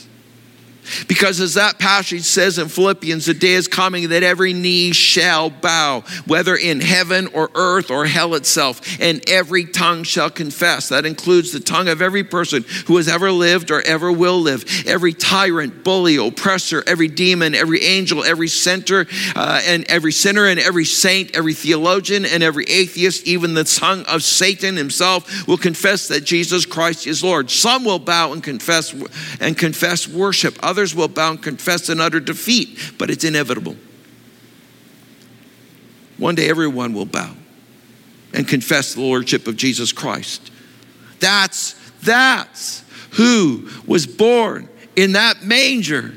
Because 1.08 1.40
as 1.40 1.54
that 1.54 1.78
passage 1.78 2.22
says 2.22 2.58
in 2.58 2.68
Philippians, 2.68 3.26
the 3.26 3.34
day 3.34 3.52
is 3.52 3.68
coming 3.68 4.10
that 4.10 4.22
every 4.22 4.52
knee 4.52 4.92
shall 4.92 5.50
bow, 5.50 6.02
whether 6.26 6.54
in 6.54 6.80
heaven 6.80 7.28
or 7.28 7.50
earth 7.54 7.90
or 7.90 8.06
hell 8.06 8.34
itself, 8.34 8.80
and 9.00 9.22
every 9.28 9.64
tongue 9.64 10.02
shall 10.04 10.30
confess. 10.30 10.88
That 10.88 11.06
includes 11.06 11.52
the 11.52 11.60
tongue 11.60 11.88
of 11.88 12.02
every 12.02 12.24
person 12.24 12.64
who 12.86 12.96
has 12.96 13.08
ever 13.08 13.30
lived 13.30 13.70
or 13.70 13.82
ever 13.82 14.10
will 14.12 14.40
live. 14.40 14.64
Every 14.86 15.12
tyrant, 15.12 15.84
bully, 15.84 16.16
oppressor, 16.16 16.82
every 16.86 17.08
demon, 17.08 17.54
every 17.54 17.82
angel, 17.82 18.24
every 18.24 18.48
center, 18.48 19.06
uh, 19.34 19.60
and 19.64 19.84
every 19.90 20.12
sinner, 20.12 20.46
and 20.46 20.60
every 20.60 20.84
saint, 20.84 21.36
every 21.36 21.54
theologian, 21.54 22.24
and 22.24 22.42
every 22.42 22.64
atheist, 22.64 23.26
even 23.26 23.54
the 23.54 23.64
tongue 23.64 24.04
of 24.04 24.22
Satan 24.22 24.76
himself 24.76 25.46
will 25.48 25.56
confess 25.56 26.08
that 26.08 26.24
Jesus 26.24 26.66
Christ 26.66 27.06
is 27.06 27.22
Lord. 27.22 27.50
Some 27.50 27.84
will 27.84 27.98
bow 27.98 28.32
and 28.32 28.42
confess 28.42 28.94
and 29.40 29.56
confess 29.56 30.06
worship. 30.08 30.58
Others 30.62 30.75
Others 30.76 30.94
will 30.94 31.08
bow 31.08 31.30
and 31.30 31.42
confess 31.42 31.88
in 31.88 32.02
utter 32.02 32.20
defeat, 32.20 32.92
but 32.98 33.08
it's 33.08 33.24
inevitable. 33.24 33.76
One 36.18 36.34
day 36.34 36.50
everyone 36.50 36.92
will 36.92 37.06
bow 37.06 37.34
and 38.34 38.46
confess 38.46 38.92
the 38.92 39.00
lordship 39.00 39.46
of 39.46 39.56
Jesus 39.56 39.90
Christ. 39.90 40.52
That's 41.18 41.72
that's 42.02 42.84
who 43.12 43.70
was 43.86 44.06
born 44.06 44.68
in 44.96 45.12
that 45.12 45.44
manger. 45.44 46.12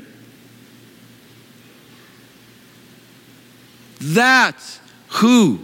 That's 3.98 4.78
who 5.08 5.60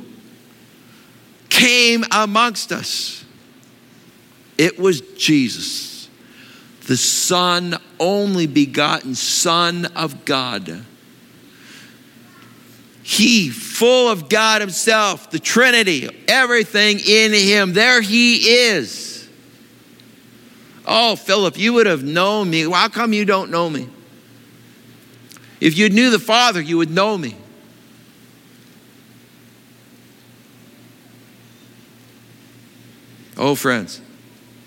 came 1.51 2.03
amongst 2.11 2.73
us. 2.73 3.27
It 4.57 4.79
was 4.79 5.03
Jesus 5.19 5.96
the 6.87 6.97
Son, 6.97 7.77
only 7.99 8.47
begotten 8.47 9.15
Son 9.15 9.87
of 9.97 10.25
God. 10.25 10.85
He, 13.03 13.51
full 13.51 14.09
of 14.09 14.29
God 14.29 14.61
Himself, 14.61 15.31
the 15.31 15.39
Trinity, 15.39 16.09
everything 16.29 17.01
in 17.01 17.33
Him. 17.33 17.73
There 17.73 18.01
He 18.01 18.37
is. 18.37 19.29
Oh, 20.87 21.17
Philip, 21.17 21.59
you 21.59 21.73
would 21.73 21.87
have 21.87 22.05
known 22.05 22.51
me. 22.51 22.71
How 22.71 22.89
come 22.89 23.13
you 23.13 23.25
don't 23.25 23.51
know 23.51 23.69
me? 23.69 23.89
If 25.61 25.77
you 25.77 25.89
knew 25.89 26.11
the 26.11 26.19
Father, 26.21 26.61
you 26.61 26.79
would 26.79 26.91
know 26.91 27.19
me. 27.19 27.37
Oh, 33.37 33.55
friends, 33.55 34.01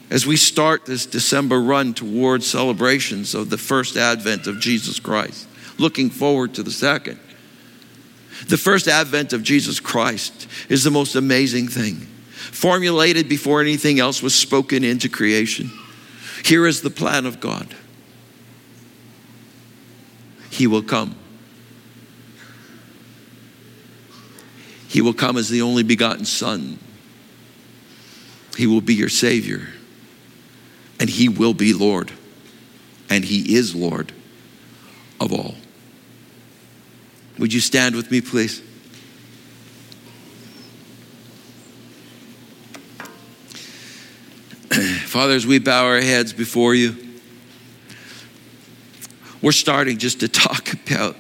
as 0.10 0.26
we 0.26 0.38
start 0.38 0.86
this 0.86 1.05
December 1.05 1.62
run 1.62 1.93
towards 1.93 2.47
celebrations 2.47 3.36
of 3.36 3.49
the 3.49 3.57
first 3.57 3.95
advent 3.95 4.47
of 4.47 4.60
Jesus 4.60 4.99
Christ, 4.99 5.47
looking 5.78 6.10
forward 6.10 6.55
to 6.55 6.64
the 6.64 6.72
second. 6.72 7.20
The 8.47 8.57
first 8.57 8.88
advent 8.88 9.34
of 9.34 9.43
Jesus 9.43 9.80
Christ 9.80 10.47
is 10.70 10.84
the 10.84 10.91
most 10.91 11.16
amazing 11.16 11.68
thing. 11.68 12.07
formulated 12.51 13.30
before 13.30 13.62
anything 13.62 13.99
else 13.99 14.24
was 14.24 14.34
spoken 14.34 14.84
into 14.84 15.07
creation. 15.07 15.70
Here 16.43 16.66
is 16.66 16.82
the 16.82 16.89
plan 16.89 17.26
of 17.26 17.39
God 17.39 17.76
He 20.49 20.66
will 20.66 20.82
come. 20.82 21.16
He 24.88 25.01
will 25.01 25.14
come 25.14 25.38
as 25.38 25.49
the 25.49 25.62
only 25.62 25.84
begotten 25.84 26.26
Son. 26.26 26.80
He 28.57 28.66
will 28.66 28.82
be 28.82 28.95
your 28.95 29.10
Savior. 29.10 29.68
And 31.00 31.10
He 31.10 31.30
will 31.30 31.54
be 31.54 31.74
Lord. 31.74 32.12
And 33.10 33.24
He 33.24 33.56
is 33.56 33.74
Lord 33.76 34.12
of 35.20 35.34
all. 35.34 35.56
Would 37.38 37.54
you 37.54 37.62
stand 37.62 37.95
with 37.95 38.12
me, 38.12 38.22
please? 38.22 38.62
Father, 45.06 45.34
as 45.34 45.47
we 45.47 45.60
bow 45.60 45.86
our 45.86 46.02
heads 46.02 46.34
before 46.34 46.76
you, 46.76 46.95
we're 49.41 49.52
starting 49.54 49.97
just 49.97 50.20
to 50.20 50.28
talk 50.28 50.74
about 50.88 51.16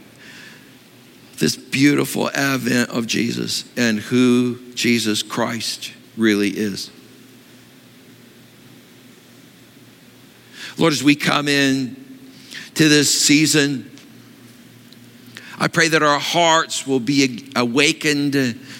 this 1.37 1.55
beautiful 1.55 2.29
advent 2.31 2.89
of 2.89 3.07
Jesus 3.07 3.63
and 3.77 3.99
who 3.99 4.59
Jesus 4.73 5.23
Christ 5.23 5.93
really 6.17 6.49
is. 6.49 6.91
Lord, 10.79 10.93
as 10.93 11.03
we 11.03 11.15
come 11.15 11.49
in 11.49 11.97
to 12.75 12.87
this 12.87 13.13
season, 13.13 13.91
I 15.59 15.67
pray 15.67 15.89
that 15.89 16.01
our 16.01 16.19
hearts 16.19 16.87
will 16.87 17.01
be 17.01 17.51
awakened 17.53 18.33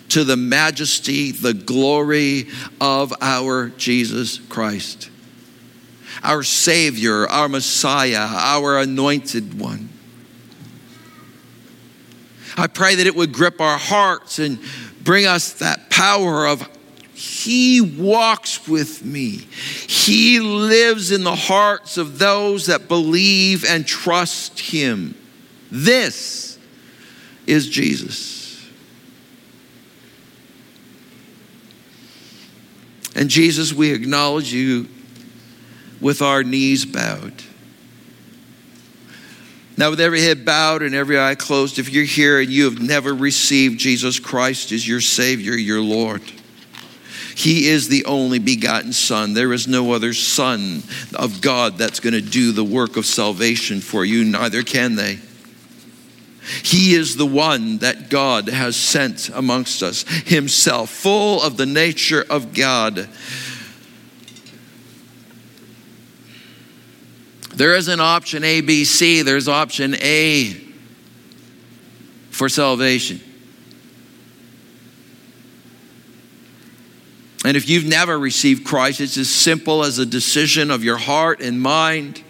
to 0.08 0.24
the 0.24 0.38
majesty, 0.38 1.34
the 1.34 1.54
glory 1.54 2.48
of 2.80 3.14
our 3.20 3.68
Jesus 3.68 4.38
Christ, 4.38 5.10
our 6.24 6.42
Savior, 6.42 7.28
our 7.28 7.50
Messiah, 7.50 8.28
our 8.30 8.80
anointed 8.80 9.60
one. 9.60 9.90
I 12.56 12.68
pray 12.68 12.96
that 12.96 13.08
it 13.08 13.16
would 13.16 13.34
grip 13.34 13.60
our 13.60 13.78
hearts 13.78 14.40
and 14.40 14.58
bring 15.04 15.26
us 15.26 15.52
that 15.56 15.90
power 15.90 16.48
of 16.48 16.66
He 17.20 17.82
walks 17.82 18.66
with 18.66 19.04
me. 19.04 19.46
He 19.90 20.40
lives 20.40 21.12
in 21.12 21.26
the 21.26 21.36
hearts 21.36 21.98
of 21.98 22.18
those 22.18 22.68
that 22.68 22.88
believe 22.88 23.66
and 23.66 23.86
trust 23.86 24.58
Him. 24.58 25.16
This 25.70 26.58
is 27.46 27.68
Jesus. 27.68 28.66
And 33.16 33.30
Jesus, 33.30 33.74
we 33.74 33.92
acknowledge 33.92 34.54
you 34.54 34.88
with 36.00 36.22
our 36.22 36.42
knees 36.42 36.86
bowed. 36.86 37.34
Now, 39.76 39.90
with 39.90 40.00
every 40.00 40.22
head 40.22 40.46
bowed 40.46 40.84
and 40.84 40.96
every 40.96 41.20
eye 41.20 41.36
closed, 41.36 41.80
if 41.80 41.90
you're 41.90 42.06
here 42.06 42.40
and 42.40 42.50
you 42.50 42.64
have 42.64 42.82
never 42.82 43.14
received 43.14 43.78
Jesus 43.78 44.20
Christ 44.20 44.72
as 44.72 44.88
your 44.88 45.02
Savior, 45.02 45.56
your 45.56 45.82
Lord, 45.82 46.22
He 47.40 47.70
is 47.70 47.88
the 47.88 48.04
only 48.04 48.38
begotten 48.38 48.92
Son. 48.92 49.34
There 49.34 49.54
is 49.54 49.66
no 49.66 49.94
other 49.94 50.14
Son 50.14 50.84
of 51.16 51.40
God 51.40 51.78
that's 51.78 52.02
going 52.02 52.14
to 52.14 52.20
do 52.22 52.52
the 52.52 52.66
work 52.66 52.98
of 52.98 53.06
salvation 53.06 53.80
for 53.80 54.04
you, 54.04 54.26
neither 54.26 54.62
can 54.62 54.96
they. 54.96 55.20
He 56.64 56.96
is 56.96 57.16
the 57.16 57.26
one 57.26 57.78
that 57.78 58.10
God 58.10 58.50
has 58.50 58.76
sent 58.76 59.30
amongst 59.30 59.82
us, 59.82 60.04
Himself, 60.28 60.90
full 60.90 61.42
of 61.42 61.56
the 61.56 61.66
nature 61.66 62.26
of 62.30 62.54
God. 62.54 63.08
There 67.56 67.74
isn't 67.74 68.02
option 68.02 68.44
A, 68.44 68.60
B, 68.60 68.84
C, 68.84 69.22
there's 69.22 69.48
option 69.48 69.96
A 70.02 70.58
for 72.32 72.50
salvation. 72.50 73.22
And 77.46 77.56
if 77.56 77.70
you've 77.70 77.86
never 77.86 78.20
received 78.20 78.66
Christ, 78.66 79.00
it's 79.00 79.18
as 79.18 79.30
simple 79.30 79.84
as 79.84 79.98
a 79.98 80.06
decision 80.06 80.72
of 80.72 80.84
your 80.84 80.98
heart 80.98 81.42
and 81.42 81.62
mind 81.62 82.24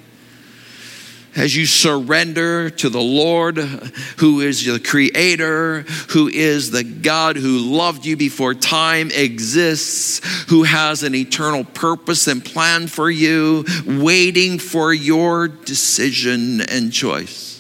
as 1.36 1.56
you 1.56 1.66
surrender 1.66 2.70
to 2.70 2.90
the 2.90 3.02
Lord, 3.02 3.58
who 3.58 4.42
is 4.42 4.66
the 4.66 4.80
Creator, 4.80 5.82
who 6.10 6.28
is 6.28 6.72
the 6.72 6.84
God 6.84 7.38
who 7.38 7.60
loved 7.60 8.06
you 8.06 8.18
before 8.18 8.54
time 8.54 9.12
exists, 9.12 10.22
who 10.50 10.64
has 10.64 11.04
an 11.04 11.16
eternal 11.16 11.64
purpose 11.64 12.28
and 12.28 12.44
plan 12.44 12.88
for 12.88 13.10
you, 13.10 13.66
waiting 13.86 14.60
for 14.60 14.94
your 14.94 15.48
decision 15.48 16.62
and 16.62 16.92
choice. 16.92 17.59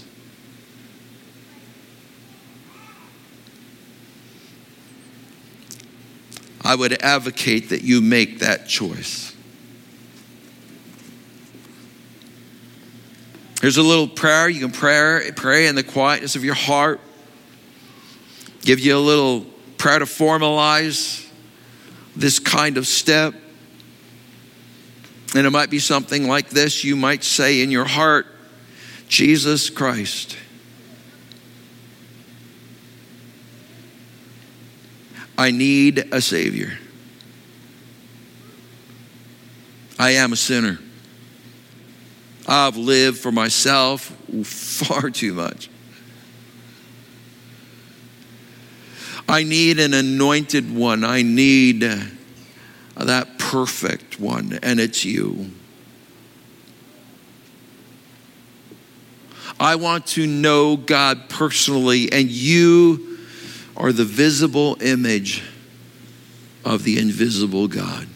I 6.70 6.76
would 6.76 7.01
advocate 7.01 7.70
that 7.70 7.82
you 7.82 7.99
make 7.99 8.41
that 8.41 8.67
choice. 8.67 9.36
Here's 13.59 13.78
a 13.78 13.82
little 13.82 14.07
prayer. 14.07 14.47
You 14.47 14.59
can 14.59 14.72
pray, 14.72 15.32
pray 15.36 15.65
in 15.65 15.74
the 15.74 15.82
quietness 15.82 16.36
of 16.36 16.43
your 16.43 16.53
heart. 16.53 17.01
Give 18.61 18.80
you 18.80 18.95
a 18.95 18.99
little 18.99 19.47
prayer 19.80 19.97
to 19.97 20.05
formalize 20.05 21.28
this 22.15 22.38
kind 22.38 22.78
of 22.78 22.86
step. 22.86 23.34
And 25.34 25.47
it 25.47 25.49
might 25.49 25.72
be 25.72 25.80
something 25.80 26.28
like 26.28 26.51
this. 26.51 26.84
You 26.84 26.95
might 26.95 27.24
say 27.24 27.63
in 27.63 27.72
your 27.72 27.86
heart, 27.86 28.28
Jesus 29.07 29.72
Christ. 29.72 30.38
I 35.39 35.51
need 35.51 35.99
a 36.11 36.19
Savior. 36.19 36.77
I 39.97 40.11
am 40.11 40.33
a 40.33 40.35
sinner. 40.35 40.79
I've 42.45 42.75
lived 42.75 43.19
for 43.19 43.31
myself 43.31 44.01
far 44.43 45.09
too 45.09 45.33
much. 45.33 45.69
I 49.29 49.43
need 49.43 49.79
an 49.79 49.93
anointed 49.93 50.75
one. 50.75 51.05
I 51.05 51.21
need 51.21 51.83
that 52.97 53.39
perfect 53.39 54.19
one, 54.19 54.59
and 54.61 54.77
it's 54.77 55.05
you. 55.05 55.51
I 59.57 59.75
want 59.75 60.05
to 60.07 60.27
know 60.27 60.75
God 60.75 61.29
personally, 61.29 62.11
and 62.11 62.29
you 62.29 63.09
are 63.80 63.93
the 63.93 64.03
visible 64.03 64.77
image 64.82 65.41
of 66.65 66.84
the 66.84 66.99
invisible 66.99 67.67
God. 67.67 68.07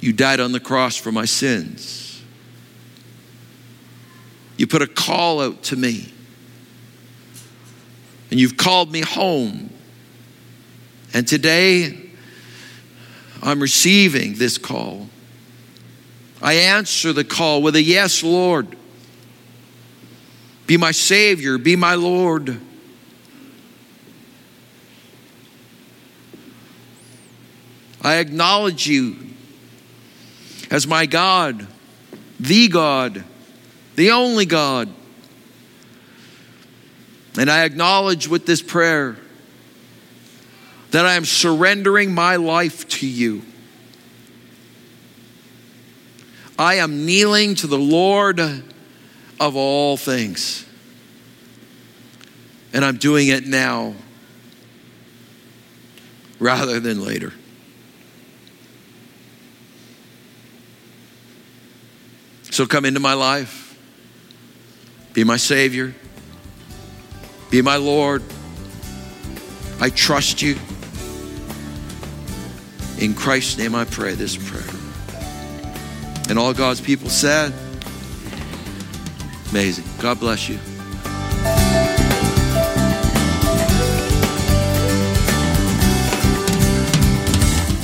You 0.00 0.12
died 0.12 0.40
on 0.40 0.52
the 0.52 0.60
cross 0.60 0.96
for 0.96 1.12
my 1.12 1.24
sins. 1.24 2.22
You 4.56 4.66
put 4.66 4.82
a 4.82 4.86
call 4.86 5.40
out 5.40 5.62
to 5.64 5.76
me. 5.76 6.12
And 8.30 8.40
you've 8.40 8.56
called 8.56 8.90
me 8.90 9.02
home. 9.02 9.70
And 11.14 11.26
today, 11.26 12.10
I'm 13.42 13.60
receiving 13.60 14.34
this 14.34 14.58
call. 14.58 15.08
I 16.42 16.54
answer 16.54 17.12
the 17.12 17.24
call 17.24 17.62
with 17.62 17.76
a 17.76 17.82
yes, 17.82 18.22
Lord. 18.22 18.76
Be 20.66 20.76
my 20.76 20.90
Savior, 20.90 21.58
be 21.58 21.76
my 21.76 21.94
Lord. 21.94 22.60
I 28.02 28.16
acknowledge 28.16 28.86
you 28.86 29.16
as 30.70 30.86
my 30.86 31.06
God, 31.06 31.66
the 32.38 32.68
God, 32.68 33.24
the 33.94 34.10
only 34.10 34.46
God. 34.46 34.88
And 37.38 37.50
I 37.50 37.64
acknowledge 37.64 38.28
with 38.28 38.46
this 38.46 38.62
prayer 38.62 39.16
that 40.90 41.04
I 41.04 41.14
am 41.14 41.24
surrendering 41.24 42.14
my 42.14 42.36
life 42.36 42.88
to 42.88 43.06
you. 43.06 43.42
I 46.58 46.76
am 46.76 47.04
kneeling 47.04 47.54
to 47.56 47.66
the 47.66 47.78
Lord 47.78 48.40
of 49.38 49.56
all 49.56 49.96
things. 49.96 50.64
And 52.72 52.84
I'm 52.84 52.96
doing 52.96 53.28
it 53.28 53.46
now 53.46 53.94
rather 56.38 56.80
than 56.80 57.04
later. 57.04 57.32
So 62.50 62.66
come 62.66 62.84
into 62.84 63.00
my 63.00 63.14
life. 63.14 63.78
Be 65.12 65.24
my 65.24 65.36
Savior. 65.36 65.94
Be 67.50 67.62
my 67.62 67.76
Lord. 67.76 68.22
I 69.80 69.90
trust 69.90 70.40
you. 70.42 70.56
In 72.98 73.14
Christ's 73.14 73.58
name 73.58 73.74
I 73.74 73.84
pray 73.84 74.14
this 74.14 74.36
prayer. 74.36 74.64
And 76.28 76.38
all 76.38 76.54
God's 76.54 76.80
people 76.80 77.10
said, 77.10 77.52
Amazing. 79.56 79.86
God 80.00 80.20
bless 80.20 80.50
you. 80.50 80.58